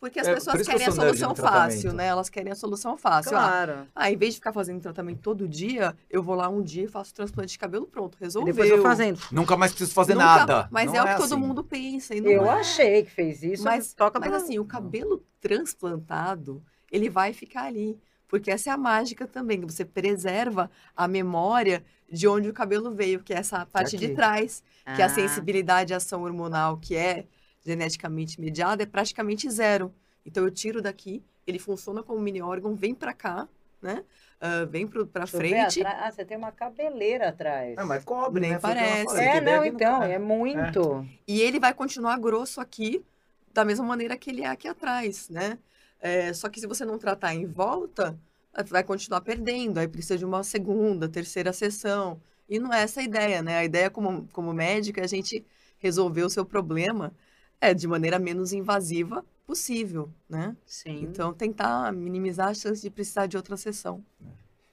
Porque 0.00 0.20
as 0.20 0.28
É, 0.28 0.34
pessoas 0.34 0.62
querem 0.64 0.86
a 0.86 0.92
solução 0.92 1.34
fácil, 1.34 1.92
né? 1.92 2.06
Elas 2.06 2.28
querem 2.30 2.52
a 2.52 2.54
solução 2.54 2.96
fácil. 2.96 3.36
Ah, 3.36 3.40
Claro. 3.40 3.86
ah, 3.96 4.08
em 4.08 4.16
vez 4.16 4.34
de 4.34 4.38
ficar 4.38 4.52
fazendo 4.52 4.80
tratamento 4.80 5.18
todo 5.20 5.48
dia, 5.48 5.92
eu 6.08 6.22
vou 6.22 6.36
lá 6.36 6.48
um 6.48 6.62
dia 6.62 6.84
e 6.84 6.88
faço 6.88 7.12
transplante 7.12 7.50
de 7.50 7.58
cabelo, 7.58 7.84
pronto, 7.84 8.16
E 8.16 8.22
resolveu. 8.22 8.54
depois 8.54 8.70
eu 8.70 8.80
fazendo. 8.80 9.20
Nunca 9.32 9.56
mais 9.56 9.72
preciso 9.72 9.92
fazer 9.92 10.14
Nunca- 10.14 10.24
nada. 10.24 10.68
Mas 10.70 10.86
Não 10.86 10.94
é 10.94 11.02
o 11.02 11.06
que 11.08 11.14
todo 11.16 11.24
assim. 11.24 11.36
mundo 11.36 11.64
pensa. 11.64 12.14
E 12.14 12.20
não 12.20 12.30
Eu 12.30 12.44
é. 12.46 12.60
achei 12.60 13.02
que 13.02 13.10
fez 13.10 13.42
isso. 13.42 13.64
Mas, 13.64 13.92
toca 13.92 14.20
mas 14.20 14.28
pra- 14.28 14.38
assim, 14.38 14.56
o 14.60 14.64
cabelo 14.64 15.20
transplantado, 15.40 16.62
ele 16.90 17.08
vai 17.10 17.32
ficar 17.32 17.64
ali. 17.64 17.98
Porque 18.28 18.50
essa 18.50 18.70
é 18.70 18.72
a 18.72 18.76
mágica 18.76 19.26
também, 19.26 19.60
que 19.60 19.66
você 19.72 19.84
preserva 19.84 20.70
a 20.94 21.08
memória 21.08 21.82
de 22.10 22.28
onde 22.28 22.48
o 22.48 22.52
cabelo 22.52 22.90
veio, 22.90 23.20
que 23.22 23.32
é 23.32 23.38
essa 23.38 23.64
parte 23.66 23.96
de 23.96 24.06
aqui. 24.06 24.14
trás, 24.14 24.62
que 24.94 25.02
a 25.02 25.06
Ah, 25.06 25.08
sensibilidade 25.08 25.94
à 25.94 25.96
ação 25.96 26.22
hormonal, 26.22 26.76
que 26.76 26.94
é 26.94 27.26
geneticamente 27.64 28.40
mediada, 28.40 28.82
é 28.82 28.86
praticamente 28.86 29.50
zero. 29.50 29.92
Então 30.24 30.44
eu 30.44 30.50
tiro 30.50 30.80
daqui, 30.82 31.22
ele 31.46 31.58
funciona 31.58 32.02
como 32.02 32.20
mini 32.20 32.40
órgão, 32.42 32.74
vem 32.74 32.94
pra 32.94 33.12
cá, 33.12 33.48
né? 33.80 34.04
Ah, 34.40 34.64
vem 34.64 34.86
pro, 34.86 35.06
pra 35.06 35.24
deixa 35.24 35.36
eu 35.36 35.40
ver 35.40 35.48
frente. 35.48 35.82
Ah, 35.84 36.10
você 36.10 36.24
tem 36.24 36.36
uma 36.36 36.52
cabeleira 36.52 37.28
atrás. 37.28 37.76
É, 37.76 37.82
mas 37.82 38.04
cobre, 38.04 38.40
Nem 38.40 38.52
né? 38.52 38.58
Parece. 38.58 39.04
falei, 39.04 39.26
É, 39.26 39.40
não, 39.40 39.64
então, 39.64 40.02
é 40.02 40.18
muito. 40.18 41.06
E 41.26 41.40
ele 41.40 41.58
vai 41.58 41.74
continuar 41.74 42.18
grosso 42.18 42.60
aqui, 42.60 43.04
da 43.52 43.64
mesma 43.64 43.84
maneira 43.84 44.16
que 44.16 44.30
ele 44.30 44.42
é 44.42 44.48
aqui 44.48 44.68
atrás, 44.68 45.28
né? 45.28 45.58
É, 46.00 46.32
só 46.32 46.48
que 46.48 46.60
se 46.60 46.66
você 46.66 46.84
não 46.84 46.98
tratar 46.98 47.34
em 47.34 47.46
volta, 47.46 48.18
vai 48.66 48.84
continuar 48.84 49.20
perdendo. 49.20 49.78
Aí 49.78 49.88
precisa 49.88 50.18
de 50.18 50.24
uma 50.24 50.42
segunda, 50.42 51.08
terceira 51.08 51.52
sessão. 51.52 52.20
E 52.48 52.58
não 52.58 52.72
é 52.72 52.82
essa 52.82 53.00
a 53.00 53.04
ideia, 53.04 53.42
né? 53.42 53.58
A 53.58 53.64
ideia 53.64 53.90
como, 53.90 54.26
como 54.32 54.52
médico 54.52 55.00
é 55.00 55.04
a 55.04 55.08
gente 55.08 55.44
resolver 55.78 56.22
o 56.22 56.30
seu 56.30 56.44
problema 56.44 57.12
é, 57.60 57.74
de 57.74 57.86
maneira 57.86 58.18
menos 58.18 58.52
invasiva 58.52 59.24
possível, 59.46 60.10
né? 60.28 60.56
Sim. 60.66 61.02
Então, 61.02 61.32
tentar 61.32 61.92
minimizar 61.92 62.48
a 62.48 62.54
chance 62.54 62.82
de 62.82 62.90
precisar 62.90 63.26
de 63.26 63.36
outra 63.36 63.56
sessão. 63.56 64.04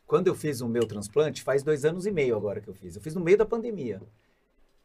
Quando 0.06 0.28
eu 0.28 0.36
fiz 0.36 0.62
o 0.62 0.68
meu 0.68 0.86
transplante, 0.86 1.42
faz 1.42 1.64
dois 1.64 1.86
anos 1.86 2.06
e 2.06 2.12
meio 2.12 2.36
agora 2.36 2.62
que 2.62 2.68
eu 2.68 2.74
fiz. 2.74 2.96
Eu 2.96 3.02
fiz 3.02 3.16
no 3.16 3.22
meio 3.22 3.38
da 3.38 3.46
pandemia. 3.46 4.02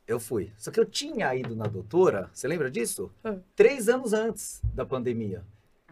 Eu 0.06 0.18
fui. 0.18 0.52
Só 0.56 0.70
que 0.70 0.80
eu 0.80 0.86
tinha 0.86 1.34
ido 1.34 1.54
na 1.54 1.66
doutora, 1.66 2.30
você 2.32 2.48
lembra 2.48 2.70
disso? 2.70 3.10
Ah. 3.22 3.36
Três 3.54 3.88
anos 3.88 4.12
antes 4.12 4.60
da 4.74 4.84
pandemia. 4.84 5.44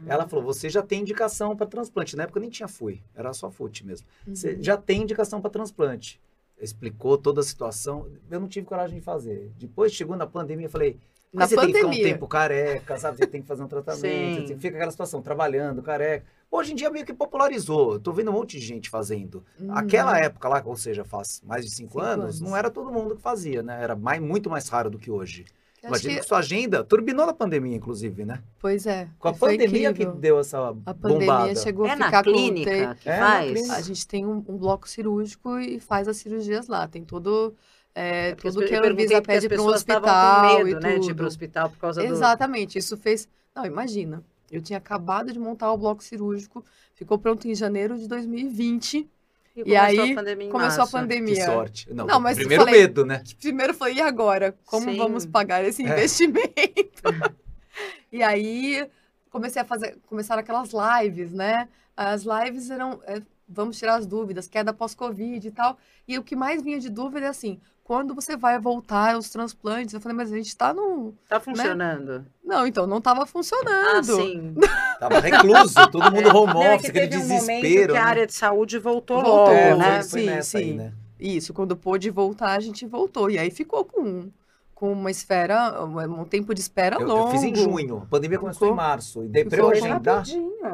Ela 0.07 0.29
falou: 0.29 0.45
você 0.45 0.69
já 0.69 0.83
tem 0.83 1.01
indicação 1.01 1.57
para 1.57 1.67
transplante. 1.67 2.17
Na 2.17 2.25
época 2.25 2.41
nem 2.41 2.51
tinha 2.51 2.69
FUI, 2.69 3.03
era 3.15 3.33
só 3.33 3.51
FUT 3.51 3.85
mesmo. 3.87 4.07
Você 4.27 4.53
Uhum. 4.55 4.63
já 4.63 4.77
tem 4.77 5.03
indicação 5.03 5.41
para 5.41 5.51
transplante. 5.51 6.21
Explicou 6.61 7.17
toda 7.17 7.41
a 7.41 7.45
situação. 7.45 8.09
Eu 8.31 8.41
não 8.41 8.49
tive 8.49 8.67
coragem 8.67 8.99
de 8.99 9.05
fazer. 9.05 9.53
Depois 9.59 9.93
chegou 9.93 10.17
na 10.17 10.27
pandemia, 10.27 10.67
eu 10.67 10.71
falei. 10.71 10.99
Na 11.33 11.47
você 11.47 11.55
tem 11.57 11.67
que 11.67 11.73
ficar 11.75 11.87
um 11.87 11.91
pandemia. 11.91 12.13
tempo 12.15 12.27
careca, 12.27 12.99
sabe? 12.99 13.19
Você 13.19 13.27
tem 13.27 13.43
que 13.43 13.47
fazer 13.47 13.63
um 13.63 13.69
tratamento. 13.69 14.49
Você 14.49 14.57
fica 14.57 14.77
aquela 14.77 14.91
situação, 14.91 15.21
trabalhando, 15.21 15.83
careca. 15.83 16.25
Hoje 16.51 16.73
em 16.73 16.75
dia 16.75 16.89
meio 16.91 17.05
que 17.05 17.13
popularizou. 17.13 17.93
Eu 17.95 18.01
tô 18.01 18.13
vendo 18.13 18.31
um 18.31 18.33
monte 18.35 18.59
de 18.59 18.65
gente 18.65 18.89
fazendo. 18.89 19.45
Uhum. 19.61 19.71
Aquela 19.77 20.19
época 20.19 20.49
lá, 20.49 20.63
ou 20.65 20.75
seja, 20.75 21.05
faz 21.05 21.43
mais 21.45 21.65
de 21.67 21.71
cinco, 21.71 21.93
Cinco 21.93 22.01
anos, 22.01 22.25
anos. 22.25 22.41
não 22.41 22.57
era 22.57 22.71
todo 22.71 22.91
mundo 22.91 23.15
que 23.15 23.21
fazia, 23.23 23.63
né? 23.63 23.79
Era 23.83 23.95
mais, 23.95 24.21
muito 24.23 24.49
mais 24.49 24.69
raro 24.69 24.89
do 24.89 24.99
que 24.99 25.11
hoje. 25.11 25.45
Imagina 25.85 26.15
que- 26.15 26.21
que 26.21 26.27
sua 26.27 26.39
agenda 26.39 26.83
turbinou 26.83 27.25
na 27.27 27.33
pandemia, 27.33 27.77
inclusive, 27.77 28.25
né? 28.25 28.43
Pois 28.59 28.87
é. 28.87 29.09
Com 29.19 29.29
a 29.29 29.33
pandemia 29.33 29.91
incrível. 29.91 30.13
que 30.15 30.19
deu 30.21 30.39
essa 30.39 30.59
A 30.85 30.95
pandemia 30.95 31.27
bombada. 31.27 31.55
chegou 31.57 31.87
É 31.87 31.91
a 31.93 31.97
na 31.97 32.07
ficar 32.07 32.25
com... 32.25 32.33
clínica 32.33 32.95
que 33.01 33.09
É 33.09 33.21
na 33.21 33.27
faz? 33.27 33.53
clínica. 33.53 33.75
A 33.77 33.81
gente 33.83 34.07
tem 34.07 34.27
um, 34.27 34.45
um 34.49 34.57
bloco 34.57 34.89
cirúrgico 34.89 35.59
e 35.59 35.79
faz 35.79 36.09
as 36.09 36.17
cirurgias 36.17 36.67
lá. 36.69 36.87
Tem 36.89 37.05
todo, 37.05 37.55
é, 37.95 38.31
É 38.31 38.35
tudo 38.35 38.65
que 38.67 38.75
a 38.75 38.83
Anvisa 38.85 39.23
pede 39.23 39.49
para 39.49 39.63
um 39.63 39.67
hospital 39.67 40.03
com 40.03 40.65
medo, 40.65 40.69
e 40.71 40.75
né, 40.75 40.81
de 40.81 40.97
ir 40.97 41.01
tudo. 41.09 41.15
pro 41.17 41.27
hospital 41.27 41.71
por 41.71 41.79
causa 41.79 42.01
do... 42.03 42.07
Exatamente. 42.13 42.77
Isso 42.79 42.97
fez... 42.97 43.29
Não, 43.55 43.65
imagina. 43.65 44.23
Eu 44.51 44.63
tinha 44.63 44.79
acabado 44.79 45.33
de 45.33 45.39
montar 45.39 45.71
o 45.73 45.77
bloco 45.79 46.03
cirúrgico. 46.03 46.65
Ficou 46.95 47.19
pronto 47.19 47.47
em 47.47 47.55
janeiro 47.55 47.99
de 47.99 48.09
2020. 48.09 49.09
E, 49.59 49.63
E 49.63 49.65
começou 49.65 49.81
aí, 50.05 50.13
a 50.13 50.15
Começou 50.51 50.59
março. 50.59 50.81
a 50.83 50.87
Que 50.87 50.93
pandemia. 50.93 51.45
sorte. 51.47 51.93
Não, 51.93 52.07
Não, 52.07 52.21
mas 52.21 52.37
primeiro 52.39 52.65
falei- 52.65 52.81
medo, 52.83 53.05
né? 53.05 53.23
Primeiro 53.41 53.75
foi, 53.75 53.95
e 53.95 54.01
agora? 54.01 54.57
Como 54.65 54.91
Sim. 54.91 54.97
vamos 54.97 55.27
pagar 55.27 55.65
esse 55.65 55.83
É. 55.83 55.87
investimento? 55.87 57.03
e 58.13 58.23
aí, 58.23 58.89
comecei 59.31 59.61
a 59.61 59.65
fazer, 59.65 59.99
começaram 60.07 60.41
aquelas 60.41 60.71
lives, 60.73 61.33
né? 61.33 61.69
As 61.97 62.23
lives 62.25 62.71
eram, 62.71 63.01
é, 63.07 63.21
vamos 63.49 63.79
tirar 63.79 63.97
as 63.97 64.07
dúvidas, 64.07 64.47
queda 64.47 64.73
pós-Covid 64.73 65.47
e 65.47 65.51
tal. 65.51 65.79
E 66.07 66.19
o 66.19 66.23
que 66.23 66.37
mais 66.37 66.63
vinha 66.63 66.79
de 66.79 66.89
dúvida 66.91 67.27
é 67.27 67.29
assim, 67.29 67.59
quando 67.83 68.15
você 68.15 68.37
vai 68.37 68.59
voltar 68.59 69.15
aos 69.15 69.31
transplantes? 69.31 69.95
Eu 69.95 70.01
falei, 70.01 70.17
mas 70.17 70.31
a 70.33 70.37
gente 70.37 70.55
tá 70.57 70.75
num... 70.75 71.13
Tá 71.29 71.41
funcionando. 71.41 72.27
Não, 72.45 72.67
então, 72.67 72.87
não 72.87 73.01
tava 73.01 73.23
Ah, 73.23 73.27
funcionando. 73.27 74.05
sim. 74.17 74.55
Tava 75.01 75.21
recluso, 75.21 75.75
todo 75.93 76.11
mundo 76.11 76.29
home 76.37 76.55
Não, 76.55 76.63
é 76.63 76.75
office, 76.75 76.91
que 76.91 76.99
aquele 76.99 77.17
um 77.17 77.21
desespero. 77.21 77.93
que 77.93 77.99
a 77.99 78.03
né? 78.05 78.09
área 78.11 78.27
de 78.27 78.35
saúde 78.35 78.79
voltou, 78.79 79.17
Voltou, 79.23 79.37
logo, 79.45 79.51
É, 79.53 79.77
né? 79.77 80.03
foi, 80.03 80.11
foi 80.11 80.21
Sim, 80.21 80.27
nessa 80.27 80.59
aí, 80.59 80.65
sim. 80.65 80.73
né? 80.75 80.93
Isso, 81.21 81.55
quando 81.55 81.77
pôde 81.77 82.11
voltar, 82.11 82.53
a 82.57 82.61
gente 82.61 82.85
voltou. 82.85 83.31
E 83.31 83.39
aí 83.39 83.49
ficou 83.51 83.85
com, 83.85 84.29
com 84.75 84.93
uma 84.93 85.11
esfera, 85.11 85.85
um 85.85 86.21
um 86.21 86.25
tempo 86.25 86.53
de 86.53 86.61
espera 86.61 86.97
Eu, 87.01 87.07
longo. 87.07 87.29
eu 87.29 87.31
fiz 87.31 87.43
em 87.45 87.55
junho, 87.55 87.99
a 87.99 88.07
pandemia 88.07 88.39
começou 88.41 88.67
em 88.67 88.71
Ficou- 88.73 88.77
marso. 88.85 89.23
E 89.25 89.29
daí 89.29 89.45
pra 89.45 89.57
ficou 89.57 89.73
eu 89.73 89.77
agendar. 89.79 90.25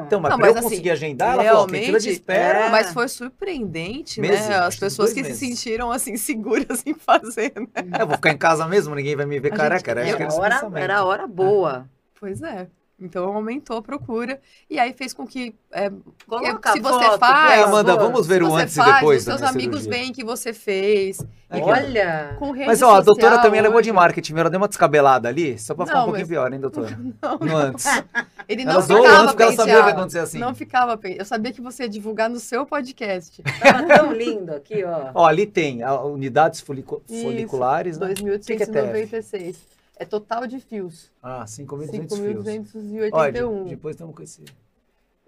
Então, 0.05 0.19
mas 0.19 0.29
Não, 0.31 0.37
pra 0.37 0.47
mas 0.47 0.55
eu 0.55 0.59
assim, 0.59 0.69
conseguir 0.69 0.89
agendar, 0.91 1.33
ela 1.33 1.43
falou, 1.43 1.67
que 1.67 1.77
fila 1.79 1.99
de 1.99 2.09
espera. 2.09 2.59
é. 2.59 2.69
Mas 2.69 2.93
foi 2.93 3.07
surpreendente, 3.07 4.21
Meses, 4.21 4.47
né? 4.47 4.55
As 4.57 4.75
pessoas 4.75 5.11
que 5.13 5.23
se 5.23 5.29
meses. 5.29 5.39
sentiram 5.39 5.91
assim 5.91 6.15
seguras 6.17 6.83
em 6.85 6.93
fazer, 6.93 7.53
né? 7.55 7.67
É, 7.97 8.01
eu 8.01 8.07
vou 8.07 8.15
ficar 8.15 8.31
em 8.31 8.37
casa 8.37 8.67
mesmo, 8.67 8.93
ninguém 8.95 9.15
vai 9.15 9.25
me 9.25 9.39
ver 9.39 9.53
A 9.53 9.55
careca. 9.55 10.03
gente- 10.05 10.15
Era 10.15 10.23
Era 10.23 10.33
hora, 10.35 10.79
era 10.79 10.97
a 10.99 11.03
hora 11.05 11.27
boa. 11.27 11.89
Pois 12.19 12.41
é. 12.41 12.67
Então 12.97 13.25
aumentou 13.35 13.75
a 13.77 13.81
procura 13.81 14.39
e 14.69 14.79
aí 14.79 14.93
fez 14.93 15.13
com 15.13 15.27
que 15.27 15.53
é, 15.73 15.91
Coloca 16.25 16.71
se 16.71 16.79
a 16.79 16.81
você 16.81 17.05
foto, 17.05 17.19
faz- 17.19 17.59
É, 17.59 17.63
Amanda, 17.63 17.93
vamos 17.97 18.25
ver 18.25 18.41
se 18.41 18.49
o 18.49 18.55
antes 18.55 18.75
faz, 18.75 18.89
e 18.89 18.93
depois 18.93 19.17
os 19.19 19.23
seus 19.25 19.41
amigos 19.41 19.81
cirurgia. 19.81 19.91
veem 19.91 20.13
que 20.13 20.23
você 20.23 20.53
fez. 20.53 21.19
Ó. 21.51 21.57
Olha, 21.71 22.35
Com 22.39 22.51
rede 22.51 22.67
Mas, 22.67 22.81
ó, 22.81 22.95
a 22.95 23.01
doutora 23.01 23.39
também 23.41 23.59
ela 23.59 23.67
é 23.67 23.69
boa 23.69 23.81
de 23.81 23.89
hoje. 23.89 23.95
marketing, 23.95 24.35
ela 24.37 24.49
deu 24.49 24.59
uma 24.59 24.67
descabelada 24.69 25.27
ali, 25.27 25.59
só 25.59 25.75
pra 25.75 25.85
ficar 25.85 25.97
Não, 25.99 26.03
um 26.03 26.05
pouquinho 26.07 26.25
mas- 26.25 26.29
pior, 26.29 26.53
hein, 26.53 26.59
doutora? 26.61 26.97
Não, 27.21 27.37
No 27.37 27.57
antes. 27.57 27.85
Ele 28.47 28.63
não 28.63 28.73
Ela 28.73 28.81
ficava 28.83 29.07
antes 29.09 29.25
porque 29.31 29.43
ela 29.43 29.51
sabia 29.55 29.73
que 29.73 29.79
ia 29.81 29.93
acontecer 29.93 30.19
assim. 30.19 30.37
Não 30.39 30.55
ficava 30.55 30.99
Eu 31.03 31.25
sabia 31.25 31.51
que 31.51 31.61
você 31.61 31.83
ia 31.83 31.89
divulgar 31.89 32.29
no 32.29 32.39
seu 32.39 32.65
podcast. 32.65 33.41
tava 33.61 33.83
tão 33.87 34.13
lindo 34.13 34.53
aqui, 34.53 34.83
ó. 34.85 35.09
Ó, 35.15 35.25
ali 35.25 35.45
tem 35.45 35.83
a 35.83 35.99
unidades 36.01 36.61
folico- 36.61 37.01
Isso, 37.09 37.23
foliculares, 37.23 37.97
né? 37.97 38.11
O 38.11 38.39
que 38.39 38.55
que 38.55 38.63
é 38.63 38.65
TEF? 38.65 39.11
2.896. 39.11 39.55
É 39.97 40.05
total 40.05 40.45
de 40.45 40.59
fios. 40.59 41.11
Ah, 41.23 41.45
5.200 41.45 42.17
fios. 42.17 42.45
5.281. 42.45 43.09
Olha, 43.13 43.31
de- 43.63 43.69
depois 43.69 43.95
estamos 43.95 44.15
com 44.15 44.23
esse... 44.23 44.43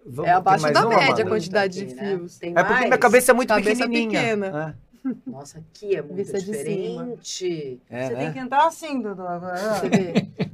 Vamos- 0.06 0.20
É 0.20 0.24
tem 0.26 0.32
abaixo 0.34 0.62
mais 0.64 0.74
da 0.74 0.88
uma, 0.88 0.96
média 0.98 1.26
a 1.26 1.28
quantidade 1.28 1.80
Aqui, 1.82 1.90
de 1.90 1.96
né? 1.96 2.10
fios. 2.18 2.38
Tem 2.38 2.52
É 2.52 2.54
porque 2.54 2.74
mais? 2.74 2.86
minha 2.86 2.98
cabeça 2.98 3.32
é 3.32 3.34
muito 3.34 3.50
Cabeça 3.50 3.84
pequenininha. 3.88 4.20
pequena. 4.22 4.76
É. 4.84 4.88
Nossa, 5.26 5.60
aqui 5.60 5.96
é 5.96 6.02
muito 6.02 6.16
Vista 6.16 6.38
de 6.40 6.46
diferente. 6.46 7.80
É, 7.90 8.08
Você 8.08 8.14
né? 8.14 8.20
tem 8.26 8.34
que 8.34 8.40
entrar 8.40 8.68
assim, 8.68 9.02
Dudu. 9.02 9.22
agora. 9.22 9.56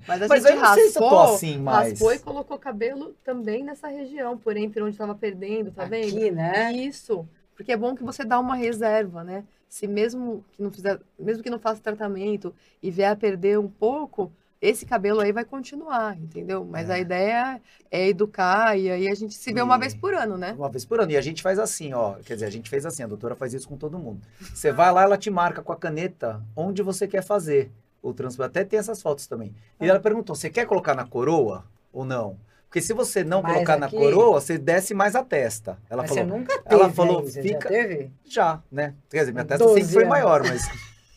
Mas 0.08 0.22
a 0.22 0.28
Mas 0.28 0.44
gente 0.44 0.58
raspou, 0.60 1.22
assim 1.22 1.58
mais. 1.58 1.90
raspou 1.92 2.14
e 2.14 2.20
colocou 2.20 2.60
cabelo 2.60 3.16
também 3.24 3.64
nessa 3.64 3.88
região, 3.88 4.38
por 4.38 4.56
entre 4.58 4.82
onde 4.84 4.92
estava 4.92 5.16
perdendo, 5.16 5.72
tá 5.72 5.86
vendo? 5.86 6.08
Aqui, 6.18 6.30
né? 6.32 6.72
Isso. 6.74 7.28
Porque 7.56 7.72
é 7.72 7.78
bom 7.78 7.96
que 7.96 8.04
você 8.04 8.24
dá 8.24 8.40
uma 8.40 8.56
reserva, 8.56 9.24
né? 9.24 9.44
Se 9.74 9.88
mesmo 9.88 10.46
que 10.52 10.62
não 10.62 10.70
fizer, 10.70 11.00
mesmo 11.18 11.42
que 11.42 11.50
não 11.50 11.58
faça 11.58 11.82
tratamento 11.82 12.54
e 12.80 12.92
vier 12.92 13.10
a 13.12 13.16
perder 13.16 13.58
um 13.58 13.68
pouco, 13.68 14.32
esse 14.62 14.86
cabelo 14.86 15.20
aí 15.20 15.32
vai 15.32 15.44
continuar, 15.44 16.16
entendeu? 16.16 16.64
Mas 16.64 16.92
É. 16.92 16.94
a 16.94 17.00
ideia 17.00 17.60
é 17.90 18.08
educar 18.08 18.78
e 18.78 18.92
aí 18.92 19.08
a 19.08 19.16
gente 19.16 19.34
se 19.34 19.52
vê 19.52 19.64
uma 19.64 19.76
E- 19.78 19.80
vez 19.80 19.96
por 19.96 20.14
ano, 20.14 20.38
né? 20.38 20.54
Uma 20.56 20.70
vez 20.70 20.86
por 20.86 21.00
ano. 21.02 21.12
E 21.12 21.18
a 21.18 21.22
gente 21.22 21.42
faz 21.42 21.58
assim, 21.58 21.92
ó. 21.92 22.14
Quer 22.24 22.36
dizer, 22.36 22.46
a 22.46 22.52
gente 22.52 22.70
fez 22.70 22.86
assim, 22.86 23.02
a 23.02 23.08
doutora 23.08 23.34
faz 23.36 23.52
isso 23.52 23.68
com 23.68 23.76
todo 23.76 23.98
mundo. 23.98 24.22
Você 24.40 24.72
vai 24.72 24.92
lá, 24.92 25.02
ela 25.02 25.18
te 25.18 25.32
marca 25.32 25.64
com 25.64 25.74
a 25.74 25.76
caneta 25.76 26.40
onde 26.56 26.84
você 26.84 27.08
quer 27.08 27.24
fazer 27.24 27.72
o 28.00 28.14
transplante. 28.14 28.52
Até 28.52 28.64
tem 28.64 28.78
essas 28.78 29.02
fotos 29.02 29.26
também. 29.26 29.56
E 29.82 29.90
ela 29.90 30.00
perguntou: 30.00 30.36
você 30.36 30.52
quer 30.52 30.68
colocar 30.68 30.94
na 30.94 31.08
coroa 31.08 31.66
ou 31.92 32.06
não? 32.06 32.38
Porque 32.74 32.82
se 32.82 32.92
você 32.92 33.24
não 33.24 33.44
Mais 33.44 33.54
colocar 33.54 33.78
na 33.78 33.86
aqui? 33.86 33.96
coroa, 33.96 34.42
você 34.42 34.58
desce 34.58 34.96
mais 34.96 35.16
a 35.16 35.24
testa. 35.24 35.78
Ela 35.88 36.02
Mas 36.02 36.10
falou, 36.10 36.26
você 36.26 36.32
nunca 36.40 36.54
teve 36.64 36.74
ela 36.74 36.90
falou, 36.92 37.20
aí, 37.20 37.26
você 37.32 37.42
fica- 37.44 37.60
já 37.62 37.68
teve? 37.70 38.12
já, 38.26 38.60
né? 38.72 38.96
Quer 39.12 39.20
dizer, 39.20 39.32
minha 39.32 39.46
testa 39.46 39.64
12 39.64 39.80
sempre 39.82 39.94
foi 39.94 40.02
anos. 40.06 40.10
maior, 40.10 40.42
mas 40.44 40.68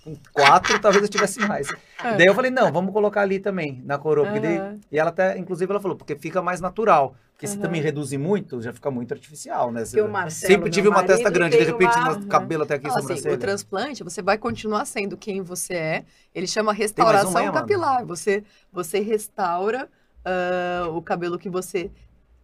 com 0.05 0.15
quatro 0.35 0.79
talvez 0.79 1.03
eu 1.03 1.09
tivesse 1.09 1.41
mais. 1.41 1.67
É. 2.05 2.15
Daí 2.19 2.27
eu 2.27 2.35
falei, 2.35 2.51
não, 2.51 2.71
vamos 2.71 2.93
colocar 2.93 3.23
ali 3.23 3.39
também, 3.41 3.83
na 3.87 3.97
coroa. 3.97 4.27
Porque 4.27 4.41
daí-. 4.41 4.79
E 4.93 4.99
ela 4.99 5.09
até, 5.09 5.39
inclusive, 5.39 5.73
ela 5.73 5.81
falou, 5.81 5.97
porque 5.97 6.15
fica 6.15 6.43
mais 6.43 6.61
natural. 6.61 7.17
Porque 7.33 7.47
se 7.47 7.55
Aham. 7.55 7.63
também 7.63 7.81
reduzir 7.81 8.19
muito, 8.19 8.61
já 8.61 8.71
fica 8.75 8.91
muito 8.91 9.13
artificial, 9.15 9.73
né? 9.73 9.83
Porque 9.83 10.01
o 10.03 10.09
Marcelo, 10.11 10.53
Sempre 10.53 10.71
tive 10.71 10.89
uma 10.89 11.03
testa 11.05 11.31
grande, 11.31 11.57
de 11.57 11.65
repente, 11.65 11.97
uma- 11.99 12.17
no 12.17 12.27
cabelo 12.27 12.65
até 12.65 12.75
aqui, 12.75 12.87
Não, 12.87 12.93
assim, 12.97 13.03
sobrancelha. 13.03 13.35
o 13.35 13.39
transplante, 13.39 14.05
você 14.05 14.21
vai 14.21 14.37
continuar 14.37 14.85
sendo 14.85 15.17
quem 15.17 15.41
você 15.41 15.73
é. 15.73 16.05
Ele 16.35 16.47
chama 16.47 16.73
um 16.73 16.75
restauração 16.75 17.35
aí, 17.39 17.47
Amanda? 17.47 17.61
capilar. 17.63 18.05
Você, 18.05 18.45
você 18.71 19.01
restaura 19.01 19.89
ah, 20.27 20.89
o 20.89 21.01
cabelo 21.01 21.39
que 21.39 21.49
você 21.49 21.89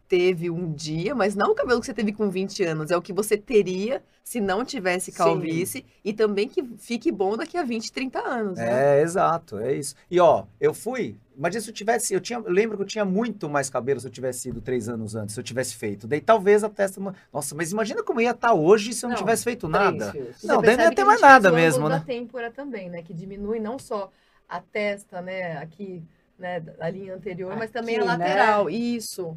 teve 0.07 0.51
um 0.51 0.71
dia, 0.73 1.15
mas 1.15 1.35
não 1.35 1.53
o 1.53 1.55
cabelo 1.55 1.81
que 1.81 1.87
você 1.87 1.95
teve 1.95 2.13
com 2.13 2.29
20 2.29 2.63
anos, 2.65 2.91
é 2.91 2.97
o 2.97 3.01
que 3.03 3.13
você 3.15 3.37
teria 3.37 4.03
se 4.23 4.41
não 4.41 4.63
tivesse 4.65 5.11
Sim. 5.11 5.17
calvície 5.17 5.87
e 6.05 6.13
também 6.13 6.47
que 6.47 6.63
fique 6.79 7.11
bom 7.11 7.37
daqui 7.37 7.57
a 7.57 7.63
20, 7.65 7.91
30 7.91 8.19
anos, 8.21 8.59
né? 8.59 8.99
É, 8.99 9.03
exato, 9.03 9.59
é 9.59 9.75
isso. 9.75 9.97
E 10.11 10.21
ó, 10.21 10.45
eu 10.61 10.75
fui, 10.75 11.17
imagina 11.37 11.63
se 11.63 11.71
eu 11.71 11.75
tivesse, 11.75 12.13
eu 12.15 12.21
tinha, 12.21 12.39
eu 12.39 12.53
lembro 12.53 12.77
que 12.77 12.83
eu 12.83 12.87
tinha 12.87 13.07
muito 13.07 13.49
mais 13.49 13.71
cabelo 13.71 13.99
se 14.01 14.07
eu 14.07 14.11
tivesse 14.13 14.51
ido 14.51 14.61
três 14.61 14.87
anos 14.89 15.17
antes, 15.17 15.35
se 15.35 15.41
eu 15.41 15.45
tivesse 15.45 15.75
feito. 15.75 16.07
Daí 16.07 16.21
talvez 16.21 16.63
a 16.63 16.69
testa, 16.69 17.01
nossa, 17.33 17.55
mas 17.55 17.73
imagina 17.73 18.03
como 18.03 18.21
ia 18.21 18.33
estar 18.33 18.53
hoje 18.53 18.93
se 18.93 19.05
eu 19.05 19.09
não, 19.09 19.17
Não, 19.17 19.23
tivesse 19.23 19.45
feito 19.45 19.67
Três 19.67 19.83
nada. 19.83 20.13
fios. 20.13 20.43
Não, 20.45 20.61
daí 20.61 20.77
não 20.77 20.85
ia 20.85 20.95
ter 20.95 21.05
mais 21.05 21.21
nada 21.23 21.51
mesmo, 21.51 21.89
da 21.89 21.99
né? 21.99 22.05
têmpora 22.07 22.51
também, 22.51 22.91
né? 22.91 23.03
Que 23.03 23.15
diminui 23.15 23.59
não 23.59 23.79
só 23.79 24.13
a 24.47 24.61
testa, 24.61 25.23
né? 25.23 25.57
Aqui, 25.57 26.05
né? 26.43 26.63
A 26.81 26.91
linha 26.91 27.15
anterior, 27.15 27.57
mas 27.57 27.71
também 27.71 27.97
a 27.97 28.01
Aqui, 28.01 28.07
né? 28.09 28.17
lateral. 28.19 28.69
Isso. 28.69 29.35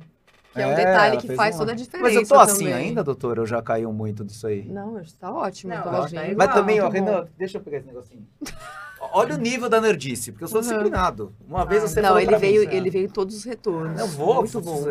Que 0.54 0.62
é, 0.62 0.68
um 0.68 0.72
É, 0.72 0.76
detalhe 0.76 1.12
ela 1.14 1.22
que 1.22 1.36
faz 1.36 1.56
um- 1.56 1.60
toda 1.60 1.72
a 1.74 1.76
diferença. 1.76 2.04
Mas 2.04 2.16
eu 2.16 2.28
tô 2.28 2.36
assim 2.40 2.58
também. 2.60 2.74
ainda, 2.74 3.04
doutor? 3.04 3.38
Eu 3.38 3.46
já 3.46 3.62
caiu 3.62 3.92
muito 3.94 4.24
disso 4.24 4.48
aí. 4.48 4.64
Não, 4.64 5.00
está 5.00 5.32
ótimo. 5.32 5.74
Não, 5.74 5.84
tô 5.84 5.90
tá 5.90 6.06
igual. 6.08 6.36
Mas 6.38 6.54
também, 6.54 6.82
ó. 6.82 6.90
Renan, 6.90 7.28
deixa 7.38 7.58
eu 7.58 7.62
pegar 7.62 7.78
esse 7.78 7.88
negocinho. 7.88 8.26
Olha 9.12 9.36
o 9.36 9.38
nível 9.38 9.70
da 9.70 9.80
nerdice, 9.80 10.32
porque 10.32 10.44
eu 10.46 10.48
sou 10.48 10.58
Uhum. 10.62 10.62
disciplinado. 10.68 11.34
Uma 11.48 11.66
vez 11.66 11.84
Ah, 11.84 11.88
você 11.88 12.02
Não, 12.02 12.08
falou 12.10 12.22
ele 12.22 12.32
mim, 12.32 12.38
veio, 12.38 12.56
Marcelo. 12.64 12.78
ele 12.78 12.90
veio 12.90 13.06
em 13.06 13.10
todos 13.10 13.36
os 13.36 13.44
retornos. 13.44 14.00
Eu 14.00 14.08
vou, 14.08 14.36
Muito 14.36 14.62
bom. 14.62 14.84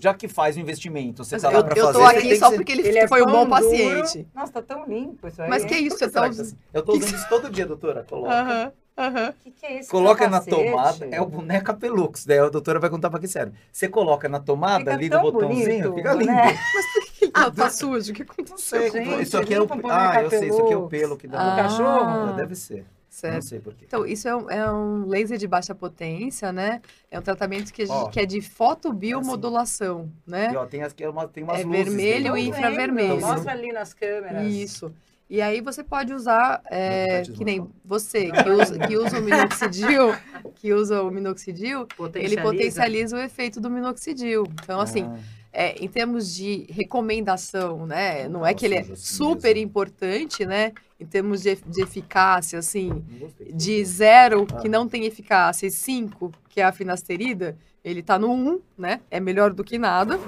já 0.00 0.12
que 0.12 0.28
faz 0.28 0.56
o 0.56 0.60
investimento, 0.60 1.24
você 1.24 1.38
tá 1.38 1.48
lá 1.48 1.58
eu, 1.58 1.64
pra 1.64 1.78
eu 1.78 1.86
fazer. 1.86 1.98
tô 1.98 2.04
você 2.04 2.16
aqui 2.16 2.36
só 2.36 2.50
ser- 2.50 2.56
porque 2.56 2.72
ele, 2.72 2.86
Ele 2.86 2.98
é 2.98 3.08
foi 3.08 3.22
um 3.22 3.26
bom 3.26 3.32
duro. 3.46 3.50
paciente. 3.50 4.28
Nossa, 4.34 4.52
tá 4.52 4.62
tão 4.62 4.84
limpo 4.86 5.26
isso 5.28 5.40
aí. 5.40 5.48
Mas 5.48 5.64
que 5.64 5.74
isso? 5.76 5.96
Que 5.96 6.04
Você 6.04 6.10
tá 6.10 6.20
tá 6.22 6.26
assim? 6.26 6.56
Eu 6.72 6.82
tô 6.82 6.92
usando 6.92 7.14
isso 7.14 7.28
todo 7.28 7.48
dia, 7.50 7.66
doutora. 7.66 8.04
Coloca. 8.04 8.32
Aham, 8.34 8.72
aham. 8.96 9.32
que, 9.42 9.50
que 9.50 9.66
é 9.66 9.84
Coloca 9.86 10.28
na 10.28 10.40
tomada, 10.40 11.06
é 11.10 11.20
o 11.20 11.26
boneca 11.26 11.74
Pelux. 11.74 12.24
Daí 12.24 12.38
a 12.38 12.48
doutora 12.48 12.78
vai 12.80 12.90
contar 12.90 13.10
pra 13.10 13.18
que 13.20 13.28
serve. 13.28 13.52
Você 13.72 13.88
coloca 13.88 14.28
na 14.28 14.40
tomada 14.40 14.78
Fica 14.78 14.92
ali 14.94 15.10
tão 15.10 15.22
botãozinho, 15.22 15.92
bonito, 15.92 15.94
fica 15.94 16.12
lindo. 16.14 16.32
né? 16.32 16.44
Mas 16.74 16.86
por 16.92 17.04
que 17.04 17.24
ele 17.24 17.32
tá, 17.32 17.50
tá 17.50 17.70
sujo? 17.70 18.12
O 18.12 18.14
que 18.14 18.24
Não 18.24 18.32
aconteceu? 18.32 18.90
Gente, 18.92 19.22
isso 19.22 19.38
aqui 19.38 19.54
é 19.54 19.60
o. 19.60 19.68
Ah, 19.90 20.22
eu 20.22 20.30
sei, 20.30 20.48
isso 20.48 20.60
aqui 20.62 20.72
é 20.72 20.76
o 20.76 20.88
pelo 20.88 21.16
que 21.16 21.26
dá. 21.26 21.40
Ah, 21.40 21.50
no 21.50 21.56
cachorro? 21.56 22.32
Deve 22.34 22.54
ser. 22.54 22.78
Não 22.78 23.20
Certo. 23.20 23.44
sei 23.44 23.60
por 23.60 23.72
quê. 23.74 23.84
Então, 23.86 24.04
isso 24.04 24.26
é 24.26 24.34
um, 24.34 24.50
é 24.50 24.72
um 24.72 25.06
laser 25.06 25.38
de 25.38 25.46
baixa 25.46 25.72
potência, 25.72 26.52
né? 26.52 26.82
É 27.08 27.16
um 27.16 27.22
tratamento 27.22 27.72
que, 27.72 27.84
Ó. 27.88 28.08
que 28.08 28.18
é 28.18 28.26
de 28.26 28.40
fotobiomodulação, 28.40 30.10
né? 30.26 30.50
E, 30.52 30.56
ó, 30.56 30.66
tem, 30.66 30.82
aqui 30.82 31.06
uma, 31.06 31.28
tem 31.28 31.44
umas 31.44 31.60
É 31.60 31.64
luzes. 31.64 31.84
vermelho 31.84 32.36
e 32.36 32.48
infravermelho. 32.48 33.14
vendo, 33.14 33.20
Mostra 33.26 33.52
ali 33.52 33.72
nas 33.72 33.94
câmeras. 33.94 34.44
Isso. 34.52 34.92
E 35.28 35.40
aí 35.40 35.60
você 35.60 35.82
pode 35.82 36.12
usar, 36.12 36.62
é, 36.70 37.22
Não, 37.26 37.34
que 37.34 37.44
nem 37.44 37.66
você, 37.84 38.30
que 38.30 38.50
usa, 38.50 38.78
que 38.78 38.96
usa 38.96 39.18
o 39.18 39.22
minoxidil, 39.22 40.14
que 40.54 40.72
usa 40.72 41.02
o 41.02 41.10
minoxidil, 41.10 41.80
ele 41.80 41.86
Potencializa. 41.96 42.42
potencializa 42.42 43.16
o 43.16 43.20
efeito 43.20 43.60
do 43.60 43.70
minoxidil. 43.70 44.44
Então, 44.62 44.80
assim, 44.80 45.04
Ah, 45.04 45.18
é, 45.52 45.82
em 45.82 45.88
termos 45.88 46.34
de 46.34 46.66
recomendação, 46.70 47.86
né? 47.86 48.28
Não 48.28 48.44
é 48.44 48.52
que 48.52 48.66
ele 48.66 48.74
é 48.74 48.84
super 48.94 49.54
mesmo. 49.54 49.66
importante, 49.68 50.44
né? 50.44 50.72
Em 51.00 51.06
termos 51.06 51.42
de, 51.42 51.54
de 51.66 51.82
eficácia, 51.82 52.58
assim, 52.58 53.04
de 53.52 53.84
zero, 53.84 54.46
Ah. 54.52 54.60
que 54.60 54.68
não 54.68 54.86
tem 54.88 55.04
eficácia, 55.06 55.66
e 55.66 55.70
cinco, 55.70 56.32
que 56.48 56.60
é 56.60 56.64
a 56.64 56.72
finasterida, 56.72 57.56
ele 57.84 58.02
tá 58.02 58.18
no 58.18 58.30
um, 58.32 58.60
né? 58.76 59.00
É 59.10 59.18
melhor 59.20 59.52
do 59.52 59.64
que 59.64 59.78
nada. 59.78 60.18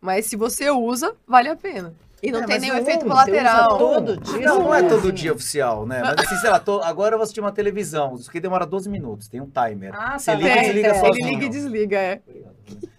Mas 0.00 0.26
se 0.26 0.36
você 0.36 0.70
usa, 0.70 1.14
vale 1.26 1.48
a 1.48 1.56
pena. 1.56 1.94
E 2.22 2.32
não 2.32 2.40
É, 2.42 2.46
tem 2.46 2.58
nenhum 2.60 2.74
o 2.74 2.78
efeito 2.78 3.04
um, 3.04 3.08
colateral. 3.08 3.76
todo 3.78 4.16
dia, 4.16 4.40
Não, 4.46 4.58
não 4.64 4.74
é 4.74 4.82
todo 4.82 5.12
dia 5.12 5.32
oficial, 5.34 5.86
né? 5.86 6.00
Mas 6.02 6.26
assim, 6.26 6.36
sei 6.36 6.48
lá, 6.50 6.58
tô- 6.58 6.80
agora 6.82 7.14
eu 7.14 7.18
vou 7.18 7.22
assistir 7.24 7.40
uma 7.40 7.52
televisão. 7.52 8.14
Isso 8.14 8.30
aqui 8.30 8.40
demora 8.40 8.64
12 8.64 8.88
minutos, 8.88 9.28
tem 9.28 9.40
um 9.40 9.50
timer. 9.50 9.92
Ah, 9.94 10.18
Você 10.18 10.30
tá 10.32 10.36
liga 10.36 10.48
e 10.48 10.54
bem, 10.54 10.62
desliga 10.64 10.88
então. 10.88 11.00
sozinho. 11.04 11.26
Ele 11.26 11.34
liga 11.34 11.44
e 11.44 11.48
desliga, 11.50 11.98
é. 11.98 12.20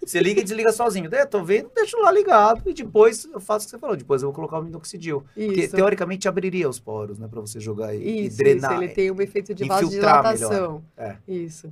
Você 0.06 0.20
liga 0.20 0.40
e 0.40 0.44
desliga 0.44 0.72
sozinho. 0.72 1.10
Eu 1.12 1.26
tô 1.26 1.42
vendo, 1.42 1.70
deixo 1.74 1.98
lá 2.00 2.10
ligado 2.12 2.62
e 2.64 2.72
depois 2.72 3.28
eu 3.30 3.40
faço 3.40 3.64
o 3.64 3.66
que 3.66 3.70
você 3.72 3.78
falou. 3.78 3.96
Depois 3.96 4.22
eu 4.22 4.28
vou 4.28 4.34
colocar 4.34 4.58
o 4.60 4.62
minoxidil. 4.62 5.24
Porque 5.34 5.62
Isso. 5.64 5.76
teoricamente 5.76 6.26
abriria 6.28 6.68
os 6.68 6.78
poros, 6.78 7.18
né? 7.18 7.26
Pra 7.28 7.40
você 7.40 7.60
jogar 7.60 7.94
e, 7.94 7.98
e 7.98 8.26
Isso, 8.28 8.38
drenar. 8.38 8.72
isso, 8.74 8.82
ele 8.84 8.92
tem 8.94 9.10
um 9.10 9.20
efeito 9.20 9.52
de 9.52 9.64
vasodilatação. 9.66 10.82
É. 10.96 11.16
Isso. 11.26 11.70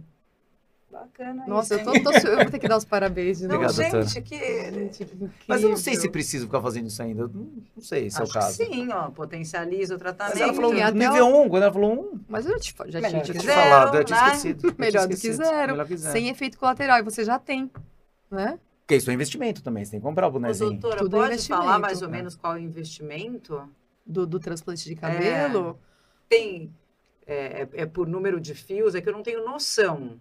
Bacana 1.00 1.44
Nossa, 1.46 1.74
eu, 1.74 1.78
isso, 1.92 2.02
tô, 2.02 2.10
tô- 2.10 2.28
eu 2.28 2.36
vou 2.38 2.50
ter 2.50 2.58
que 2.58 2.66
dar 2.66 2.78
os 2.78 2.84
parabéns 2.84 3.38
de 3.38 3.46
Não, 3.46 3.56
novo. 3.60 3.70
Obrigado, 3.70 3.92
doutora. 3.92 4.06
gente, 4.14 4.22
que... 4.22 4.70
Gente, 4.72 5.04
que 5.04 5.28
Mas 5.46 5.62
eu 5.62 5.68
não 5.68 5.76
sei 5.76 5.94
se 5.96 6.08
precisa 6.08 6.46
ficar 6.46 6.62
fazendo 6.62 6.86
isso 6.86 7.02
ainda. 7.02 7.22
Eu 7.22 7.28
não, 7.28 7.42
não 7.76 7.82
sei 7.82 8.08
se 8.10 8.16
é 8.16 8.20
o 8.20 8.22
Acho 8.22 8.32
que 8.32 8.38
caso. 8.38 8.56
sim, 8.56 8.88
ó, 8.90 9.10
potencializa 9.10 9.94
o 9.94 9.98
tratamento. 9.98 10.32
Mas 10.34 10.40
ela 10.42 10.54
falou 10.54 10.74
E 10.74 10.80
até 10.80 10.98
nível 10.98 11.26
1, 11.26 11.48
quando 11.50 11.62
ela 11.64 11.72
falou 11.72 12.12
1, 12.14 12.20
Mas 12.28 12.46
eu 12.46 12.58
te, 12.58 12.74
já 12.86 13.00
Melhor 13.00 13.22
tinha 13.22 13.34
que 13.38 13.46
zero, 13.46 13.60
falado, 13.60 13.94
eu 13.98 14.04
tinha 14.04 14.20
né? 14.22 14.26
esquecido. 14.28 14.68
eu 14.68 14.74
Melhor 14.78 15.06
do 15.06 15.16
que 15.16 15.32
zero. 15.32 15.86
Que. 15.86 15.98
Sem 15.98 16.28
efeito 16.28 16.58
colateral, 16.58 16.98
e 16.98 17.02
você 17.02 17.24
já 17.24 17.38
tem, 17.38 17.70
né? 18.30 18.58
Porque 18.80 18.96
isso 18.96 19.10
é 19.10 19.14
investimento 19.14 19.62
também, 19.62 19.84
você 19.84 19.90
tem 19.92 20.00
que 20.00 20.06
comprar 20.06 20.28
o 20.28 20.30
bonezinho. 20.30 20.70
doutora, 20.70 20.98
Tudo 20.98 21.16
é 21.22 21.28
pode 21.28 21.46
falar 21.48 21.78
mais 21.78 22.00
ou 22.02 22.08
É. 22.08 22.10
menos 22.10 22.34
qual 22.36 22.54
é 22.54 22.56
o 22.56 22.62
investimento? 22.62 23.68
Do, 24.06 24.26
do 24.26 24.38
transplante 24.40 24.84
de 24.84 24.94
cabelo. 24.94 25.78
Tem... 26.28 26.72
É, 27.26 27.62
é- 27.62 27.68
é 27.82 27.86
por 27.86 28.06
número 28.06 28.40
de 28.40 28.54
fios, 28.54 28.94
é 28.94 29.00
que 29.00 29.08
eu 29.08 29.12
não 29.12 29.22
tenho 29.24 29.44
noção. 29.44 30.12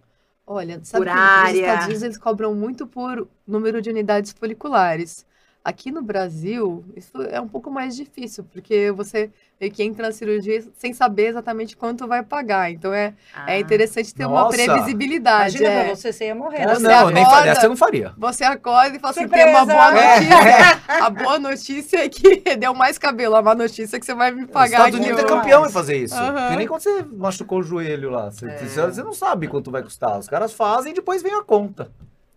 Olha, 0.48 0.84
sabe 0.84 1.06
Por 1.06 1.14
que 1.14 1.14
nos 1.14 1.46
área. 1.46 1.60
Estados 1.62 1.86
Unidos 1.86 2.04
eles 2.04 2.18
cobram 2.18 2.54
muito 2.54 2.86
por 2.88 3.28
número 3.48 3.82
de 3.82 3.90
unidades 3.90 4.32
foliculares. 4.34 5.26
Aqui 5.66 5.90
no 5.90 6.04
Brasil, 6.04 6.86
isso 6.96 7.20
é 7.24 7.42
um 7.42 7.48
pouco 7.48 7.72
mais 7.72 7.96
difícil, 7.96 8.44
porque 8.54 8.92
você 8.92 9.32
meio 9.60 9.72
que 9.74 9.82
entra 9.82 10.06
na 10.06 10.12
cirurgia 10.12 10.64
sem 10.78 10.94
saber 10.94 11.30
exatamente 11.30 11.76
quanto 11.76 12.06
vai 12.08 12.22
pagar. 12.22 12.70
Então 12.72 12.94
é, 12.94 13.16
é 13.48 13.54
Ah. 13.54 13.60
interessante 13.60 14.14
ter 14.14 14.28
uma 14.28 14.42
Nossa. 14.44 14.56
previsibilidade. 14.56 15.58
Imagina 15.58 15.70
é. 15.82 15.86
pra 15.86 15.96
você, 15.96 16.14
você 16.14 16.26
ia 16.26 16.36
morrer. 16.36 16.68
Você 16.68 16.84
não, 16.84 17.10
nem 17.10 17.24
acorda- 17.24 17.30
faria. 17.38 17.52
Essa 17.52 17.66
eu 17.66 17.70
não 17.70 17.78
faria. 17.78 18.14
Você 18.16 18.44
acorda 18.44 18.96
e 18.96 19.00
fala 19.00 19.10
assim, 19.12 19.22
Surpresa! 19.22 19.44
tem 19.46 19.56
uma 19.56 19.66
boa 19.66 19.98
É. 20.00 20.20
notícia. 20.20 20.82
A 20.88 21.10
boa 21.10 21.40
notícia 21.40 21.98
é 21.98 22.10
que 22.10 22.44
deu 22.58 22.74
mais 22.76 23.00
cabelo. 23.00 23.36
A 23.36 23.42
má 23.42 23.56
notícia 23.56 23.98
é 23.98 24.00
que 24.00 24.06
você 24.06 24.14
vai 24.14 24.30
me 24.30 24.44
Os 24.44 24.52
pagar 24.52 24.88
Estados. 24.88 25.00
Unidos 25.00 25.20
é 25.20 25.28
campeão 25.28 25.66
em 25.66 25.72
fazer 25.72 25.98
isso. 25.98 26.16
Que 26.16 26.56
nem 26.58 26.68
quando 26.68 26.82
você 26.82 27.02
machucou 27.12 27.58
o 27.60 27.64
joelho 27.64 28.12
lá. 28.12 28.30
Você, 28.30 28.46
É. 28.48 28.58
você- 28.58 28.82
você 28.86 29.02
não 29.02 29.14
sabe 29.14 29.48
quanto 29.48 29.72
vai 29.72 29.82
custar. 29.82 30.20
Os 30.20 30.28
caras 30.28 30.54
fazem 30.54 30.92
e 30.92 30.96
depois 30.96 31.24
vem 31.24 31.34
a 31.34 31.42
conta. 31.42 31.90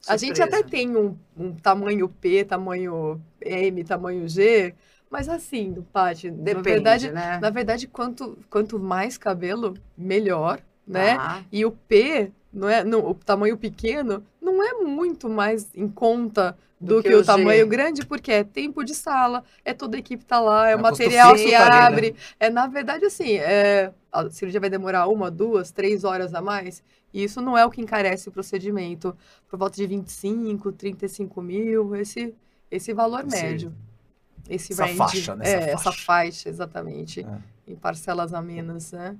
A 0.07 0.17
gente 0.17 0.37
Surpresa. 0.37 0.61
até 0.61 0.63
tem 0.63 0.97
um, 0.97 1.17
um 1.37 1.55
tamanho 1.55 2.09
P, 2.09 2.45
tamanho 2.45 3.21
M, 3.41 3.85
tamanho 3.85 4.29
G, 4.29 4.75
mas 5.11 5.29
assim, 5.29 5.83
Paty, 5.93 6.31
na 6.31 6.61
verdade, 6.63 7.11
né? 7.11 7.39
na 7.39 7.51
verdade 7.51 7.87
quanto, 7.87 8.39
quanto 8.51 8.79
mais 8.79 9.19
cabelo, 9.19 9.75
melhor, 9.97 10.61
né? 10.87 11.17
Tá. 11.17 11.45
E 11.53 11.65
o 11.65 11.71
P, 11.73 12.33
não 12.53 12.69
é, 12.69 12.85
não, 12.85 13.01
o 13.11 13.15
tamanho 13.15 13.57
pequeno, 13.57 14.25
não 14.41 14.63
é 14.63 14.75
muito 14.75 15.29
mais 15.29 15.69
em 15.75 15.89
conta 15.89 16.57
do, 16.81 16.97
Do 16.97 17.03
que, 17.03 17.09
que 17.09 17.15
o 17.15 17.21
o 17.21 17.25
G. 17.25 17.25
tamanho 17.25 17.67
grande, 17.67 18.05
porque 18.05 18.31
é 18.33 18.45
tempo 18.45 18.85
de 18.85 18.95
sala, 18.95 19.45
é 19.65 19.75
toda 19.75 19.97
a 19.97 20.01
equipe 20.01 20.25
tá 20.25 20.41
lá, 20.41 20.69
é 20.71 20.77
o 20.77 20.79
É 20.79 20.83
custo 20.85 21.11
material 21.11 21.39
que 21.39 21.51
né? 21.51 21.57
abre. 21.57 22.15
É, 22.39 22.49
na 22.51 22.67
verdade, 22.67 23.05
assim, 23.05 23.37
é, 23.39 23.93
a 24.13 24.31
cirurgia 24.31 24.61
vai 24.61 24.71
demorar 24.71 25.07
uma, 25.09 25.31
duas, 25.31 25.71
três 25.71 26.05
horas 26.05 26.35
a 26.35 26.41
mais, 26.41 26.83
e 27.13 27.23
isso 27.25 27.41
não 27.41 27.57
é 27.57 27.65
o 27.65 27.71
que 27.71 27.81
encarece 27.81 28.29
o 28.29 28.33
procedimento. 28.33 29.17
Por 29.49 29.59
volta 29.59 29.77
de 29.77 29.87
25, 29.87 30.73
35 30.73 31.41
mil, 31.43 31.95
esse, 31.97 32.35
esse 32.71 32.93
valor 32.93 33.25
Esse- 33.27 33.43
médio. 33.43 33.75
Esse 34.49 34.73
essa 34.73 34.85
range. 34.85 34.97
faixa, 34.97 35.37
né? 35.37 35.45
É, 35.47 35.53
Essa 35.55 35.71
essa 35.71 35.83
faixa. 35.85 36.05
faixa, 36.05 36.49
exatamente. 36.49 37.21
É. 37.21 37.39
Em 37.73 37.77
parcelas 37.77 38.33
a 38.33 38.41
menos, 38.41 38.93
né? 38.93 39.17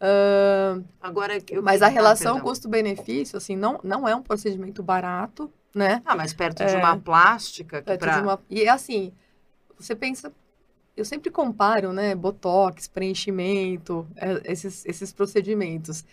Ahn, 0.00 0.82
Agora, 1.00 1.38
eu 1.50 1.62
mas 1.62 1.82
a 1.82 1.88
relação 1.88 2.40
custo-benefício, 2.40 3.36
assim, 3.36 3.54
não, 3.56 3.78
não 3.84 4.08
é 4.08 4.14
um 4.16 4.22
procedimento 4.22 4.82
barato, 4.82 5.52
né? 5.74 6.00
Ah, 6.06 6.16
mas 6.16 6.32
perto 6.32 6.62
É. 6.62 6.66
de 6.66 6.76
uma 6.76 6.96
plástica, 6.98 7.78
que 7.80 7.84
Perto 7.86 8.00
pra... 8.00 8.16
de 8.16 8.22
uma- 8.22 8.40
E 8.48 8.66
assim, 8.68 9.12
você 9.78 9.94
pensa. 9.94 10.32
Eu 10.96 11.04
sempre 11.04 11.30
comparo, 11.30 11.92
né? 11.92 12.14
Botox, 12.14 12.88
preenchimento, 12.88 14.06
é, 14.16 14.40
esses, 14.52 14.84
esses 14.86 15.12
procedimentos. 15.12 16.04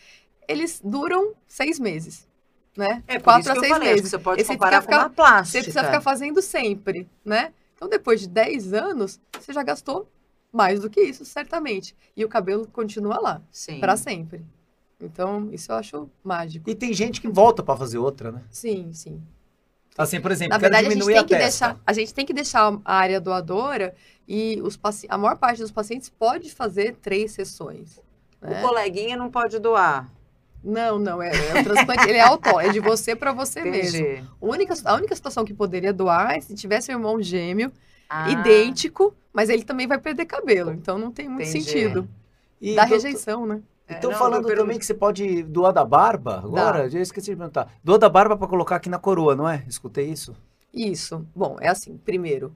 Eles 0.47 0.81
duram 0.83 1.33
seis 1.47 1.79
meses, 1.79 2.27
né? 2.75 3.03
É, 3.07 3.17
por 3.19 3.25
Quatro 3.25 3.41
isso 3.41 3.49
a 3.49 3.53
que 3.53 3.57
eu 3.59 3.61
seis 3.63 3.73
falei, 3.73 3.93
meses. 3.93 4.09
você 4.09 4.17
pode 4.19 4.41
Esse 4.41 4.51
comparar 4.53 4.81
fica- 4.81 4.95
com 4.95 5.01
uma 5.01 5.09
plástica. 5.09 5.45
Você 5.59 5.63
precisa 5.63 5.83
ficar 5.83 6.01
fazendo 6.01 6.41
sempre, 6.41 7.07
né? 7.25 7.53
Então, 7.75 7.87
depois 7.87 8.21
de 8.21 8.27
10 8.27 8.73
anos, 8.73 9.19
você 9.39 9.53
já 9.53 9.61
gastou 9.61 10.09
mais 10.51 10.79
do 10.81 10.89
que 10.89 11.01
isso, 11.01 11.23
certamente. 11.25 11.95
E 12.15 12.23
o 12.25 12.29
cabelo 12.29 12.67
continua 12.67 13.19
lá, 13.19 13.41
Sim. 13.51 13.79
para 13.79 13.95
sempre. 13.97 14.43
Então, 14.99 15.49
isso 15.51 15.71
eu 15.71 15.75
acho 15.75 16.09
mágico. 16.23 16.67
E 16.69 16.73
tem 16.73 16.91
gente 16.93 17.21
que 17.21 17.27
volta 17.27 17.61
pra 17.61 17.77
fazer 17.77 17.99
outra, 17.99 18.31
né? 18.31 18.41
Sim, 18.49 18.91
sim. 18.93 19.21
Assim, 19.95 20.19
por 20.21 20.31
exemplo, 20.31 20.53
Na 20.53 20.59
quero 20.59 20.71
verdade, 20.73 20.87
a 20.87 20.95
gente 20.95 21.05
tem 21.05 21.17
a 21.17 21.23
que 21.23 21.29
testa. 21.29 21.67
deixar, 21.67 21.81
a 21.85 21.93
gente 21.93 22.13
tem 22.13 22.25
que 22.25 22.33
deixar 22.33 22.79
a 22.85 22.93
área 22.95 23.19
doadora 23.21 23.95
e 24.27 24.59
os 24.63 24.75
paci- 24.77 25.07
a 25.09 25.17
maior 25.17 25.37
parte 25.37 25.59
dos 25.61 25.71
pacientes 25.71 26.09
pode 26.09 26.51
fazer 26.53 26.95
três 26.95 27.31
sessões. 27.31 27.99
O 28.41 28.47
né? 28.47 28.61
coleguinha 28.61 29.17
não 29.17 29.29
pode 29.29 29.57
doar. 29.59 30.07
Não, 30.63 30.99
não, 30.99 31.21
é, 31.21 31.29
é 31.29 31.61
o 31.61 31.63
transplante, 31.63 32.09
ele 32.09 32.17
é 32.17 32.21
autó, 32.21 32.59
é 32.59 32.69
de 32.69 32.79
você 32.79 33.15
para 33.15 33.31
você 33.31 33.61
mesmo. 33.61 33.97
Entendi. 33.99 34.23
A 34.41 34.45
única, 34.45 34.73
a 34.85 34.93
única 34.95 35.15
situação 35.15 35.45
que 35.45 35.53
poderia 35.53 35.93
doar 35.93 36.31
é 36.35 36.41
se 36.41 36.53
tivesse 36.55 36.91
um 36.91 36.95
irmão 36.97 37.21
gêmeo, 37.21 37.71
Ah, 38.09 38.29
idêntico, 38.31 39.15
mas 39.31 39.49
ele 39.49 39.63
também 39.63 39.87
vai 39.87 39.97
perder 39.97 40.25
cabelo, 40.25 40.71
então 40.71 40.97
não 40.97 41.11
tem 41.11 41.27
muito 41.29 41.47
Entendi. 41.47 41.63
sentido. 41.63 42.07
E 42.59 42.75
Da 42.75 42.81
doutor- 42.85 42.95
rejeição, 43.03 43.45
né? 43.45 43.61
Estão 43.89 44.09
É, 44.09 44.13
não, 44.13 44.19
falando 44.19 44.43
pergunto- 44.45 44.61
também 44.63 44.79
que 44.79 44.85
você 44.85 44.93
pode 44.93 45.43
doar 45.43 45.71
da 45.71 45.85
barba 45.85 46.39
agora? 46.39 46.89
Já 46.89 46.99
esqueci 46.99 47.31
de 47.31 47.37
perguntar. 47.37 47.71
Doa 47.81 47.97
da 47.97 48.09
barba 48.09 48.35
pra 48.35 48.47
colocar 48.47 48.75
aqui 48.75 48.89
na 48.89 48.99
coroa, 48.99 49.33
não 49.35 49.47
é? 49.47 49.63
Escutei 49.67 50.09
isso. 50.09 50.35
Isso. 50.73 51.25
Bom, 51.33 51.55
é 51.61 51.69
assim, 51.69 51.95
primeiro, 51.97 52.53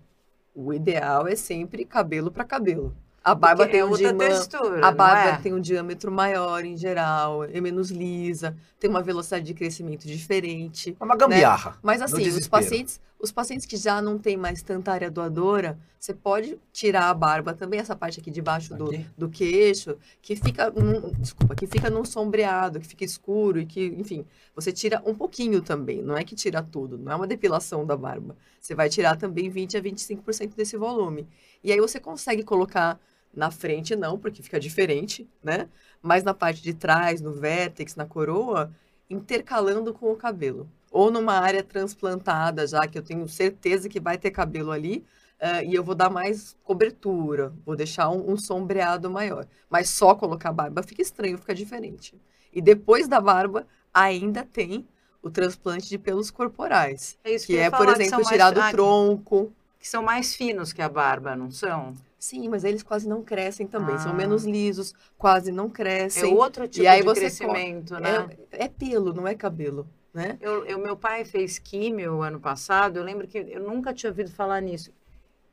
o 0.53 0.73
ideal 0.73 1.27
é 1.27 1.35
sempre 1.35 1.85
cabelo 1.85 2.29
para 2.31 2.43
cabelo. 2.43 2.93
A 3.23 3.35
barba 3.35 3.67
tem 3.67 3.81
é 3.81 3.85
um 3.85 3.95
dimã, 3.95 4.17
textura, 4.17 4.85
A 4.85 4.91
barba 4.91 5.29
é? 5.29 5.37
tem 5.37 5.53
um 5.53 5.59
diâmetro 5.59 6.11
maior 6.11 6.65
em 6.65 6.75
geral, 6.75 7.43
é 7.43 7.61
menos 7.61 7.91
lisa, 7.91 8.57
tem 8.79 8.89
uma 8.89 9.03
velocidade 9.03 9.45
de 9.45 9.53
crescimento 9.53 10.07
diferente. 10.07 10.97
É 10.99 11.03
uma 11.03 11.15
gambiarra. 11.15 11.77
Mas 11.83 12.01
assim, 12.01 12.27
os 12.27 12.47
pacientes, 12.47 12.99
os 13.19 13.31
pacientes 13.31 13.67
que 13.67 13.77
já 13.77 14.01
não 14.01 14.17
têm 14.17 14.35
mais 14.35 14.63
tanta 14.63 14.91
área 14.91 15.11
doadora, 15.11 15.77
você 15.99 16.15
pode 16.15 16.57
tirar 16.73 17.11
a 17.11 17.13
barba 17.13 17.53
também, 17.53 17.79
essa 17.79 17.95
parte 17.95 18.19
aqui 18.19 18.31
debaixo 18.31 18.73
do, 18.73 18.85
Aqui? 18.85 19.05
do 19.15 19.29
queixo, 19.29 19.95
que 20.19 20.35
fica, 20.35 20.71
num, 20.71 21.11
desculpa, 21.19 21.53
que 21.53 21.67
fica 21.67 21.91
num 21.91 22.03
sombreado, 22.03 22.79
que 22.79 22.87
fica 22.87 23.05
escuro 23.05 23.59
e 23.59 23.67
que, 23.67 23.85
enfim, 23.99 24.25
você 24.55 24.71
tira 24.71 24.99
um 25.05 25.13
pouquinho 25.13 25.61
também, 25.61 26.01
não 26.01 26.17
é 26.17 26.23
que 26.23 26.33
tira 26.33 26.63
tudo, 26.63 26.97
não 26.97 27.11
é 27.11 27.15
uma 27.15 27.27
depilação 27.27 27.85
da 27.85 27.95
barba. 27.95 28.35
Você 28.59 28.73
vai 28.73 28.89
tirar 28.89 29.15
também 29.15 29.47
20 29.47 29.77
a 29.77 29.81
25% 29.81 30.55
desse 30.55 30.75
volume. 30.75 31.27
E 31.63 31.71
aí 31.71 31.79
você 31.79 31.99
consegue 31.99 32.41
colocar 32.41 32.99
na 33.33 33.49
frente 33.51 33.95
não, 33.95 34.17
porque 34.17 34.41
fica 34.43 34.59
diferente, 34.59 35.27
né? 35.43 35.67
Mas 36.01 36.23
na 36.23 36.33
parte 36.33 36.61
de 36.61 36.73
trás, 36.73 37.21
no 37.21 37.33
vértex, 37.33 37.95
na 37.95 38.05
coroa, 38.05 38.71
intercalando 39.09 39.93
com 39.93 40.11
o 40.11 40.15
cabelo. 40.15 40.69
Ou 40.91 41.09
numa 41.11 41.33
área 41.35 41.63
transplantada, 41.63 42.65
já 42.67 42.81
que 42.87 42.97
eu 42.97 43.03
tenho 43.03 43.27
certeza 43.27 43.87
que 43.87 43.99
vai 43.99 44.17
ter 44.17 44.31
cabelo 44.31 44.71
ali, 44.71 45.05
eh, 45.39 45.65
e 45.65 45.75
eu 45.75 45.83
vou 45.83 45.95
dar 45.95 46.09
mais 46.09 46.57
cobertura, 46.63 47.53
vou 47.65 47.75
deixar 47.75 48.09
um, 48.09 48.31
um 48.31 48.37
sombreado 48.37 49.09
maior. 49.09 49.45
Mas 49.69 49.89
só 49.89 50.13
colocar 50.15 50.51
barba 50.51 50.83
fica 50.83 51.01
estranho, 51.01 51.37
fica 51.37 51.55
diferente. 51.55 52.19
E 52.53 52.61
depois 52.61 53.07
da 53.07 53.21
barba, 53.21 53.65
ainda 53.93 54.43
tem 54.43 54.85
o 55.23 55.29
transplante 55.29 55.87
de 55.87 55.97
pelos 55.97 56.31
corporais, 56.31 57.17
É 57.23 57.35
isso 57.35 57.45
que 57.45 57.53
eu 57.53 57.57
ia 57.57 57.65
é, 57.65 57.69
por 57.69 57.77
falar, 57.79 57.95
que 57.95 58.01
exemplo, 58.03 58.25
tirar 58.25 58.45
mais- 58.45 58.53
do 58.55 58.61
ah, 58.61 58.65
que- 58.69 58.71
tronco. 58.75 59.53
Que 59.79 59.87
são 59.87 60.03
mais 60.03 60.35
finos 60.35 60.73
que 60.73 60.81
a 60.81 60.89
barba, 60.89 61.35
não 61.35 61.49
são? 61.49 61.93
Sim, 62.23 62.49
mas 62.49 62.63
eles 62.63 62.83
quase 62.83 63.09
não 63.09 63.23
crescem 63.23 63.65
também, 63.65 63.97
são 63.97 64.11
Ah. 64.11 64.13
menos 64.13 64.45
lisos, 64.45 64.93
quase 65.17 65.51
não 65.51 65.65
É 65.65 65.69
crescem. 65.69 66.31
outro 66.35 66.67
tipo 66.67 66.85
de 66.87 67.13
crescimento, 67.15 67.99
né? 67.99 68.29
É, 68.51 68.65
é 68.65 68.67
pelo, 68.67 69.11
não 69.11 69.27
é 69.27 69.33
cabelo, 69.33 69.87
né? 70.13 70.37
Eu, 70.39 70.63
eu- 70.65 70.77
meu 70.77 70.95
pai 70.95 71.25
fez 71.25 71.57
químio 71.57 72.21
ano 72.21 72.39
passado, 72.39 72.97
eu 72.97 73.03
lembro 73.03 73.27
que 73.27 73.39
eu 73.39 73.59
nunca 73.63 73.91
tinha 73.91 74.11
ouvido 74.11 74.29
falar 74.31 74.61
nisso. 74.61 74.91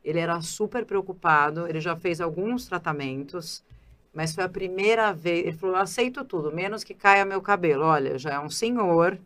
Ele 0.03 0.19
era 0.19 0.39
super 0.41 0.85
preocupado, 0.85 1.67
ele 1.67 1.81
já 1.81 1.95
fez 1.95 2.21
alguns 2.21 2.67
tratamentos, 2.67 3.63
mas 4.13 4.35
foi 4.35 4.43
a 4.43 4.49
primeira 4.49 5.11
vez. 5.11 5.47
Ele 5.47 5.57
falou: 5.57 5.75
"Eu 5.75 5.81
aceito 5.81 6.23
tudo, 6.23 6.51
menos 6.51 6.83
que 6.83 6.93
caia 6.93 7.25
meu 7.25 7.41
cabelo. 7.41 7.83
Olha, 7.83 8.15
já 8.19 8.35
é 8.35 8.39
um 8.39 8.49
senhor, 8.49 9.17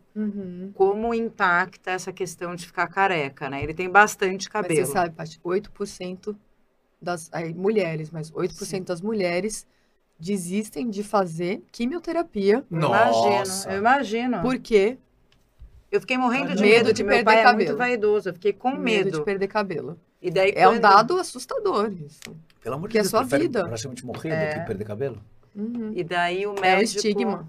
como 0.72 1.12
impacta 1.12 1.90
essa 1.90 2.10
questão 2.10 2.54
de 2.54 2.66
ficar 2.66 2.86
careca, 2.88 3.50
né? 3.50 3.62
Ele 3.62 3.74
tem 3.74 3.88
bastante 3.90 4.46
Mas 4.46 4.62
cabelo. 4.62 4.86
você 4.86 4.92
sabe, 4.92 5.14
Paty, 5.14 5.38
8% 5.44 6.34
das 7.04 7.28
aí, 7.32 7.54
mulheres, 7.54 8.10
mas 8.10 8.30
8% 8.32 8.84
das 8.86 9.00
mulheres 9.00 9.66
desistem 10.18 10.88
de 10.90 11.02
fazer 11.02 11.62
quimioterapia 11.72 12.64
Eu 12.70 12.78
Nossa. 12.78 13.28
imagino, 13.28 13.72
eu 13.72 13.78
imagino. 13.78 14.40
porque 14.42 14.96
Eu 15.90 16.00
fiquei 16.00 16.16
morrendo 16.18 16.54
de 16.56 16.62
Medo 16.62 16.86
medo, 16.86 16.92
de 16.92 17.04
perder 17.04 17.24
pai 17.24 17.38
é 17.38 17.42
cabelo. 17.42 17.64
muito 17.68 17.78
vaidoso. 17.78 18.28
Eu 18.28 18.32
fiquei 18.34 18.52
com 18.52 18.70
medo 18.70 19.04
medo. 19.06 19.18
de 19.18 19.24
perder 19.24 19.46
cabelo. 19.48 19.98
E 20.20 20.30
daí 20.30 20.52
É 20.56 20.68
um 20.68 20.80
dado 20.80 21.16
assustador 21.18 21.92
isso. 21.92 22.20
Pelo 22.62 22.76
amor 22.76 22.88
de 22.88 22.96
é 22.98 23.00
Deus, 23.02 23.10
sua 23.10 23.20
prefere 23.20 23.44
vida. 23.44 23.64
praticamente 23.64 24.04
morrer 24.06 24.30
É. 24.30 24.54
do 24.54 24.60
que 24.60 24.66
perder 24.66 24.84
cabelo. 24.84 25.22
Uhum. 25.54 25.92
E 25.94 26.02
daí 26.02 26.46
o 26.46 26.54
médico 26.54 26.66
É 26.66 26.78
o 26.78 26.82
estigma. 26.82 27.48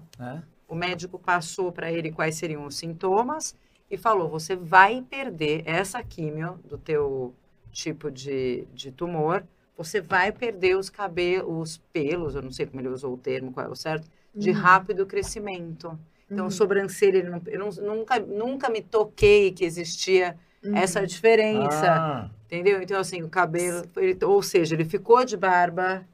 O 0.68 0.74
médico 0.74 1.18
passou 1.18 1.72
para 1.72 1.90
ele 1.90 2.12
quais 2.12 2.34
seriam 2.36 2.64
os 2.66 2.76
sintomas 2.76 3.54
e 3.90 3.96
falou: 3.96 4.28
você 4.28 4.54
vai 4.54 5.02
perder 5.08 5.62
essa 5.64 6.02
químio 6.02 6.58
do 6.68 6.76
teu 6.76 7.34
tipo 7.76 8.10
de, 8.10 8.64
de 8.72 8.90
tumor, 8.90 9.44
você 9.76 10.00
vai 10.00 10.32
perder 10.32 10.76
os 10.76 10.88
cabelos, 10.88 11.46
os 11.48 11.78
pelos, 11.92 12.34
eu 12.34 12.42
não 12.42 12.50
sei 12.50 12.66
como 12.66 12.80
ele 12.80 12.88
usou 12.88 13.12
o 13.14 13.18
termo, 13.18 13.52
qual 13.52 13.66
é 13.66 13.68
o 13.68 13.76
certo, 13.76 14.08
de 14.34 14.50
Uhum. 14.50 14.56
rápido 14.56 15.06
crescimento. 15.06 15.98
Então, 16.32 16.46
Uhum. 16.46 16.50
sobrancelha, 16.50 17.18
ele 17.18 17.30
não- 17.30 17.42
eu 17.46 17.58
nunca, 17.82 18.18
nunca 18.18 18.68
me 18.70 18.82
toquei 18.82 19.52
que 19.52 19.64
existia 19.64 20.36
Uhum. 20.64 20.74
essa 20.76 21.06
diferença, 21.06 21.86
Ah, 21.98 22.30
entendeu? 22.46 22.80
Então, 22.82 22.98
assim, 22.98 23.22
o 23.22 23.28
cabelo, 23.28 23.82
ele- 23.96 24.24
ou 24.24 24.42
seja, 24.42 24.74
ele 24.74 24.84
ficou 24.84 25.24
de 25.24 25.36
barba, 25.36 26.06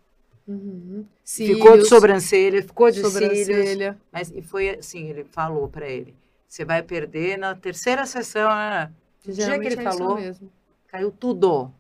Uhum. 0.47 1.07
ficou 1.25 1.77
de 1.77 1.85
Cílios, 1.85 1.89
sobrancelha, 1.89 2.63
ficou 2.63 2.91
de 2.91 2.97
cílios, 3.05 3.13
sobrancelha. 3.13 3.99
mas 4.13 4.31
e 4.31 4.43
foi 4.43 4.71
assim, 4.71 5.09
ele 5.09 5.25
falou 5.25 5.69
para 5.69 5.89
ele, 5.89 6.15
você 6.49 6.65
vai 6.65 6.83
perder 6.83 7.39
na 7.39 7.55
terceira 7.55 8.05
sessão, 8.07 8.49
né? 8.51 8.93
No 9.25 9.33
dia 9.33 9.37
que 9.37 9.43
Geralmente 9.43 9.75
ele 9.75 9.83
é 9.83 9.85
isso 9.85 9.99
falou, 9.99 10.17
mesmo. 10.17 10.53
Caiu 10.93 11.11
tudo. 11.11 11.73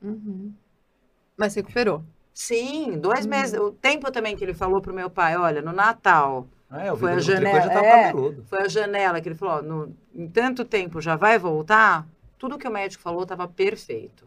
Uhum. 0.00 0.52
Mas 1.36 1.54
recuperou. 1.54 2.04
Sim, 2.34 2.98
dois 2.98 3.24
Uhum. 3.24 3.30
meses. 3.30 3.58
O 3.58 3.72
tempo 3.72 4.10
também 4.12 4.36
que 4.36 4.44
ele 4.44 4.54
falou 4.54 4.80
pro 4.80 4.94
meu 4.94 5.10
pai, 5.10 5.36
olha, 5.36 5.62
no 5.62 5.72
Natal, 5.72 6.46
É, 6.74 6.90
o 6.90 6.96
Foi 6.96 7.12
a 7.12 7.18
janela, 7.18 7.60
já 7.60 7.68
tá 7.68 7.84
é. 7.84 8.12
Foi 8.46 8.62
a 8.62 8.68
janela 8.68 9.20
que 9.20 9.28
ele 9.28 9.34
falou, 9.34 9.56
ó, 9.58 9.62
no, 9.62 9.94
em 10.14 10.26
tanto 10.26 10.64
tempo 10.64 11.02
já 11.02 11.16
vai 11.16 11.38
voltar? 11.38 12.06
Tudo 12.38 12.56
que 12.56 12.66
o 12.66 12.70
médico 12.72 13.02
falou 13.02 13.24
estava 13.24 13.46
perfeito. 13.46 14.24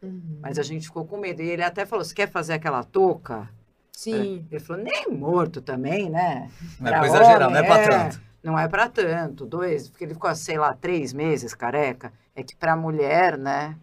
Uhum. 0.00 0.38
Mas 0.40 0.56
a 0.56 0.62
gente 0.62 0.86
ficou 0.86 1.04
com 1.04 1.16
medo. 1.16 1.42
E 1.42 1.48
ele 1.48 1.64
até 1.64 1.84
falou, 1.84 2.04
você 2.04 2.14
quer 2.14 2.30
fazer 2.30 2.52
aquela 2.52 2.84
touca? 2.84 3.50
Sim. 3.90 4.46
Ele 4.52 4.60
falou, 4.60 4.84
nem 4.84 5.08
morto 5.10 5.60
também, 5.60 6.08
né? 6.08 6.48
Não 6.78 6.86
é 6.86 6.90
Pra 6.90 6.98
pra 7.00 7.08
exagerar, 7.08 7.48
homem, 7.48 7.62
não 7.62 7.64
é 7.64 7.66
pra 7.66 7.78
é. 7.82 7.88
tanto. 7.88 8.22
Não 8.44 8.56
é 8.58 8.68
para 8.68 8.88
tanto, 8.88 9.44
dois, 9.46 9.88
porque 9.88 10.04
ele 10.04 10.14
ficou, 10.14 10.32
sei 10.36 10.56
lá, 10.58 10.72
três 10.74 11.12
meses 11.12 11.52
careca. 11.54 12.12
É 12.34 12.42
que 12.44 12.54
para 12.56 12.76
mulher, 12.76 13.36
né? 13.38 13.76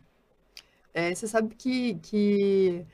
É, 0.93 1.13
você 1.15 1.27
sabe 1.27 1.55
que, 1.55 1.95
que 1.99 2.85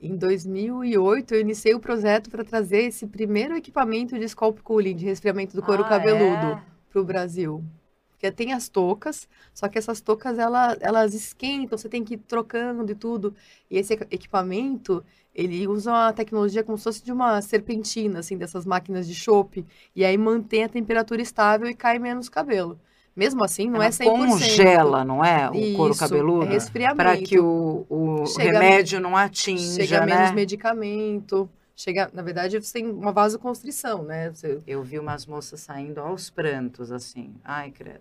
em 0.00 0.16
2008 0.16 1.34
eu 1.34 1.40
iniciei 1.40 1.74
o 1.74 1.80
projeto 1.80 2.30
para 2.30 2.44
trazer 2.44 2.82
esse 2.84 3.06
primeiro 3.06 3.56
equipamento 3.56 4.18
de 4.18 4.28
scalp 4.28 4.60
cooling, 4.62 4.96
de 4.96 5.04
resfriamento 5.06 5.56
do 5.56 5.62
couro 5.62 5.84
Ah, 5.84 5.84
cabeludo, 5.84 6.58
é? 6.58 6.62
para 6.90 7.00
o 7.00 7.04
Brasil. 7.04 7.64
Porque 8.10 8.30
tem 8.32 8.52
as 8.52 8.68
toucas, 8.68 9.28
só 9.54 9.68
que 9.68 9.78
essas 9.78 10.00
toucas 10.00 10.38
ela, 10.38 10.76
elas 10.80 11.14
esquentam, 11.14 11.78
você 11.78 11.88
tem 11.88 12.04
que 12.04 12.14
ir 12.14 12.18
trocando 12.18 12.92
e 12.92 12.94
tudo. 12.94 13.34
E 13.70 13.78
esse 13.78 13.94
equi- 13.94 14.06
equipamento, 14.10 15.04
ele 15.42 15.66
usa 15.66 15.90
uma 15.90 16.12
tecnologia 16.12 16.62
como 16.62 16.76
se 16.78 16.84
fosse 16.84 17.04
de 17.04 17.12
uma 17.12 17.40
serpentina, 17.42 18.18
assim, 18.20 18.36
dessas 18.36 18.64
máquinas 18.66 19.06
de 19.06 19.14
chope, 19.14 19.64
e 19.94 20.04
aí 20.04 20.16
mantém 20.18 20.64
a 20.64 20.68
temperatura 20.68 21.20
estável 21.22 21.68
e 21.68 21.74
cai 21.74 21.98
menos 21.98 22.28
cabelo. 22.28 22.78
Mesmo 23.16 23.42
assim, 23.44 23.68
não 23.68 23.82
é 23.82 23.86
Ela 23.86 23.92
100%. 23.92 24.04
congela, 24.06 25.04
não 25.04 25.24
é? 25.24 25.48
O 25.50 25.76
couro 25.76 25.90
Isso, 25.92 26.00
cabeludo. 26.00 26.46
É 26.46 26.50
resfriamento. 26.50 26.96
Para 26.96 27.16
que 27.16 27.38
o, 27.40 27.84
o 27.90 28.26
Chega- 28.26 28.52
remédio 28.60 29.00
não 29.00 29.16
atinja, 29.16 29.82
chega 29.84 30.06
né? 30.06 30.14
menos 30.16 30.30
medicamento. 30.32 31.50
Chega, 31.74 32.10
na 32.12 32.22
verdade, 32.22 32.60
você 32.60 32.74
tem 32.74 32.86
uma 32.88 33.10
vasoconstrição, 33.10 34.04
né? 34.04 34.30
Você- 34.30 34.60
Eu 34.66 34.82
vi 34.82 34.98
umas 34.98 35.26
moças 35.26 35.60
saindo 35.60 35.98
aos 36.00 36.30
prantos, 36.30 36.92
assim. 36.92 37.34
Ai, 37.42 37.70
credo. 37.70 38.00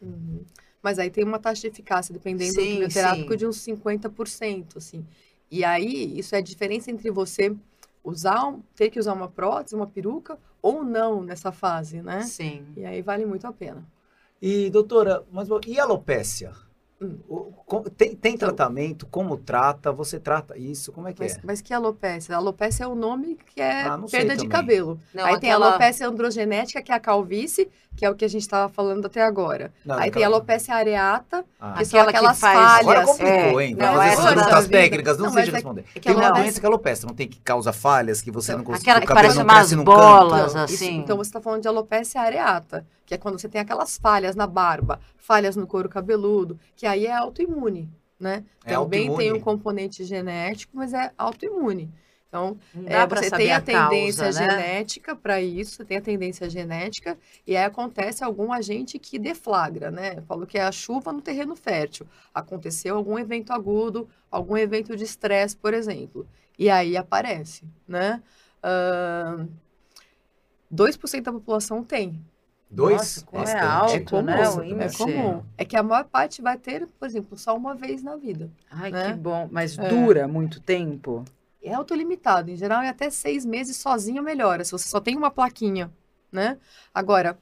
Uhum. 0.00 0.42
Mas 0.82 0.98
aí 0.98 1.10
tem 1.10 1.22
uma 1.24 1.38
taxa 1.38 1.60
de 1.62 1.66
eficácia, 1.66 2.12
dependendo 2.12 2.54
do 2.54 2.60
Sim, 2.62 2.72
quimioterápico, 2.74 3.32
sim. 3.32 3.36
de 3.36 3.46
uns 3.46 3.56
50%, 3.58 4.78
assim. 4.78 5.04
E 5.50 5.64
aí, 5.64 6.18
isso 6.18 6.34
é 6.34 6.38
a 6.38 6.42
diferença 6.42 6.90
entre 6.90 7.10
você 7.10 7.54
usar, 8.04 8.54
ter 8.74 8.90
que 8.90 8.98
usar 8.98 9.12
uma 9.12 9.28
prótese, 9.28 9.74
uma 9.74 9.86
peruca, 9.86 10.38
ou 10.62 10.84
não 10.84 11.22
nessa 11.22 11.50
fase, 11.50 12.02
né? 12.02 12.22
Sim. 12.22 12.66
E 12.76 12.84
aí 12.84 13.02
vale 13.02 13.26
muito 13.26 13.46
a 13.46 13.52
pena. 13.52 13.84
E, 14.40 14.70
doutora, 14.70 15.24
mas 15.32 15.48
e 15.66 15.78
alopécia? 15.78 16.52
Tem, 17.96 18.14
tem 18.14 18.34
Então- 18.34 18.48
tratamento? 18.48 19.06
Como 19.06 19.36
trata? 19.38 19.90
Você 19.92 20.18
trata 20.20 20.58
isso? 20.58 20.92
Como 20.92 21.08
é 21.08 21.12
que 21.14 21.20
Mas, 21.22 21.36
é? 21.36 21.40
mas 21.42 21.60
que 21.62 21.72
alopecia? 21.72 22.36
Alopecia 22.36 22.84
é 22.84 22.88
o 22.88 22.94
nome 22.94 23.38
que 23.54 23.60
é 23.60 23.82
Ah, 23.86 23.98
perda 24.10 24.36
de 24.36 24.46
cabelo. 24.46 25.00
Não, 25.14 25.24
aí 25.24 25.38
tem 25.40 25.50
a 25.50 25.54
aquela- 25.54 25.70
alopecia 25.70 26.06
androgenética, 26.08 26.82
que 26.82 26.92
é 26.92 26.94
a 26.94 27.00
calvície, 27.00 27.70
que 27.96 28.04
é 28.04 28.10
o 28.10 28.14
que 28.14 28.24
a 28.24 28.28
gente 28.28 28.42
estava 28.42 28.68
falando 28.68 29.06
até 29.06 29.22
agora. 29.22 29.72
Não, 29.84 29.96
Aí 29.98 30.10
tem 30.10 30.24
alopecia 30.24 30.74
areata, 30.74 31.44
Ah. 31.58 31.74
que 31.74 31.84
são 31.86 32.00
Aquela 32.00 32.12
que 32.12 32.16
aquelas 32.18 32.38
faz- 32.40 32.58
falhas. 32.58 32.80
Agora 32.80 33.06
complicou, 33.06 33.60
é. 33.60 33.64
hein? 33.64 33.74
Não, 33.74 33.94
da 33.94 34.00
perguntas 34.16 34.68
técnicas, 34.68 35.18
não, 35.18 35.26
Não, 35.26 35.32
sei 35.32 35.42
de 35.44 35.50
é- 35.50 35.52
responder. 35.54 35.80
é 35.80 35.84
que 35.94 36.00
tem 36.00 36.14
uma 36.14 36.30
doença 36.32 36.60
que 36.60 36.66
é 36.66 36.68
alopecia, 36.68 37.06
não 37.06 37.14
tem 37.14 37.28
que 37.28 37.40
causa 37.40 37.72
falhas, 37.72 38.20
que 38.20 38.30
você 38.30 38.54
não 38.54 38.62
consegue. 38.64 38.90
Aquela 38.90 39.00
que 39.00 39.06
parece 39.06 39.38
umas 39.38 39.72
bolas, 39.74 40.52
canto. 40.52 40.72
Isso, 40.72 40.84
assim. 40.84 40.96
então 40.98 41.16
você 41.16 41.28
está 41.28 41.40
falando 41.40 41.62
de 41.62 41.68
alopecia 41.68 42.20
areata, 42.20 42.86
que 43.10 43.14
é 43.14 43.18
quando 43.18 43.40
você 43.40 43.48
tem 43.48 43.60
aquelas 43.60 43.98
falhas 43.98 44.36
na 44.36 44.46
barba, 44.46 45.00
falhas 45.16 45.56
no 45.56 45.66
couro 45.66 45.88
cabeludo, 45.88 46.56
que 46.76 46.86
aí 46.86 47.06
é 47.06 47.12
autoimune, 47.12 47.90
né? 48.20 48.44
É 48.64 48.74
Também 48.74 49.00
tem 49.00 49.10
autoimune. 49.10 49.32
um 49.32 49.40
componente 49.40 50.04
genético, 50.04 50.76
mas 50.76 50.94
é 50.94 51.10
autoimune. 51.18 51.92
Então, 52.28 52.56
Não 52.72 52.88
é, 52.88 53.04
você 53.08 53.28
tem 53.28 53.50
a, 53.50 53.56
a 53.56 53.60
causa, 53.60 53.88
tendência 53.88 54.24
né? 54.26 54.32
genética 54.32 55.16
para 55.16 55.42
isso, 55.42 55.84
tem 55.84 55.96
a 55.96 56.00
tendência 56.00 56.48
genética, 56.48 57.18
e 57.44 57.56
aí 57.56 57.64
acontece 57.64 58.22
algum 58.22 58.52
agente 58.52 58.96
que 58.96 59.18
deflagra, 59.18 59.90
né? 59.90 60.14
Eu 60.18 60.22
falo 60.22 60.46
que 60.46 60.56
é 60.56 60.62
a 60.62 60.70
chuva 60.70 61.12
no 61.12 61.20
terreno 61.20 61.56
fértil. 61.56 62.06
Aconteceu 62.32 62.94
algum 62.94 63.18
evento 63.18 63.52
agudo, 63.52 64.08
algum 64.30 64.56
evento 64.56 64.96
de 64.96 65.02
estresse, 65.02 65.56
por 65.56 65.74
exemplo. 65.74 66.24
E 66.56 66.70
aí 66.70 66.96
aparece, 66.96 67.64
né? 67.88 68.22
Ahn, 68.62 69.48
2% 70.72 71.22
da 71.22 71.32
população 71.32 71.82
tem. 71.82 72.24
Dois? 72.70 72.96
Nossa, 72.98 73.24
como 73.26 73.44
é 73.48 73.58
alto, 73.60 73.94
é 73.94 74.00
comum, 74.00 74.22
né, 74.22 74.48
o 74.48 74.62
é 74.62 74.68
índice. 74.68 74.96
comum. 74.96 75.42
É 75.58 75.64
que 75.64 75.76
a 75.76 75.82
maior 75.82 76.04
parte 76.04 76.40
vai 76.40 76.56
ter, 76.56 76.86
por 76.86 77.06
exemplo, 77.06 77.36
só 77.36 77.56
uma 77.56 77.74
vez 77.74 78.00
na 78.02 78.16
vida. 78.16 78.48
Ai, 78.70 78.92
né? 78.92 79.10
que 79.12 79.18
bom. 79.18 79.48
Mas 79.50 79.76
É. 79.76 79.88
dura 79.88 80.28
muito 80.28 80.60
tempo? 80.60 81.24
É 81.62 81.74
autolimitado. 81.74 82.50
Em 82.50 82.56
geral, 82.56 82.80
é 82.80 82.88
até 82.88 83.10
seis 83.10 83.44
meses 83.44 83.76
sozinho 83.76 84.22
melhora, 84.22 84.64
se 84.64 84.70
você 84.70 84.88
só 84.88 85.00
tem 85.00 85.16
uma 85.16 85.30
plaquinha, 85.32 85.90
né? 86.30 86.58
Agora, 86.94 87.36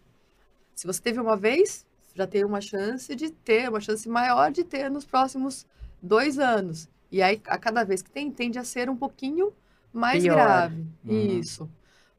se 0.75 0.87
você 0.87 1.01
teve 1.01 1.21
uma 1.21 1.37
vez, 1.37 1.85
já 2.15 2.27
tem 2.27 2.43
uma 2.45 2.61
chance 2.61 3.15
de 3.15 3.31
ter, 3.31 3.69
uma 3.69 3.81
chance 3.81 4.09
maior 4.09 4.51
de 4.51 4.65
ter 4.65 4.91
nos 4.91 5.05
próximos 5.05 5.67
dois 6.03 6.39
anos. 6.39 6.89
E 7.13 7.23
aí, 7.23 7.41
a 7.47 7.59
cada 7.59 7.85
vez 7.85 8.01
que 8.03 8.11
tem, 8.11 8.31
tende 8.31 8.59
a 8.59 8.65
ser 8.65 8.89
um 8.89 8.97
pouquinho 8.97 9.53
mais 9.93 10.23
Pior. 10.23 10.35
grave. 10.35 10.87
Uhum. 11.05 11.39
Isso. 11.39 11.69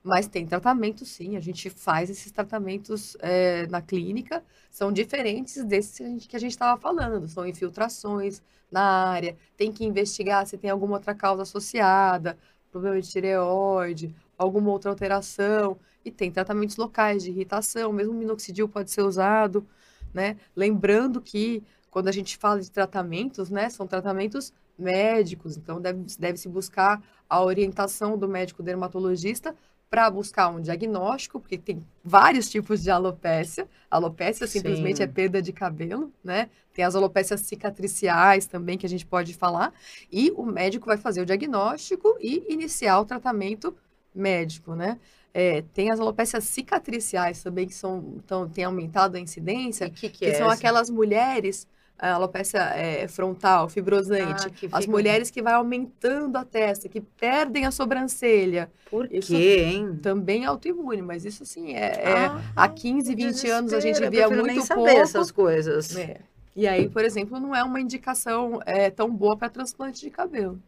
Mas 0.04 0.28
tem 0.28 0.46
tratamento, 0.46 1.06
sim. 1.06 1.36
A 1.36 1.40
gente 1.42 1.70
faz 1.70 2.10
esses 2.10 2.32
tratamentos 2.32 3.18
é, 3.20 3.68
na 3.68 3.82
clínica. 3.82 4.44
São 4.72 4.92
diferentes 4.92 5.64
desses 5.66 6.26
que 6.26 6.36
a 6.36 6.40
gente- 6.40 6.52
estava 6.52 6.80
falando. 6.80 7.28
São 7.28 7.46
infiltrações 7.46 8.42
na 8.72 8.82
área. 8.82 9.36
Tem 9.58 9.72
que 9.72 9.84
investigar 9.86 10.46
se 10.48 10.58
tem 10.58 10.70
alguma 10.70 10.96
outra 10.96 11.14
causa 11.14 11.42
associada, 11.44 12.38
problema 12.72 13.00
de 13.02 13.10
tireoide, 13.10 14.16
alguma 14.38 14.70
outra 14.72 14.90
alteração. 14.90 15.78
E 16.06 16.12
tem 16.12 16.32
tratamentos 16.32 16.78
locais 16.78 17.24
de 17.24 17.30
irritação. 17.32 17.92
Mesmo 17.92 18.14
minoxidil 18.14 18.70
pode 18.70 18.90
ser 18.92 19.02
usado, 19.02 19.68
né? 20.14 20.38
Lembrando 20.56 21.22
que 21.22 21.62
quando 21.92 22.08
a 22.08 22.12
gente 22.12 22.38
fala 22.38 22.62
de 22.62 22.72
tratamentos, 22.72 23.50
né? 23.50 23.70
São 23.70 23.86
tratamentos 23.88 24.54
médicos. 24.78 25.58
Então, 25.58 25.82
deve- 25.82 26.06
deve-se 26.18 26.48
buscar 26.48 27.02
a 27.30 27.44
orientação 27.44 28.18
do 28.18 28.28
médico 28.28 28.64
dermatologista 28.64 29.56
para 29.90 30.10
buscar 30.12 30.50
um 30.50 30.62
diagnóstico, 30.62 31.40
porque 31.40 31.58
tem 31.58 31.84
vários 32.04 32.48
tipos 32.50 32.84
de 32.84 32.92
alopécia. 32.92 33.68
Alopécia 33.90 34.46
simplesmente 34.46 34.98
Sim. 34.98 35.04
é 35.04 35.08
perda 35.08 35.42
de 35.42 35.52
cabelo, 35.52 36.14
né? 36.24 36.50
Tem 36.74 36.86
as 36.86 36.96
alopécias 36.96 37.42
cicatriciais 37.42 38.46
também 38.46 38.78
que 38.78 38.86
a 38.86 38.90
gente 38.90 39.06
pode 39.06 39.34
falar. 39.34 39.74
E 40.12 40.32
o 40.36 40.46
médico 40.46 40.86
vai 40.86 40.98
fazer 40.98 41.22
o 41.22 41.26
diagnóstico 41.26 42.16
e 42.22 42.46
iniciar 42.54 43.00
o 43.00 43.06
tratamento 43.06 43.76
médico, 44.14 44.76
né? 44.76 45.00
É, 45.34 45.62
tem 45.74 45.92
as 45.92 46.00
alopécias 46.00 46.44
cicatriciais 46.46 47.42
também 47.42 47.68
que 47.68 47.74
são, 47.74 48.14
então, 48.18 48.48
tem 48.50 48.64
aumentado 48.64 49.16
a 49.16 49.20
incidência, 49.20 49.86
E 49.86 49.92
que 49.92 50.10
que 50.10 50.26
que 50.26 50.32
é 50.32 50.34
são 50.34 50.52
essa? 50.52 50.56
aquelas 50.56 50.90
mulheres, 50.90 51.68
a 52.00 52.14
alopecia 52.14 52.62
é, 52.62 53.08
frontal, 53.08 53.68
fibrosante, 53.70 54.48
Ah, 54.72 54.78
as 54.78 54.88
mulheres 54.88 55.30
que 55.30 55.42
vai 55.42 55.54
aumentando 55.54 56.38
a 56.38 56.46
testa, 56.46 56.88
que 56.88 57.02
perdem 57.02 57.66
a 57.66 57.72
sobrancelha, 57.72 58.72
Por 58.90 59.12
Isso- 59.14 59.28
quê, 59.34 59.64
hein? 59.66 60.00
também 60.02 60.44
é 60.46 60.48
autoimune, 60.48 61.02
mas 61.02 61.26
isso 61.26 61.46
sim, 61.46 61.74
é, 61.76 61.80
é- 62.02 62.26
Ah, 62.28 62.42
há 62.56 62.68
15, 62.70 63.14
20 63.14 63.48
anos 63.50 63.74
a 63.74 63.80
gente 63.80 64.00
via 64.10 64.28
muito 64.30 64.44
nem 64.48 64.62
saber 64.62 64.82
pouco. 64.86 65.00
essas 65.02 65.30
coisas. 65.32 65.96
É. 65.96 66.22
E 66.56 66.68
aí, 66.68 66.90
por 66.90 67.04
exemplo, 67.06 67.40
não 67.40 67.56
é 67.56 67.64
uma 67.64 67.80
indicação 67.80 68.60
é, 68.66 68.90
tão 68.90 69.14
boa 69.14 69.38
para 69.38 69.50
transplante 69.50 70.02
de 70.02 70.10
cabelo. 70.10 70.60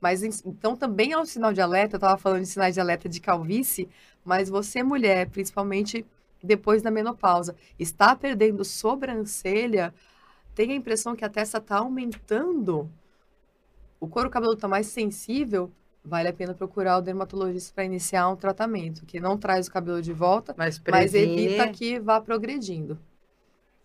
Mas 0.00 0.22
então 0.22 0.76
também 0.76 1.12
é 1.12 1.18
um 1.18 1.24
sinal 1.24 1.52
de 1.52 1.60
alerta, 1.62 1.94
eu 1.94 1.98
estava 1.98 2.18
falando 2.18 2.42
de 2.42 2.48
sinais 2.48 2.74
de 2.74 2.80
alerta 2.80 3.08
de 3.08 3.20
calvície, 3.20 3.88
mas 4.22 4.50
você, 4.50 4.82
mulher, 4.82 5.28
principalmente 5.30 6.04
depois 6.42 6.82
da 6.82 6.90
menopausa, 6.90 7.56
está 7.78 8.14
perdendo 8.14 8.62
sobrancelha, 8.66 9.94
tem 10.54 10.72
a 10.72 10.74
impressão 10.74 11.16
que 11.16 11.24
a 11.24 11.28
testa 11.28 11.58
está 11.58 11.78
aumentando, 11.78 12.90
o 14.00 14.06
couro 14.06 14.30
cabeludo 14.30 14.58
está 14.58 14.68
mais 14.68 14.86
sensível, 14.86 15.70
vale 16.04 16.28
a 16.28 16.32
pena 16.32 16.54
procurar 16.54 16.98
o 16.98 17.02
dermatologista 17.02 17.72
para 17.74 17.84
iniciar 17.84 18.28
um 18.28 18.36
tratamento, 18.36 19.06
que 19.06 19.18
não 19.18 19.38
traz 19.38 19.66
o 19.66 19.70
cabelo 19.72 20.02
de 20.02 20.12
volta, 20.12 20.54
Mas 20.56 20.80
mas 20.90 21.14
evita 21.14 21.68
que 21.68 21.98
vá 21.98 22.20
progredindo. 22.20 22.98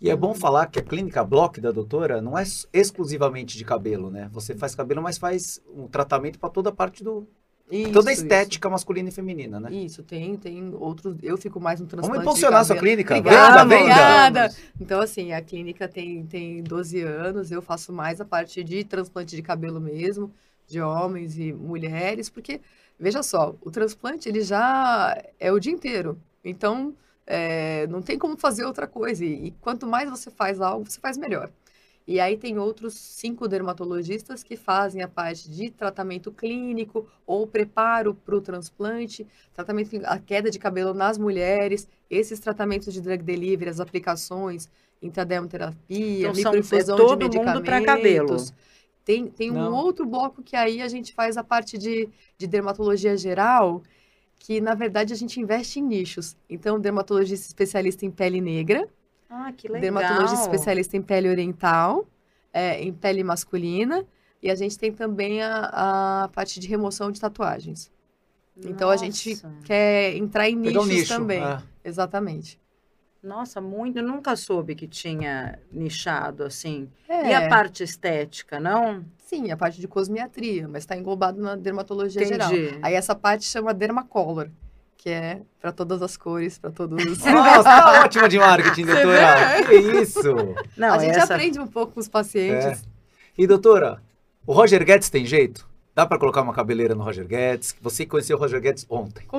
E 0.02 0.10
é 0.10 0.16
bom 0.16 0.34
falar 0.34 0.68
que 0.68 0.80
a 0.80 0.84
clínica 0.84 1.24
Block 1.24 1.60
da 1.60 1.72
doutora 1.72 2.22
não 2.22 2.38
é 2.38 2.44
exclusivamente 2.72 3.58
de 3.58 3.66
cabelo, 3.66 4.10
né? 4.10 4.30
Você 4.32 4.56
faz 4.56 4.74
cabelo, 4.74 5.02
mas 5.02 5.18
faz 5.18 5.62
um 5.76 5.88
tratamento 5.88 6.40
para 6.40 6.50
toda 6.50 6.70
a 6.70 6.74
parte 6.74 7.04
do. 7.04 7.28
Isso, 7.72 7.92
toda 7.92 8.10
a 8.10 8.14
isso. 8.14 8.24
estética 8.24 8.68
masculina 8.70 9.10
e 9.10 9.12
feminina, 9.12 9.60
né? 9.60 9.72
Isso, 9.72 10.02
tem, 10.02 10.36
tem 10.36 10.74
outros. 10.74 11.16
Eu 11.22 11.38
fico 11.38 11.60
mais 11.60 11.80
no 11.80 11.86
transplante. 11.86 12.18
Vamos 12.18 12.28
impulsionar 12.28 12.62
a 12.62 12.64
sua 12.64 12.76
clínica. 12.78 13.16
Obrigada, 13.16 13.64
venda. 13.64 13.76
obrigada. 13.76 14.56
Então, 14.82 15.00
assim, 15.00 15.34
a 15.34 15.42
clínica 15.42 15.88
tem, 15.88 16.26
tem 16.26 16.64
12 16.64 17.02
anos, 17.02 17.52
eu 17.52 17.62
faço 17.62 17.94
mais 17.94 18.20
a 18.20 18.26
parte 18.26 18.64
de 18.64 18.84
transplante 18.84 19.36
de 19.36 19.42
cabelo 19.44 19.80
mesmo, 19.80 20.32
de 20.68 20.82
homens 20.82 21.38
e 21.38 21.54
mulheres, 21.54 22.28
porque, 22.28 22.60
veja 23.00 23.22
só, 23.22 23.56
o 23.62 23.70
transplante 23.70 24.28
ele 24.28 24.42
já 24.42 25.16
é 25.40 25.52
o 25.52 25.60
dia 25.60 25.72
inteiro. 25.72 26.20
Então, 26.44 26.96
é, 27.28 27.86
não 27.86 28.02
tem 28.02 28.18
como 28.18 28.36
fazer 28.36 28.66
outra 28.66 28.88
coisa. 28.88 29.24
E, 29.24 29.48
e 29.48 29.52
quanto 29.62 29.86
mais 29.86 30.10
você 30.10 30.32
faz 30.32 30.60
algo, 30.60 30.90
você 30.90 31.00
faz 31.00 31.18
melhor. 31.18 31.52
E 32.12 32.20
aí 32.20 32.36
tem 32.36 32.58
outros 32.58 32.96
cinco 32.96 33.48
dermatologistas 33.48 34.42
que 34.42 34.56
fazem 34.56 35.04
a 35.04 35.08
parte 35.08 35.48
de 35.50 35.70
tratamento 35.70 36.32
clínico 36.32 37.08
ou 37.26 37.46
preparo 37.46 38.16
para 38.16 38.36
o 38.36 38.42
transplante, 38.42 39.28
tratamento 39.54 39.96
a 40.06 40.18
queda 40.18 40.50
de 40.50 40.58
cabelo 40.58 40.92
nas 40.94 41.20
mulheres, 41.20 41.88
esses 42.10 42.40
tratamentos 42.40 42.92
de 42.94 43.00
drug 43.00 43.22
delivery, 43.22 43.70
as 43.70 43.80
aplicações, 43.80 44.68
intradermoterapia, 45.02 46.30
Então, 46.30 46.34
são- 46.34 46.52
microinfusão 46.54 46.96
é 46.96 46.98
todo 46.98 47.20
de 47.30 47.38
medicamentos. 47.38 47.62
pra 47.70 47.82
cabelo. 47.86 48.38
Tem, 49.06 49.28
tem 49.28 49.52
um 49.52 49.72
outro 49.74 50.06
bloco 50.06 50.42
que 50.42 50.56
aí 50.56 50.82
a 50.82 50.88
gente 50.88 51.14
faz 51.14 51.38
a 51.38 51.44
parte 51.44 51.78
de, 51.78 52.10
de 52.38 52.48
dermatologia 52.48 53.16
geral, 53.18 53.84
que 54.40 54.60
na 54.62 54.74
verdade 54.74 55.14
a 55.14 55.16
gente 55.16 55.40
investe 55.40 55.80
em 55.80 55.84
nichos. 55.84 56.36
Então, 56.50 56.80
dermatologista 56.80 57.46
especialista 57.48 58.06
em 58.06 58.12
pele 58.12 58.42
negra, 58.42 58.88
Ah, 59.30 59.52
que 59.56 59.68
legal. 59.68 59.82
dermatologista 59.82 60.42
especialista 60.42 60.98
em 60.98 61.02
pele 61.02 61.30
oriental, 61.30 62.08
é, 62.52 62.82
em 62.82 62.92
pele 62.92 63.24
masculina, 63.24 64.06
e 64.42 64.50
a 64.50 64.56
gente 64.56 64.78
tem 64.78 64.92
também 64.92 65.42
a, 65.42 66.24
a 66.24 66.28
parte 66.30 66.60
de 66.60 66.68
remoção 66.68 67.12
de 67.12 67.20
tatuagens. 67.20 67.92
Então 68.66 68.90
a 68.90 68.98
gente 68.98 69.30
Nossa. 69.30 69.54
quer 69.64 70.16
entrar 70.16 70.50
em 70.50 70.58
um 70.58 70.60
nichos 70.62 70.88
nicho. 70.88 71.08
também. 71.14 71.42
é. 71.44 71.62
Exatamente. 71.84 72.60
Nossa, 73.22 73.60
muito. 73.60 74.00
Eu 74.00 74.04
nunca 74.04 74.36
soube 74.36 74.76
que 74.76 74.88
tinha 74.88 75.60
nichado 75.72 76.44
assim. 76.44 76.90
É, 77.08 77.30
E 77.30 77.34
a 77.34 77.50
parte 77.50 77.84
estética, 77.84 78.60
não? 78.60 79.06
Sim, 79.18 79.52
a 79.52 79.58
parte 79.58 79.80
de 79.80 79.88
cosmiatria, 79.88 80.68
mas 80.68 80.84
está 80.84 80.96
englobado 80.98 81.42
na 81.42 81.56
dermatologia 81.56 82.26
geral. 82.26 82.52
Entendi. 82.54 82.80
Aí 82.82 82.94
essa 82.94 83.14
parte 83.14 83.46
chama 83.46 83.74
dermacolor, 83.74 84.50
que 85.00 85.10
é 85.10 85.42
para 85.62 85.72
todas 85.72 86.02
as 86.02 86.18
cores, 86.18 86.60
para 86.60 86.72
todos 86.72 87.02
os. 87.10 87.24
Nossa, 87.24 87.64
tá 87.64 88.02
ótima 88.04 88.28
de 88.28 88.38
marketing, 88.38 88.86
doutora. 88.86 89.64
Que 89.66 89.76
isso. 90.02 90.22
Não, 90.76 90.94
a 90.94 91.00
gente 91.00 91.18
essa... 91.18 91.34
aprende 91.34 91.58
um 91.58 91.68
pouco 91.68 91.94
com 91.94 92.02
os 92.02 92.10
pacientes. 92.10 92.84
E 93.38 93.48
doutora, 93.48 94.04
o 94.46 94.52
Roger 94.52 94.84
Guedes 94.84 95.10
tem 95.10 95.26
jeito? 95.26 95.70
Dá 95.96 96.06
pra 96.06 96.20
colocar 96.20 96.42
uma 96.42 96.54
cabeleira 96.54 96.94
no 96.96 97.04
Roger 97.04 97.26
Guedes? 97.26 97.74
Você 97.82 98.06
conheceu 98.06 98.36
o 98.36 98.40
Roger 98.40 98.60
Guedes 98.62 98.86
ontem. 98.90 99.26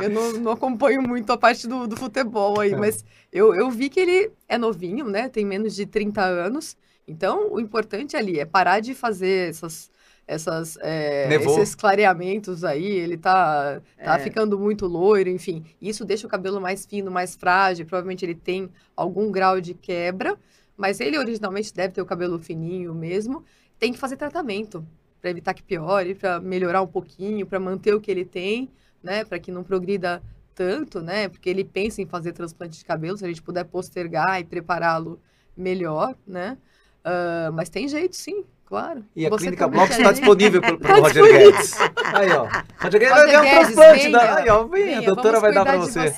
Eu 0.00 0.10
não, 0.10 0.32
não 0.32 0.52
acompanho 0.52 1.02
muito 1.02 1.30
a 1.30 1.38
parte 1.38 1.68
do, 1.68 1.86
do 1.86 1.96
futebol 1.96 2.58
aí, 2.60 2.72
É. 2.72 2.76
mas 2.76 3.04
eu, 3.32 3.54
eu 3.54 3.70
vi 3.70 3.88
que 3.88 4.00
ele 4.00 4.30
é 4.48 4.58
novinho, 4.58 5.08
né? 5.08 5.28
Tem 5.28 5.44
menos 5.44 5.74
de 5.74 5.86
30 5.86 6.22
anos. 6.22 6.76
Então, 7.06 7.52
o 7.52 7.60
importante 7.60 8.16
ali 8.16 8.40
é 8.40 8.44
parar 8.44 8.80
de 8.80 8.94
fazer 8.94 9.50
essas, 9.50 9.90
essas, 10.26 10.76
é, 10.80 11.32
esses 11.34 11.74
clareamentos 11.74 12.64
aí. 12.64 12.84
Ele 12.84 13.16
tá, 13.16 13.80
tá 14.02 14.16
É. 14.16 14.18
ficando 14.18 14.58
muito 14.58 14.86
loiro, 14.86 15.28
enfim. 15.30 15.64
Isso 15.80 16.04
deixa 16.04 16.26
o 16.26 16.30
cabelo 16.30 16.60
mais 16.60 16.84
fino, 16.84 17.10
mais 17.10 17.36
frágil. 17.36 17.86
Provavelmente 17.86 18.24
ele 18.24 18.34
tem 18.34 18.68
algum 18.96 19.30
grau 19.30 19.60
de 19.60 19.74
quebra, 19.74 20.36
mas 20.76 21.00
ele 21.00 21.16
originalmente 21.18 21.72
deve 21.72 21.94
ter 21.94 22.02
o 22.02 22.06
cabelo 22.06 22.38
fininho 22.38 22.94
mesmo. 22.94 23.44
Tem 23.78 23.92
que 23.92 23.98
fazer 23.98 24.16
tratamento 24.16 24.84
para 25.20 25.30
evitar 25.30 25.54
que 25.54 25.62
piore, 25.62 26.14
para 26.14 26.40
melhorar 26.40 26.82
um 26.82 26.86
pouquinho, 26.86 27.46
para 27.46 27.60
manter 27.60 27.94
o 27.94 28.00
que 28.00 28.10
ele 28.10 28.24
tem, 28.24 28.70
né? 29.02 29.24
Para 29.24 29.38
que 29.38 29.50
não 29.52 29.62
progrida 29.62 30.22
tanto, 30.54 31.00
né? 31.00 31.28
Porque 31.28 31.48
ele 31.50 31.64
pensa 31.64 32.00
em 32.02 32.06
fazer 32.06 32.32
transplante 32.32 32.78
de 32.78 32.84
cabelo, 32.84 33.16
se 33.16 33.24
a 33.24 33.28
gente 33.28 33.42
puder 33.42 33.64
postergar 33.64 34.40
e 34.40 34.44
prepará-lo 34.44 35.20
melhor, 35.56 36.14
né? 36.26 36.58
Ah, 37.04 37.50
mas 37.52 37.68
tem 37.68 37.86
jeito, 37.88 38.16
sim, 38.16 38.44
claro. 38.66 39.04
E 39.14 39.24
a 39.26 39.30
Você 39.30 39.44
Clínica 39.44 39.66
Blocks 39.68 39.96
quer 39.96 40.02
está 40.02 40.12
disponível 40.12 40.60
para 40.60 40.98
o 40.98 41.00
Roger 41.02 41.24
Guedes. 41.24 41.74
Aí, 42.14 42.30
ó. 42.32 42.46
Roger 42.78 43.00
Guedes 43.00 43.08
vai 43.14 43.20
Roger 43.20 43.26
ganhar 43.26 43.40
um 43.40 43.44
Guedes, 43.44 43.74
transplante. 43.74 44.12
Da... 44.12 44.36
Aí, 44.36 44.48
ó, 44.50 44.64
vem, 44.64 44.94
a 44.94 45.00
doutora 45.00 45.40
vai 45.40 45.52
dar 45.54 45.64
para 45.64 45.76
de 45.78 45.90
você. 45.90 46.14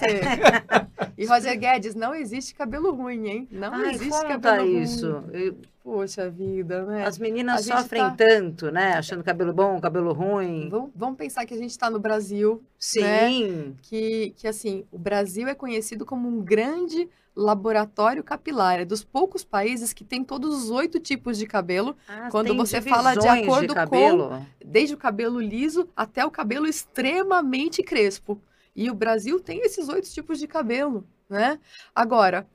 E 1.16 1.26
Roger 1.26 1.59
Guedes, 1.59 1.94
não 1.94 2.14
existe 2.14 2.55
cabelo 2.55 2.92
ruim, 2.92 3.26
hein? 3.28 3.49
Não 3.51 3.72
Ai, 3.74 3.90
existe 3.94 4.11
conta 4.11 4.28
cabelo 4.28 4.66
isso. 4.66 5.11
ruim. 5.12 5.24
Eu- 5.32 5.57
Poxa 5.91 6.28
vida, 6.28 6.84
né? 6.84 7.07
As 7.07 7.18
meninas 7.18 7.66
A 7.70 7.78
sofrem 7.80 8.03
tá- 8.03 8.14
tanto, 8.18 8.70
né? 8.70 8.93
Achando 8.93 9.24
cabelo 9.24 9.55
bom, 9.55 9.80
cabelo 9.80 10.12
ruim. 10.12 10.68
Vamos, 10.68 10.91
vamos 10.95 11.16
pensar 11.16 11.47
que 11.47 11.55
a 11.55 11.57
gente 11.57 11.70
está 11.70 11.89
no 11.89 11.99
Brasil, 11.99 12.62
Sim. 12.78 13.74
que, 13.80 14.34
que 14.36 14.47
assim, 14.47 14.84
o 14.93 14.99
Brasil 14.99 15.49
é 15.49 15.55
conhecido 15.55 16.05
como 16.05 16.28
um 16.28 16.43
grande 16.43 17.09
laboratório 17.34 18.22
capilar. 18.22 18.80
É 18.80 18.84
dos 18.84 19.03
poucos 19.03 19.43
países 19.45 19.95
que 19.95 20.05
tem 20.05 20.22
todos 20.22 20.64
os 20.64 20.70
oito 20.70 21.01
tipos 21.01 21.39
de 21.39 21.47
cabelo, 21.47 21.97
Ah, 22.07 22.28
Quando 22.30 22.55
você 22.55 22.82
fala 22.82 23.14
de 23.14 23.26
acordo 23.26 23.68
com- 23.68 23.74
cabelo. 23.74 24.47
desde 24.62 24.95
o 24.95 24.99
cabelo 24.99 25.41
liso 25.41 25.89
até 25.97 26.22
o 26.22 26.30
cabelo 26.30 26.66
extremamente 26.66 27.82
crespo. 27.82 28.39
E 28.76 28.91
o 28.91 28.95
Brasil 28.95 29.41
tem 29.41 29.61
esses 29.62 29.89
oito 29.89 30.09
tipos 30.11 30.39
de 30.39 30.47
cabelo, 30.47 31.05
né? 31.30 31.59
Agora, 31.95 32.47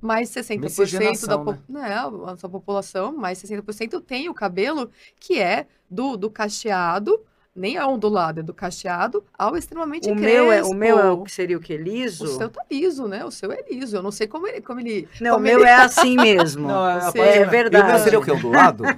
mais 0.00 0.30
60% 0.30 0.56
da, 0.58 0.60
Miscigenação, 0.60 1.44
po- 1.44 1.58
né, 1.68 1.94
a 2.26 2.36
sua 2.36 2.50
população, 2.50 3.16
mais 3.16 3.38
60% 3.38 4.00
tem 4.00 4.28
o 4.28 4.34
cabelo 4.34 4.90
que 5.18 5.38
é 5.38 5.66
do, 5.90 6.16
do 6.16 6.30
cacheado, 6.30 7.20
nem 7.56 7.76
é 7.76 7.84
ondulado, 7.84 8.40
é 8.40 8.42
do 8.42 8.52
cacheado 8.54 9.24
ao 9.36 9.56
extremamente 9.56 10.10
O 10.10 10.14
crespo. 10.14 10.20
meu, 10.44 10.52
é, 10.52 10.62
o 10.62 10.74
meu 10.74 10.98
é 10.98 11.10
o 11.10 11.22
que 11.24 11.32
seria 11.32 11.56
o 11.56 11.60
que? 11.60 11.76
Liso? 11.76 12.24
O 12.24 12.28
seu 12.28 12.48
tá 12.48 12.62
liso, 12.70 13.08
né? 13.08 13.24
O 13.24 13.30
seu 13.30 13.50
é 13.50 13.62
liso. 13.70 13.96
Eu 13.96 14.02
não 14.02 14.10
sei 14.10 14.26
como 14.26 14.46
ele... 14.46 14.60
Como 14.60 14.78
ele 14.80 15.08
Não, 15.20 15.30
o 15.30 15.34
como 15.34 15.44
meu 15.44 15.60
ele- 15.60 15.68
é 15.68 15.74
assim 15.74 16.14
mesmo. 16.20 16.68
Não, 16.68 16.88
é, 16.88 17.00
Você- 17.00 17.18
é 17.18 17.34
E 17.34 17.36
o 17.38 17.40
meu 17.40 17.50
verdade. 17.50 18.00
seria 18.02 18.20
o? 18.20 18.22
Ondulado? 18.36 18.84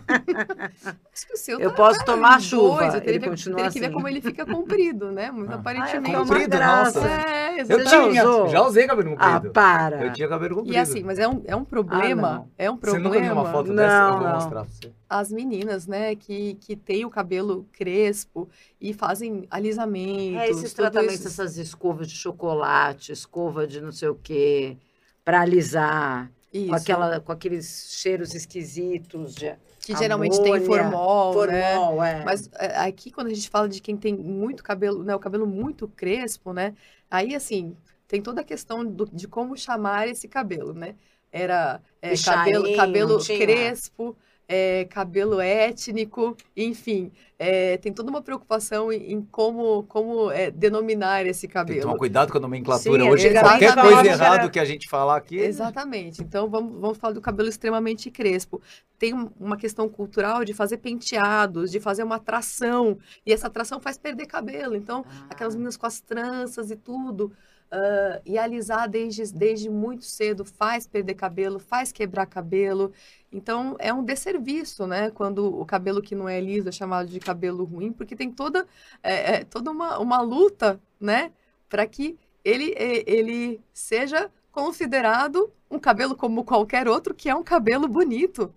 Que 1.26 1.34
o 1.34 1.36
seu 1.36 1.59
Eu 1.59 1.70
tá- 1.70 1.76
posso 1.76 1.98
tá 1.98 2.04
tomar 2.04 2.40
chuva, 2.40 2.78
dois, 2.78 2.94
eu 2.94 3.00
teria 3.00 3.14
ele 3.16 3.24
que- 3.24 3.30
continua 3.30 3.56
teria 3.56 3.70
que 3.72 3.80
ver 3.80 3.86
assim. 3.86 3.94
como 3.94 4.06
ele 4.09 4.20
fica 4.20 4.46
comprido, 4.46 5.11
né? 5.11 5.30
Muito 5.32 5.50
Ah. 5.52 5.56
aparentemente. 5.56 6.11
Ah, 6.11 6.14
é 6.14 6.16
uma 6.18 6.24
Comprido, 6.26 6.50
graça. 6.50 7.00
nossa. 7.00 7.12
É, 7.12 7.61
Eu 7.61 7.66
Você 7.66 7.84
tinha, 7.84 8.24
usou? 8.24 8.48
já 8.48 8.62
usei 8.62 8.86
cabelo 8.86 9.16
Ah, 9.18 9.32
comprido. 9.34 9.52
para. 9.52 10.04
Eu 10.06 10.12
tinha 10.12 10.28
cabelo 10.28 10.54
comprido. 10.56 10.74
E 10.74 10.78
assim, 10.78 11.02
mas 11.02 11.18
é 11.18 11.26
um, 11.26 11.42
é 11.44 11.56
um 11.56 11.64
problema, 11.64 12.32
não. 12.34 12.48
é 12.56 12.70
um 12.70 12.74
Você 12.76 12.80
problema. 12.82 13.09
nunca 13.09 13.20
viu 13.20 13.32
uma 13.32 13.44
foto 13.50 13.66
Não, 13.68 13.74
dessa? 13.76 13.96
Eu 13.96 14.18
vou 14.18 14.28
mostrar 14.28 14.50
pra 14.50 14.62
você. 14.62 14.92
As 15.11 15.32
meninas, 15.32 15.86
né, 15.88 16.14
que, 16.14 16.54
que 16.61 16.76
têm 16.76 17.04
o 17.04 17.11
cabelo 17.11 17.66
crespo 17.72 18.47
e 18.80 18.92
fazem 18.94 19.46
alisamentos. 19.51 20.38
É, 20.38 20.51
esses 20.51 20.72
tratamentos, 20.74 21.14
isso. 21.20 21.28
essas 21.28 21.57
escovas 21.59 22.09
de 22.09 22.14
chocolate, 22.16 23.12
escova 23.12 23.66
de 23.66 23.80
não 23.80 23.92
sei 23.92 24.09
o 24.09 24.14
quê, 24.14 24.76
pra 25.24 25.40
alisar, 25.42 26.30
Isso, 26.53 26.68
com, 26.68 26.74
aquela, 26.74 27.20
com 27.20 27.32
aqueles 27.32 27.86
cheiros 27.90 28.34
esquisitos 28.34 29.34
de 29.34 29.55
que 29.80 29.94
geralmente 29.96 30.40
tem 30.40 30.53
amônia, 30.53 30.66
formol, 30.66 31.46
né? 31.46 31.72
formol, 31.72 32.03
é. 32.05 32.24
Mas 32.24 32.49
é, 32.55 32.76
aqui, 32.78 33.11
quando 33.11 33.28
a 33.28 33.34
gente 33.34 33.49
fala 33.49 33.68
de 33.68 33.80
quem 33.80 33.96
tem 33.96 34.14
muito 34.16 34.62
cabelo, 34.62 35.03
né, 35.05 35.14
o 35.14 35.18
cabelo 35.20 35.46
muito 35.46 35.88
crespo, 35.88 36.53
né? 36.53 36.74
Aí, 37.11 37.34
assim, 37.34 37.76
tem 38.07 38.20
toda 38.22 38.40
a 38.40 38.44
questão 38.44 38.84
do- 38.84 39.07
de 39.11 39.26
como 39.28 39.57
chamar 39.57 40.09
esse 40.09 40.28
cabelo, 40.28 40.74
né? 40.74 40.94
Era 41.30 41.80
é, 42.03 42.18
cabelo, 42.18 42.70
cabelo 42.72 43.18
crespo, 43.32 44.16
é, 44.49 44.86
cabelo 44.86 45.40
étnico, 45.40 46.34
enfim. 46.57 47.12
é, 47.38 47.76
tem 47.76 47.92
toda 47.92 48.09
uma 48.11 48.22
preocupação 48.22 48.90
em, 48.90 49.12
em 49.12 49.20
como, 49.22 49.82
como 49.84 50.30
é, 50.32 50.51
denominar 50.51 51.26
esse 51.26 51.42
Tem 51.42 51.49
que 51.49 51.55
cabelo. 51.55 51.82
tomar 51.82 51.96
cuidado 51.99 52.32
com 52.32 52.38
a 52.38 52.40
nomenclatura. 52.40 53.03
Sim, 53.05 53.11
Hoje, 53.11 53.30
qualquer 53.30 53.74
coisa 53.74 54.03
que 54.03 54.09
errada 54.09 54.49
que 54.49 54.59
a 54.59 54.64
gente 54.64 54.88
falar 54.88 55.16
aqui... 55.18 55.36
Exatamente. 55.38 56.22
Então, 56.22 56.49
vamos, 56.49 56.80
vamos 56.80 56.96
falar 56.99 57.12
do 57.12 57.20
cabelo 57.20 57.49
extremamente 57.49 58.11
crespo. 58.11 58.61
Tem 58.99 59.12
um- 59.14 59.30
uma 59.38 59.57
questão 59.59 59.88
cultural 59.88 60.44
de 60.44 60.55
fazer 60.55 60.78
penteados, 60.78 61.70
de 61.70 61.78
fazer 61.78 62.03
uma 62.03 62.16
atração. 62.16 62.99
E 63.26 63.32
essa 63.32 63.46
atração 63.49 63.78
faz 63.78 63.99
perder 63.99 64.26
cabelo. 64.26 64.74
Então, 64.74 65.05
aquelas 65.28 65.55
Ah. 65.55 65.57
meninas 65.59 65.76
com 65.76 65.86
as 65.86 66.01
tranças 66.01 66.70
e 66.70 66.76
tudo. 66.76 67.30
Ah, 67.70 68.20
e 68.24 68.38
alisar 68.38 68.88
desde, 68.88 69.32
desde 69.32 69.68
muito 69.68 70.04
cedo 70.04 70.44
faz 70.44 70.86
perder 70.86 71.14
cabelo, 71.14 71.58
faz 71.58 71.92
quebrar 71.92 72.26
cabelo. 72.26 72.92
Então, 73.30 73.76
é 73.78 73.92
um 73.92 74.02
desserviço, 74.02 74.86
né? 74.86 75.10
Quando 75.10 75.44
o 75.60 75.64
cabelo 75.66 76.00
que 76.00 76.14
não 76.14 76.28
é 76.28 76.40
liso 76.40 76.68
é 76.68 76.72
chamado 76.72 77.08
de 77.08 77.20
cabelo 77.20 77.64
ruim, 77.64 77.92
porque 77.92 78.16
tem 78.16 78.30
toda, 78.30 78.66
é, 79.02 79.36
é, 79.36 79.44
toda 79.44 79.70
uma, 79.70 79.98
uma 79.98 80.20
luta, 80.20 80.80
né? 80.98 81.30
Para 81.68 81.86
que 81.86 82.18
ele, 82.44 82.74
ele 82.78 83.60
seja 83.72 84.30
considerado 84.50 85.52
um 85.70 85.78
cabelo 85.78 86.16
como 86.16 86.44
qualquer 86.44 86.88
outro, 86.88 87.14
que 87.14 87.28
é 87.28 87.34
um 87.34 87.42
cabelo 87.42 87.86
bonito. 87.86 88.52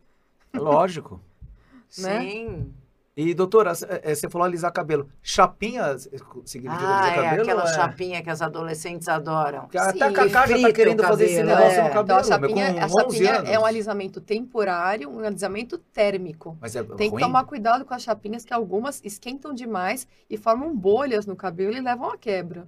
É 0.54 0.58
Lógico. 0.58 1.22
né? 2.00 2.22
Sim. 2.22 2.74
E, 3.16 3.34
doutora, 3.34 3.76
c- 3.76 3.86
é, 3.90 4.16
você 4.16 4.30
falou 4.30 4.46
alisar 4.46 4.72
cabelo. 4.72 5.10
Chapinha 5.22 5.98
significa 6.46 6.82
Ah, 6.82 7.00
alisar 7.04 7.12
é 7.12 7.24
cabelo? 7.26 7.42
aquela 7.42 7.64
é? 7.64 7.74
chapinha 7.74 8.24
que 8.24 8.30
as 8.30 8.42
adolescentes 8.42 9.08
adoram. 9.10 9.64
Até 9.66 9.92
Sim, 9.92 10.02
a 10.04 10.12
Cacá 10.14 10.48
já 10.48 10.62
tá 10.62 10.72
querendo 10.72 11.02
o 11.02 11.04
fazer 11.04 11.26
esse 11.26 11.36
cabelo, 11.36 11.58
negócio 11.58 11.78
é. 11.80 11.82
no 11.82 11.90
Então, 11.90 11.94
cabelo, 12.06 12.20
a 12.20 12.24
chapinha, 12.24 12.72
meu, 12.74 12.84
a 12.84 12.88
com 12.88 13.08
11 13.08 13.18
chapinha 13.26 13.52
é 13.54 13.60
um 13.60 13.66
alisamento 13.66 14.22
temporário, 14.22 15.10
um 15.10 15.20
alisamento 15.20 15.78
térmico. 15.78 16.58
Mas 16.62 16.74
é 16.76 16.84
Tem 16.84 16.98
que 17.10 17.10
ruim? 17.10 17.22
tomar 17.22 17.44
cuidado 17.44 17.84
com 17.84 17.94
as 17.94 18.02
chapinhas, 18.02 18.46
que 18.46 18.54
algumas 18.54 19.02
esquentam 19.04 19.54
demais 19.54 20.08
e 20.30 20.38
formam 20.38 20.74
bolhas 20.74 21.26
no 21.26 21.36
cabelo 21.36 21.76
e 21.76 21.82
levam 21.82 22.10
à 22.12 22.18
quebra. 22.18 22.66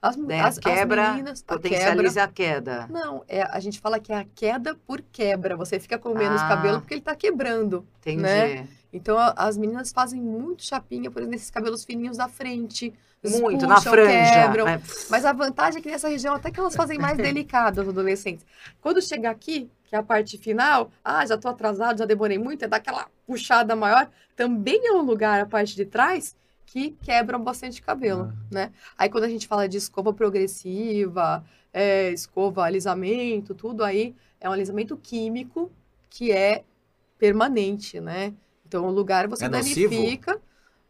As, 0.00 0.16
Daí 0.16 0.38
as, 0.40 0.58
a 0.58 0.60
quebra 0.60 1.02
as 1.02 1.10
meninas, 1.10 1.44
a 1.46 1.52
quebra, 1.58 1.62
potencializa 1.62 2.22
a 2.24 2.28
queda. 2.28 2.86
não, 2.90 3.22
é, 3.26 3.42
a 3.42 3.58
gente 3.60 3.80
fala 3.80 3.98
que 3.98 4.12
é 4.12 4.16
a 4.18 4.24
queda 4.34 4.74
por 4.86 5.00
quebra. 5.00 5.56
Você 5.56 5.78
fica 5.80 5.98
com 5.98 6.14
menos 6.14 6.40
Ah. 6.42 6.48
cabelo 6.48 6.80
porque 6.80 6.92
ele 6.94 7.00
está 7.00 7.14
quebrando. 7.14 7.86
Entendi. 8.00 8.22
né? 8.22 8.66
Então, 8.94 9.16
as 9.36 9.58
meninas 9.58 9.90
fazem 9.90 10.20
muito 10.20 10.64
chapinha, 10.64 11.10
por 11.10 11.18
exemplo, 11.18 11.32
nesses 11.32 11.50
cabelos 11.50 11.84
fininhos 11.84 12.16
da 12.16 12.28
frente. 12.28 12.94
Muito, 13.24 13.66
na 13.66 13.76
puxam, 13.76 13.92
franja. 13.92 14.32
quebram. 14.32 14.68
É, 14.68 14.80
Mas 15.10 15.24
a 15.24 15.32
vantagem 15.32 15.80
é 15.80 15.82
que 15.82 15.90
nessa 15.90 16.08
região, 16.08 16.34
até 16.34 16.50
que 16.50 16.60
elas 16.60 16.76
fazem 16.76 16.98
mais 16.98 17.16
delicadas, 17.18 17.84
os 17.84 17.88
adolescentes. 17.88 18.46
Quando 18.80 19.02
chega 19.02 19.30
aqui, 19.30 19.68
que 19.86 19.96
é 19.96 19.98
a 19.98 20.02
parte 20.02 20.38
final, 20.38 20.92
ah, 21.04 21.26
já 21.26 21.36
tô 21.36 21.48
atrasado, 21.48 21.98
já 21.98 22.04
demorei 22.04 22.38
muito, 22.38 22.64
é 22.64 22.68
dar 22.68 22.76
aquela 22.76 23.08
puxada 23.26 23.74
maior. 23.74 24.08
Também 24.36 24.86
é 24.86 24.92
um 24.92 25.02
lugar, 25.02 25.40
a 25.40 25.46
parte 25.46 25.74
de 25.74 25.84
trás, 25.84 26.36
que 26.66 26.90
quebram 27.02 27.40
bastante 27.40 27.82
cabelo, 27.82 28.32
né? 28.50 28.70
Aí 28.96 29.08
quando 29.08 29.24
a 29.24 29.28
gente 29.28 29.48
fala 29.48 29.68
de 29.68 29.78
escova 29.78 30.12
progressiva, 30.12 31.44
é, 31.72 32.10
escova, 32.10 32.64
alisamento, 32.64 33.54
tudo 33.54 33.82
aí, 33.82 34.14
é 34.40 34.48
um 34.48 34.52
alisamento 34.52 34.96
químico 34.96 35.72
que 36.10 36.30
é 36.30 36.62
permanente, 37.18 38.00
né? 38.00 38.34
Então 38.74 38.88
o 38.88 38.90
lugar 38.90 39.28
você 39.28 39.44
É 39.44 39.48
nocivo? 39.48 39.94
danifica. 39.94 40.40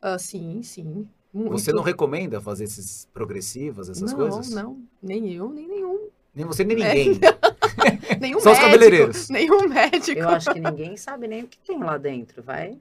ah, 0.01 0.19
sim, 0.19 0.63
sim. 0.63 1.07
Muito. 1.31 1.51
Você 1.53 1.71
não 1.71 1.83
recomenda 1.83 2.41
fazer 2.41 2.65
esses 2.65 3.07
progressivos, 3.13 3.91
essas 3.91 4.11
não, 4.11 4.17
coisas? 4.19 4.49
Não, 4.49 4.79
nem 5.03 5.31
eu, 5.35 5.51
nem 5.51 5.69
nenhum. 5.69 6.09
Nem 6.35 6.47
você, 6.47 6.65
nem 6.65 6.83
É. 6.83 6.95
ninguém. 6.95 7.21
Nenhum 8.21 8.41
Só 8.41 8.53
os 8.53 8.59
médico. 8.59 8.65
cabeleireiros. 8.65 9.29
Nenhum 9.29 9.69
médico. 9.69 10.19
eu 10.19 10.29
acho 10.31 10.51
que 10.53 10.61
ninguém 10.61 10.97
sabe 10.97 11.29
nem 11.29 11.43
o 11.43 11.47
que 11.47 11.59
tem 11.59 11.79
lá 11.79 11.99
dentro, 11.99 12.43
vai? 12.43 12.79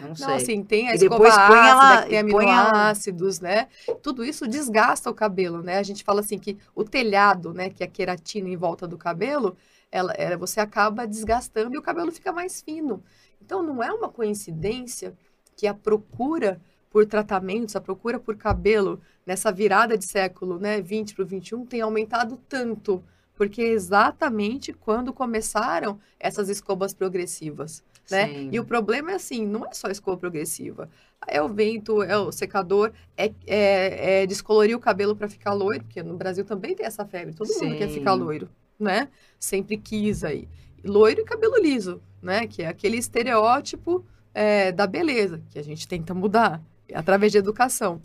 Não 0.00 0.14
sei. 0.14 0.26
Não, 0.26 0.34
assim, 0.34 0.62
tem 0.64 0.88
a 0.88 0.92
E 0.92 0.96
escova 0.96 1.28
ácida, 1.28 1.68
ela- 1.68 2.02
que 2.04 2.08
tem 2.10 2.18
aminoácidos, 2.18 3.40
né? 3.40 3.68
Tudo 4.02 4.24
isso 4.24 4.46
desgasta 4.48 5.10
o 5.10 5.14
cabelo, 5.14 5.62
né? 5.62 5.76
A 5.78 5.82
gente 5.82 6.02
fala 6.02 6.20
assim 6.20 6.38
que 6.38 6.56
o 6.74 6.82
telhado, 6.82 7.52
né, 7.52 7.68
que 7.68 7.82
é 7.82 7.86
a 7.86 7.90
queratina 7.90 8.48
em 8.48 8.56
volta 8.56 8.86
do 8.88 8.96
cabelo, 8.96 9.56
ela, 9.90 10.12
ela- 10.14 10.36
você 10.36 10.60
acaba 10.60 11.06
desgastando 11.06 11.74
e 11.74 11.78
o 11.78 11.82
cabelo 11.82 12.10
fica 12.12 12.32
mais 12.32 12.60
fino. 12.62 13.02
Então, 13.46 13.62
não 13.62 13.82
é 13.82 13.92
uma 13.92 14.08
coincidência 14.08 15.14
que 15.56 15.66
a 15.66 15.72
procura 15.72 16.60
por 16.90 17.06
tratamentos, 17.06 17.76
a 17.76 17.80
procura 17.80 18.18
por 18.18 18.36
cabelo 18.36 19.00
nessa 19.24 19.52
virada 19.52 19.96
de 19.96 20.04
século, 20.04 20.58
né, 20.58 20.80
20 20.80 21.14
para 21.14 21.24
o 21.24 21.26
21, 21.26 21.64
tem 21.64 21.80
aumentado 21.80 22.38
tanto, 22.48 23.02
porque 23.34 23.62
é 23.62 23.68
exatamente 23.68 24.72
quando 24.72 25.12
começaram 25.12 25.98
essas 26.18 26.48
escovas 26.48 26.92
progressivas 26.92 27.82
né? 28.10 28.28
Sim. 28.28 28.48
E 28.52 28.60
o 28.60 28.64
problema 28.64 29.12
é 29.12 29.14
assim, 29.14 29.46
não 29.46 29.64
é 29.66 29.72
só 29.72 29.88
a 29.88 29.92
escova 29.92 30.16
progressiva. 30.16 30.88
É 31.26 31.42
o 31.42 31.48
vento, 31.48 32.02
é 32.02 32.16
o 32.16 32.30
secador, 32.30 32.92
é, 33.16 33.32
é, 33.46 34.22
é 34.22 34.26
descolorir 34.26 34.76
o 34.76 34.80
cabelo 34.80 35.16
para 35.16 35.28
ficar 35.28 35.52
loiro, 35.52 35.84
porque 35.84 36.02
no 36.02 36.16
Brasil 36.16 36.44
também 36.44 36.74
tem 36.74 36.86
essa 36.86 37.04
febre, 37.04 37.34
todo 37.34 37.48
mundo 37.48 37.76
quer 37.76 37.88
Sim. 37.88 37.94
ficar 37.94 38.12
loiro, 38.12 38.48
né? 38.78 39.08
Sempre 39.38 39.76
quis 39.76 40.22
aí. 40.22 40.48
Loiro 40.84 41.22
e 41.22 41.24
cabelo 41.24 41.58
liso, 41.58 42.00
né? 42.26 42.46
Que 42.46 42.62
é 42.62 42.66
aquele 42.68 42.98
estereótipo 42.98 44.04
é, 44.34 44.70
da 44.72 44.86
beleza, 44.86 45.40
que 45.50 45.58
a 45.58 45.62
gente 45.62 45.88
tenta 45.88 46.12
mudar 46.12 46.60
através 46.92 47.32
de 47.32 47.38
educação. 47.38 48.00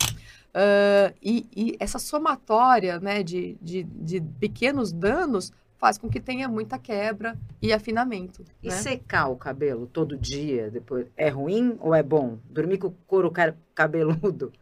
Ah, 0.54 1.12
e, 1.22 1.46
e 1.56 1.76
essa 1.80 1.98
somatória 1.98 2.98
né, 3.00 3.22
de, 3.22 3.56
de, 3.60 3.82
de 3.84 4.20
pequenos 4.38 4.92
danos 4.92 5.52
faz 5.78 5.98
com 5.98 6.08
que 6.08 6.20
tenha 6.20 6.46
muita 6.48 6.78
quebra 6.78 7.36
e 7.60 7.72
afinamento. 7.72 8.44
E 8.62 8.68
né? 8.68 8.74
secar 8.74 9.28
o 9.28 9.36
cabelo 9.36 9.86
todo 9.86 10.16
dia 10.16 10.70
depois 10.70 11.06
é 11.16 11.28
ruim 11.28 11.76
ou 11.80 11.94
é 11.94 12.02
bom? 12.02 12.38
Dormir 12.48 12.78
com 12.78 12.88
o 12.88 12.94
couro 13.06 13.30
ca- 13.30 13.54
cabeludo? 13.74 14.52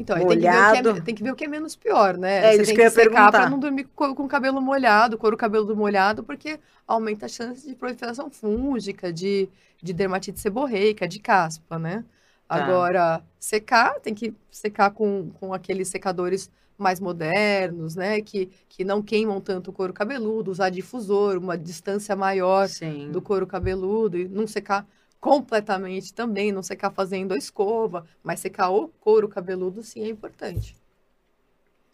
Então, 0.00 0.16
tem 0.16 0.26
que, 0.26 0.34
ver 0.38 0.48
o 0.48 0.72
que 0.72 0.88
é, 0.88 1.00
tem 1.02 1.14
que 1.14 1.22
ver 1.22 1.30
o 1.32 1.36
que 1.36 1.44
é 1.44 1.48
menos 1.48 1.76
pior, 1.76 2.16
né? 2.16 2.38
É 2.38 2.52
Você 2.52 2.62
isso 2.62 2.64
tem 2.64 2.74
que 2.74 2.80
eu 2.80 2.84
ia 2.84 2.90
secar 2.90 3.30
para 3.30 3.50
não 3.50 3.58
dormir 3.58 3.86
com, 3.94 4.14
com 4.14 4.24
o 4.24 4.28
cabelo 4.28 4.58
molhado, 4.58 5.18
couro 5.18 5.36
cabelo 5.36 5.76
molhado, 5.76 6.24
porque 6.24 6.58
aumenta 6.88 7.26
a 7.26 7.28
chance 7.28 7.68
de 7.68 7.74
proliferação 7.74 8.30
fúngica, 8.30 9.12
de, 9.12 9.46
de 9.82 9.92
dermatite 9.92 10.40
seborreica, 10.40 11.06
de 11.06 11.18
caspa, 11.18 11.78
né? 11.78 12.02
Tá. 12.48 12.54
Agora, 12.54 13.22
secar, 13.38 14.00
tem 14.00 14.14
que 14.14 14.32
secar 14.50 14.90
com, 14.90 15.30
com 15.38 15.52
aqueles 15.52 15.88
secadores 15.88 16.50
mais 16.78 16.98
modernos, 16.98 17.94
né? 17.94 18.22
Que, 18.22 18.48
que 18.70 18.82
não 18.82 19.02
queimam 19.02 19.38
tanto 19.38 19.68
o 19.68 19.72
couro 19.72 19.92
cabeludo, 19.92 20.50
usar 20.50 20.70
difusor, 20.70 21.36
uma 21.36 21.58
distância 21.58 22.16
maior 22.16 22.68
Sim. 22.68 23.10
do 23.10 23.20
couro 23.20 23.46
cabeludo 23.46 24.16
e 24.16 24.26
não 24.26 24.46
secar 24.46 24.86
completamente 25.20 26.12
também, 26.14 26.50
não 26.50 26.62
secar 26.62 26.90
fazendo 26.90 27.32
a 27.34 27.36
escova, 27.36 28.06
mas 28.22 28.40
secar 28.40 28.70
o 28.70 28.88
couro 29.00 29.28
cabeludo 29.28 29.82
sim 29.82 30.02
é 30.02 30.08
importante. 30.08 30.74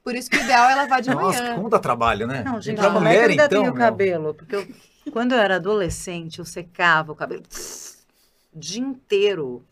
Por 0.05 0.15
isso 0.15 0.31
que 0.31 0.37
o 0.37 0.41
ideal 0.41 0.71
é 0.71 0.75
lavar 0.77 1.03
de 1.03 1.11
Nossa, 1.11 1.43
manhã. 1.43 1.57
como 1.57 1.69
dá 1.69 1.81
trabalho, 1.81 2.27
né? 2.29 2.45
Não, 2.45 2.61
gente, 2.61 2.77
pra 2.77 2.87
como 2.87 3.01
mulher, 3.01 3.15
é 3.17 3.31
ainda 3.33 3.33
então, 3.47 3.49
tenho 3.49 3.63
meu. 3.65 3.75
cabelo? 3.75 4.33
Porque 4.35 4.55
eu- 4.55 5.13
quando 5.13 5.33
eu 5.33 5.39
era 5.39 5.57
adolescente, 5.57 6.39
eu 6.39 6.45
secava 6.45 7.11
o 7.11 7.17
cabelo 7.17 7.43
o 8.55 8.59
dia 8.59 8.81
inteiro. 8.81 9.65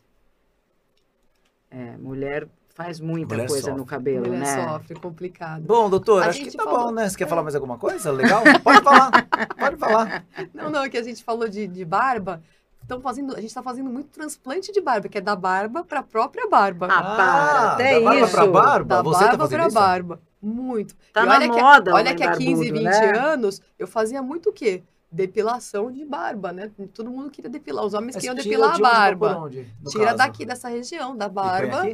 É, 1.71 1.97
mulher 1.97 2.49
faz 2.75 2.99
muita 2.99 3.35
Mulher 3.35 3.47
coisa 3.49 3.63
sofre. 3.63 3.79
no 3.79 3.87
cabelo, 3.87 4.27
Mulher 4.27 4.41
né? 4.41 4.69
sofre, 4.69 4.95
complicado. 4.99 5.63
Bom, 5.63 5.89
doutor, 5.89 6.23
A 6.25 6.27
acho 6.27 6.43
que 6.43 6.57
tá 6.57 6.65
falou- 6.65 6.87
bom, 6.87 6.91
né? 6.91 7.09
Você 7.09 7.17
quer 7.17 7.29
falar 7.29 7.43
mais 7.45 7.55
alguma 7.55 7.79
coisa? 7.79 8.11
Legal? 8.11 8.43
Pode 8.63 8.83
falar. 8.83 9.11
Pode 9.57 9.77
falar. 9.77 10.25
Não, 10.53 10.71
não, 10.71 10.83
é 10.83 10.89
que 10.89 10.97
a 10.99 11.03
gente 11.03 11.23
falou 11.23 11.49
de, 11.49 11.67
de 11.69 11.85
barba. 11.85 12.43
Estão 12.85 13.01
fazendo, 13.01 13.33
a 13.33 13.37
gente 13.41 13.47
está 13.49 13.63
fazendo 13.63 13.89
muito 13.89 14.09
transplante 14.11 14.71
de 14.71 14.79
barba, 14.81 15.09
que 15.09 15.17
é 15.17 15.21
da 15.21 15.35
barba 15.35 15.83
para 15.85 16.01
a 16.01 16.03
própria 16.03 16.47
barba. 16.49 16.87
Ah, 16.91 17.03
para, 17.17 17.73
até 17.73 17.95
da 17.95 18.01
barba 18.05 18.21
isso. 18.21 18.31
pra 18.31 18.47
barba? 18.47 18.97
da 18.97 19.03
Você 19.03 19.21
tá 19.21 19.27
barba 19.31 19.45
fazendo 19.45 19.59
para 19.59 19.67
isso? 19.69 19.75
barba. 19.75 20.21
Muito. 20.43 20.95
Tá 21.11 21.23
E 21.23 21.27
na 21.27 21.35
olha 21.37 21.49
que, 21.49 21.63
moda 21.63 21.95
olha 21.95 22.15
que 22.15 22.23
há 22.23 22.37
15, 22.37 22.71
barbudo, 22.71 22.73
20 22.75 22.85
né? 22.85 23.19
anos 23.19 23.63
eu 23.79 23.87
fazia 23.87 24.23
muito 24.23 24.51
o 24.51 24.53
quê? 24.53 24.83
Depilação 25.11 25.91
de 25.91 26.05
barba, 26.05 26.53
né? 26.53 26.71
Todo 26.93 27.09
mundo 27.11 27.31
queria 27.31 27.49
depilar. 27.51 27.85
Os 27.87 27.95
homens 27.95 28.17
Mas 28.17 28.23
queriam 28.23 28.35
depilar 28.35 28.75
a 28.75 28.79
barba. 28.79 29.39
onde, 29.39 29.67
Tira 29.89 30.07
caso? 30.07 30.17
daqui 30.19 30.45
dessa 30.45 30.69
região 30.69 31.17
da 31.17 31.29
barba 31.29 31.85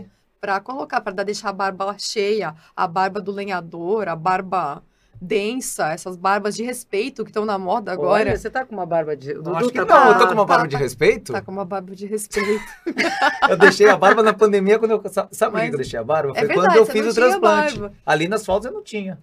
para 0.41 0.59
colocar, 0.59 1.01
para 1.03 1.23
deixar 1.23 1.51
a 1.51 1.53
barba 1.53 1.95
cheia, 1.99 2.55
a 2.75 2.87
barba 2.89 3.21
do 3.21 3.31
lenhador, 3.31 4.09
a 4.09 4.17
barba 4.17 4.83
densa, 5.21 5.93
essas 5.93 6.17
barbas 6.17 6.57
de 6.57 6.63
respeito 6.63 7.25
que 7.25 7.31
estão 7.31 7.45
na 7.45 7.59
moda 7.59 7.93
agora. 7.93 8.31
Olha, 8.31 8.37
você 8.37 8.49
tá 8.49 8.65
com 8.65 8.75
uma 8.75 8.87
barba 8.87 9.15
de. 9.17 9.31
Eu 9.33 9.43
Dudu 9.43 9.57
acho 9.57 9.69
que 9.71 9.85
tá 9.85 9.85
não, 9.85 10.03
com 10.07 10.09
eu 10.13 10.19
tô 10.19 10.27
com 10.29 10.33
uma 10.35 10.47
tá, 10.47 10.55
barba 10.55 10.69
de 10.69 10.77
respeito. 10.77 11.33
Tá 11.33 11.43
com 11.43 11.53
uma 11.53 11.65
barba 11.65 11.95
de 11.95 12.07
respeito. 12.07 12.65
Eu 13.51 13.57
deixei 13.57 13.89
a 13.89 13.97
barba 13.97 14.23
na 14.23 14.33
pandemia 14.33 14.79
quando 14.79 14.93
eu. 14.93 15.03
Sabe 15.11 15.29
por 15.31 15.37
que 15.37 15.47
Mas- 15.53 15.71
eu 15.73 15.77
deixei 15.77 15.99
a 15.99 16.05
barba? 16.05 16.33
É 16.35 16.39
Foi 16.39 16.47
verdade, 16.49 16.69
quando 16.69 16.77
eu 16.77 16.87
fiz 16.87 17.07
o 17.07 17.15
transplante. 17.15 17.79
barba. 17.81 17.95
Ali 18.07 18.29
nas 18.29 18.47
fotos 18.47 18.67
eu 18.67 18.73
não 18.73 18.83
tinha. 18.83 19.19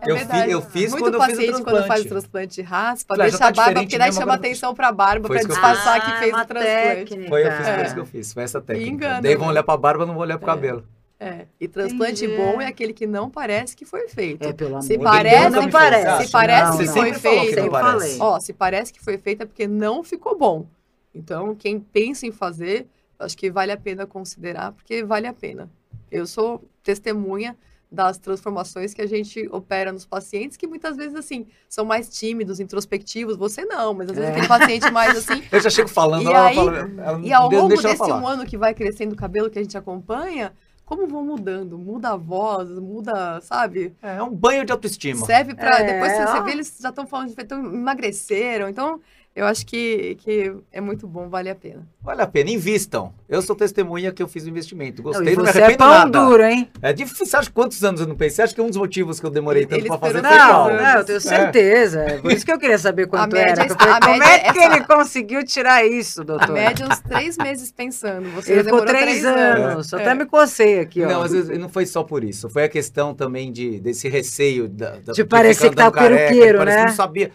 É 0.00 0.10
eu, 0.10 0.16
fi- 0.16 0.50
eu 0.50 0.60
fiz 0.62 0.90
Muito 0.90 1.04
quando 1.04 1.14
eu 1.14 1.20
fiz 1.22 1.34
o 1.34 1.36
paciente, 1.36 1.62
quando 1.62 1.86
faz 1.86 2.00
o 2.04 2.08
transplante. 2.08 2.56
transplante, 2.56 2.62
raspa, 2.62 3.14
ah, 3.14 3.16
já 3.18 3.22
deixa 3.22 3.38
tá 3.38 3.46
a 3.48 3.52
barba, 3.52 3.80
porque 3.82 3.98
daí 3.98 4.12
chama 4.12 4.34
atenção 4.34 4.74
pra 4.74 4.90
barba, 4.92 5.28
Foi 5.28 5.36
pra 5.36 5.38
isso 5.38 5.46
que 5.46 5.52
eu 5.66 5.70
disfarçar 5.72 6.00
fiz. 6.04 6.12
que 6.12 6.18
fez 6.18 6.34
Ah, 6.34 6.42
o 6.42 6.44
transplante. 6.44 6.76
técnica. 6.96 7.28
Foi, 7.28 7.46
eu 7.46 7.52
fiz, 7.52 7.66
É. 7.68 7.82
isso 7.84 7.94
que 7.94 8.00
eu 8.00 8.06
fiz. 8.06 8.32
Foi 8.32 8.42
essa 8.42 8.60
técnica. 8.60 8.90
engana, 8.90 9.22
Daí 9.22 9.34
vão 9.36 9.46
né? 9.46 9.52
olhar 9.52 9.62
pra 9.62 9.76
barba, 9.76 10.04
não 10.04 10.14
vão 10.14 10.22
olhar 10.22 10.38
pro 10.38 10.50
É. 10.50 10.54
cabelo. 10.54 10.84
É. 11.22 11.46
E 11.60 11.68
transplante 11.68 12.24
Entendi. 12.24 12.40
bom 12.42 12.60
é 12.60 12.66
aquele 12.66 12.92
que 12.92 13.06
não 13.06 13.30
parece 13.30 13.76
que 13.76 13.84
foi 13.84 14.08
feito. 14.08 14.42
É, 14.46 14.52
pelo 14.52 14.70
amor 14.70 14.82
Se 14.82 14.96
de 14.96 15.04
parece- 15.04 15.50
Deus, 15.50 15.64
não 15.64 15.70
parece. 15.70 16.26
se 16.26 16.32
parece 16.32 16.70
não, 16.70 16.78
que 16.78 16.86
foi 16.88 17.12
que 17.12 17.18
feito, 17.18 17.70
parece. 17.70 17.92
falei. 17.92 18.16
Ó, 18.20 18.40
se 18.40 18.52
parece 18.52 18.92
que 18.92 19.00
foi 19.02 19.18
feito 19.18 19.42
é 19.42 19.46
porque 19.46 19.66
não 19.68 20.02
ficou 20.02 20.36
bom. 20.36 20.66
Então, 21.14 21.54
quem 21.54 21.78
pensa 21.78 22.26
em 22.26 22.32
fazer, 22.32 22.86
acho 23.18 23.36
que 23.36 23.50
vale 23.50 23.70
a 23.72 23.76
pena 23.76 24.06
considerar, 24.06 24.72
porque 24.72 25.04
vale 25.04 25.26
a 25.26 25.32
pena. 25.32 25.70
Eu 26.10 26.26
sou 26.26 26.62
testemunha 26.82 27.56
das 27.90 28.16
transformações 28.16 28.94
que 28.94 29.02
a 29.02 29.06
gente 29.06 29.46
opera 29.52 29.92
nos 29.92 30.06
pacientes, 30.06 30.56
que 30.56 30.66
muitas 30.66 30.96
vezes, 30.96 31.14
assim, 31.14 31.46
são 31.68 31.84
mais 31.84 32.08
tímidos, 32.08 32.58
introspectivos. 32.58 33.36
Você 33.36 33.66
não, 33.66 33.92
mas 33.92 34.08
às 34.08 34.16
vezes 34.16 34.30
É. 34.30 34.34
tem 34.40 34.48
paciente 34.48 34.90
mais 34.90 35.14
assim. 35.18 35.42
Eu 35.52 35.60
já 35.60 35.68
chego 35.68 35.88
falando, 35.90 36.22
E 36.22 36.32
ela 36.32 36.46
aí- 36.46 36.54
fala. 36.54 36.90
Ela 36.96 37.20
E 37.20 37.32
ao 37.34 37.50
longo 37.50 37.76
desse 37.82 38.02
um 38.02 38.26
ano 38.26 38.46
que 38.46 38.56
vai 38.56 38.72
crescendo 38.72 39.12
o 39.12 39.16
cabelo 39.16 39.50
que 39.50 39.58
a 39.58 39.62
gente 39.62 39.76
acompanha, 39.76 40.54
como 40.94 41.06
vão 41.06 41.24
mudando? 41.24 41.78
Muda 41.78 42.10
a 42.10 42.16
voz, 42.16 42.68
muda, 42.68 43.40
sabe? 43.40 43.94
É, 44.02 44.16
é 44.16 44.22
um 44.22 44.34
banho 44.34 44.62
de 44.62 44.72
autoestima. 44.72 45.24
Serve 45.24 45.54
pra. 45.54 45.80
É, 45.80 45.84
depois 45.84 46.12
você, 46.12 46.22
ó. 46.22 46.26
você 46.26 46.42
vê, 46.42 46.50
eles 46.50 46.78
já 46.78 46.90
estão 46.90 47.06
falando 47.06 47.34
de 47.34 47.42
então, 47.42 47.64
emagreceram. 47.64 48.68
Então, 48.68 49.00
eu 49.34 49.46
acho 49.46 49.64
que, 49.64 50.14
que 50.16 50.52
é 50.70 50.80
muito 50.80 51.06
bom, 51.08 51.28
vale 51.28 51.48
a 51.48 51.54
pena. 51.54 51.86
Vale 52.02 52.20
a 52.20 52.26
pena, 52.26 52.50
invistam. 52.50 53.14
Eu 53.28 53.40
sou 53.40 53.56
testemunha 53.56 54.12
que 54.12 54.22
eu 54.22 54.28
fiz 54.28 54.44
o 54.44 54.48
investimento. 54.50 55.02
Não, 55.02 55.10
Gostei, 55.10 55.32
e 55.32 55.36
não, 55.36 55.44
me 55.44 55.50
você 55.50 55.58
é 55.58 55.62
arrependo 55.64 55.78
pão 55.78 55.88
nada. 55.98 56.10
duro, 56.26 56.42
hein? 56.44 56.68
É 56.82 56.92
difícil. 56.92 57.24
Você 57.26 57.36
acha 57.36 57.50
quantos 57.50 57.82
anos 57.82 58.00
eu 58.02 58.06
não 58.06 58.14
pensei? 58.14 58.36
Você 58.36 58.42
acha 58.42 58.54
que 58.54 58.60
um 58.60 58.66
dos 58.68 58.76
motivos 58.76 59.18
que 59.20 59.24
eu 59.24 59.30
demorei 59.30 59.64
tanto 59.64 59.86
pra 59.86 59.96
fazer 59.98 60.20
foi 60.20 60.22
três? 60.28 60.36
Não, 60.42 60.76
não, 60.76 60.94
eu 60.98 61.04
tenho 61.04 61.20
certeza. 61.20 62.00
É 62.00 62.18
Por 62.18 62.30
isso 62.32 62.44
que 62.44 62.52
eu 62.52 62.58
queria 62.58 62.78
saber 62.78 63.06
quanto 63.08 63.32
média 63.32 63.50
era. 63.52 63.66
está- 63.66 63.76
falei, 63.78 63.94
a 63.94 64.00
como 64.00 64.18
média 64.18 64.48
é 64.48 64.52
que 64.52 64.58
é 64.58 64.64
essa. 64.64 64.76
ele 64.76 64.84
conseguiu 64.84 65.44
tirar 65.46 65.86
isso, 65.86 66.24
doutor? 66.24 66.50
A 66.50 66.52
média, 66.52 66.86
uns 66.86 67.00
três 67.00 67.36
meses 67.38 67.72
pensando. 67.72 68.28
Você 68.34 68.52
Ele 68.52 68.64
ficou 68.64 68.80
demorou 68.80 69.00
três 69.00 69.24
anos. 69.24 69.92
Eu 69.92 69.98
É. 69.98 70.02
até 70.02 70.14
me 70.14 70.26
cocei 70.26 70.80
aqui, 70.80 71.02
ó. 71.04 71.08
Não, 71.08 71.22
às 71.22 71.32
vezes 71.32 71.58
não 71.58 71.68
foi 71.70 71.86
só 71.86 72.02
por 72.02 72.22
isso. 72.22 72.50
Foi 72.50 72.64
a 72.64 72.68
questão 72.68 73.14
também 73.14 73.50
de, 73.50 73.80
desse 73.80 74.08
receio 74.08 74.68
da, 74.68 74.98
da, 74.98 75.12
De 75.12 75.24
parecer 75.24 75.70
ficar 75.70 75.90
que 75.90 75.96
tá 75.96 76.02
peruqueiro, 76.02 76.52
de 76.52 76.58
parecer 76.58 76.76
né? 76.78 76.82
que 76.84 76.90
não 76.90 76.96
sabia. 76.96 77.30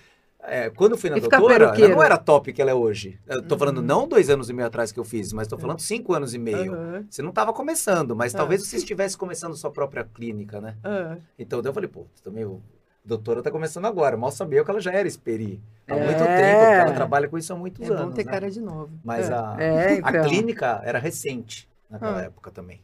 É, 0.49 0.69
quando 0.69 0.93
eu 0.93 0.97
fui 0.97 1.09
na 1.09 1.17
E 1.17 1.19
doutora, 1.21 1.73
não 1.89 2.01
era 2.01 2.17
top 2.17 2.53
que 2.53 2.61
ela 2.61 2.71
é 2.71 2.73
hoje. 2.73 3.19
Eu 3.27 3.43
tô 3.43 3.57
falando 3.57 3.79
Uhum. 3.79 3.83
não 3.83 4.07
dois 4.07 4.29
anos 4.29 4.49
e 4.49 4.53
meio 4.53 4.65
atrás 4.67 4.93
que 4.93 4.99
eu 4.99 5.03
fiz, 5.03 5.33
mas 5.33 5.45
tô 5.47 5.57
falando 5.57 5.79
cinco 5.79 6.13
anos 6.13 6.33
e 6.33 6.37
meio. 6.39 6.73
Aham, 6.73 7.05
Você 7.09 7.21
não 7.21 7.29
estava 7.31 7.51
começando, 7.51 8.15
mas 8.15 8.33
Ah. 8.33 8.37
talvez 8.37 8.65
você 8.65 8.77
estivesse 8.77 9.17
começando 9.17 9.55
sua 9.57 9.69
própria 9.71 10.05
clínica, 10.05 10.61
né? 10.61 10.77
aham. 10.85 11.17
Então 11.37 11.61
eu 11.63 11.73
falei, 11.73 11.89
pô, 11.89 12.05
também 12.23 12.43
eu 12.43 12.61
doutora 13.03 13.41
tá 13.43 13.51
começando 13.51 13.85
agora. 13.85 14.15
Mal 14.17 14.31
sabia 14.31 14.63
que 14.63 14.71
ela 14.71 14.79
já 14.81 14.91
era 14.93 15.07
experi. 15.07 15.61
Há 15.87 15.95
É. 15.95 16.03
muito 16.05 16.17
tempo, 16.19 16.59
porque 16.59 16.81
ela 16.81 16.91
trabalha 16.93 17.27
com 17.27 17.37
isso 17.37 17.51
há 17.51 17.55
muitos 17.55 17.81
É 17.81 17.91
anos. 17.93 18.05
bom 18.05 18.11
ter 18.11 18.25
né? 18.25 18.31
cara 18.31 18.49
de 18.49 18.61
novo. 18.61 18.89
Mas 19.03 19.29
É. 19.29 19.33
a, 19.33 19.55
É, 19.59 19.87
a 20.03 20.09
então. 20.11 20.21
clínica 20.29 20.81
era 20.85 20.97
recente 20.99 21.67
naquela 21.89 22.19
Ah. 22.19 22.23
época 22.23 22.51
também. 22.51 22.81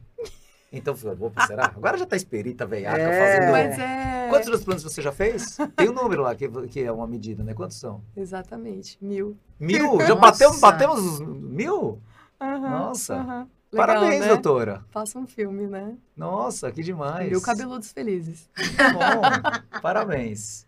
Então, 0.76 0.96
opa, 1.20 1.46
será? 1.46 1.66
Agora 1.66 1.96
já 1.98 2.06
tá 2.06 2.16
esperita, 2.16 2.66
veiaca, 2.66 2.98
É. 3.00 3.38
fazendo... 3.38 3.52
Mas 3.52 3.78
é. 3.80 4.28
Quantos 4.30 4.48
transplantes 4.48 4.84
você 4.84 5.02
já 5.04 5.12
fez? 5.12 5.58
Tem 5.76 5.88
um 5.88 5.94
número 5.94 6.24
lá 6.24 6.34
que, 6.36 6.50
que 6.68 6.82
é 6.84 6.92
uma 6.92 7.06
medida, 7.06 7.44
né? 7.44 7.54
Quantos 7.54 7.80
são? 7.80 8.02
Exatamente, 8.18 8.98
mil. 9.00 9.38
Mil? 9.60 10.00
Já 10.02 10.16
batemos, 10.16 10.60
batemos 10.60 11.00
os 11.00 11.20
mil? 11.22 12.02
Aham, 12.42 12.60
Nossa. 12.70 13.14
aham. 13.16 13.48
Legal, 13.72 13.88
Parabéns, 13.88 14.22
né? 14.22 14.28
doutora. 14.28 14.86
Faça 14.92 15.18
um 15.18 15.26
filme, 15.26 15.66
né? 15.66 15.96
Nossa, 16.16 16.72
que 16.72 16.84
demais. 16.84 17.30
Mil 17.30 17.42
cabeludos 17.42 17.92
felizes. 17.92 18.48
Bom, 18.94 19.80
parabéns. 19.82 20.66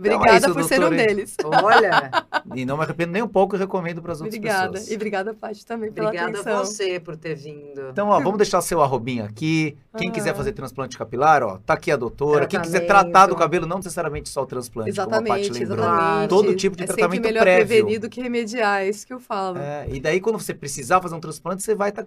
Então 0.00 0.12
é 0.12 0.16
Obrigada 0.16 0.46
isso, 0.46 0.54
por 0.54 0.64
ser 0.64 0.82
um 0.84 0.90
deles. 0.90 1.36
Olha, 1.44 2.10
E 2.54 2.64
não 2.64 2.76
me 2.76 2.82
arrependo 2.84 3.12
nem 3.12 3.22
um 3.22 3.28
pouco 3.28 3.54
e 3.54 3.58
recomendo 3.58 4.00
para 4.02 4.12
as 4.12 4.20
outras 4.20 4.36
Obrigada. 4.36 4.72
pessoas. 4.72 4.90
E 4.90 4.94
obrigada, 4.96 5.34
Paty, 5.34 5.64
também 5.64 5.92
pela 5.92 6.08
obrigada 6.08 6.38
a 6.38 6.40
atenção. 6.40 6.64
você 6.64 6.98
por 6.98 7.16
ter 7.16 7.34
vindo. 7.36 7.90
Então, 7.90 8.08
ó, 8.08 8.18
vamos 8.18 8.38
deixar 8.38 8.60
seu 8.62 8.82
arrobinho 8.82 9.24
aqui. 9.24 9.76
Quem 9.96 10.08
Aham. 10.08 10.14
quiser 10.14 10.34
fazer 10.34 10.52
transplante 10.52 10.96
capilar, 10.98 11.42
ó, 11.42 11.58
tá 11.58 11.74
aqui 11.74 11.92
a 11.92 11.96
doutora. 11.96 12.46
Quem 12.46 12.60
quiser 12.60 12.80
Tratamento. 12.86 13.12
tratar 13.12 13.26
do 13.26 13.36
cabelo, 13.36 13.66
não 13.66 13.76
necessariamente 13.76 14.28
só 14.28 14.42
o 14.42 14.46
transplante, 14.46 14.92
como 14.94 15.02
a 15.06 15.10
Paty 15.10 15.22
Exatamente, 15.22 15.52
lembrou. 15.52 15.78
exatamente. 15.86 16.28
Todo 16.28 16.56
tipo 16.56 16.76
de 16.76 16.82
é 16.82 16.86
tratamento 16.86 17.12
sempre 17.14 17.28
melhor 17.28 17.42
prévio. 17.42 17.66
prevenir 17.66 18.00
do 18.00 18.08
que 18.08 18.20
remediar, 18.20 18.80
é 18.82 18.88
isso 18.88 19.06
que 19.06 19.12
eu 19.12 19.20
falo. 19.20 19.58
É, 19.58 19.86
e 19.90 20.00
daí, 20.00 20.20
quando 20.20 20.38
você 20.40 20.54
precisar 20.54 21.00
fazer 21.00 21.14
um 21.14 21.20
transplante, 21.20 21.62
você 21.62 21.74
vai, 21.74 21.92
tá, 21.92 22.04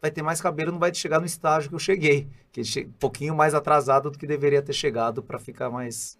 vai 0.00 0.10
ter 0.10 0.22
mais 0.22 0.40
cabelo, 0.40 0.72
não 0.72 0.78
vai 0.78 0.92
chegar 0.94 1.20
no 1.20 1.26
estágio 1.26 1.68
que 1.68 1.74
eu 1.74 1.78
cheguei. 1.78 2.26
Que 2.50 2.60
é 2.60 2.82
um 2.84 2.90
pouquinho 2.98 3.34
mais 3.34 3.54
atrasado 3.54 4.10
do 4.10 4.18
que 4.18 4.26
deveria 4.26 4.62
ter 4.62 4.72
chegado 4.72 5.22
para 5.22 5.38
ficar 5.38 5.70
mais 5.70 6.16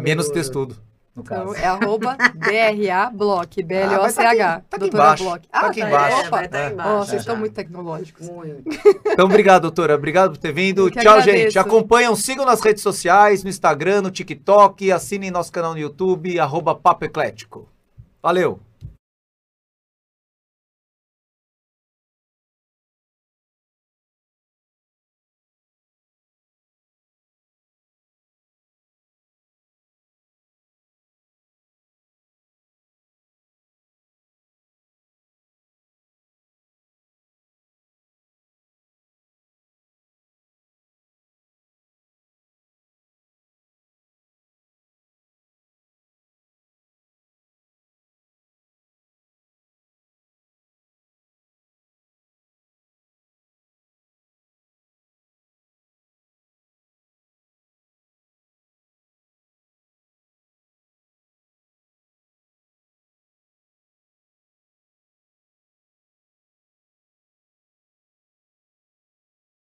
menos 0.00 0.26
Cabeludo. 0.28 0.32
testudo, 0.32 0.76
no 1.14 1.22
Então, 1.22 1.46
caso. 1.46 1.54
é 1.56 1.64
arroba 1.66 2.16
DRA 2.34 3.10
Block, 3.10 3.62
B-L-O-C-H. 3.62 4.54
Ah, 4.54 4.54
tá 4.56 4.56
aqui- 4.56 4.64
tá 4.68 4.76
aqui 4.76 4.78
doutora 4.78 5.04
embaixo, 5.04 5.24
Block. 5.24 5.48
tá 5.48 5.60
aqui 5.66 5.82
aí, 5.82 5.88
embaixo. 5.88 6.18
Opa. 6.20 6.30
vai 6.30 6.44
estar 6.46 6.58
É. 6.58 6.72
embaixo. 6.72 6.90
Ó, 6.90 6.96
vocês 6.98 7.10
já. 7.10 7.16
estão 7.18 7.36
muito 7.36 7.52
tecnológicos. 7.54 8.28
Muito. 8.28 8.62
Então, 9.06 9.26
obrigado, 9.26 9.62
doutora. 9.62 9.94
Obrigado 9.94 10.30
por 10.30 10.38
ter 10.38 10.52
vindo. 10.52 10.90
Tchau, 10.90 11.00
agradeço. 11.18 11.36
gente. 11.44 11.58
Acompanham, 11.58 12.16
sigam 12.16 12.44
nas 12.46 12.60
redes 12.60 12.82
sociais, 12.82 13.42
no 13.44 13.50
Instagram, 13.50 14.02
no 14.02 14.10
TikTok, 14.10 14.90
assinem 14.90 15.30
nosso 15.30 15.52
canal 15.52 15.72
no 15.72 15.78
YouTube, 15.78 16.38
arroba 16.40 16.74
Papo 16.74 17.04
Eclético. 17.04 17.68
Valeu! 18.22 18.58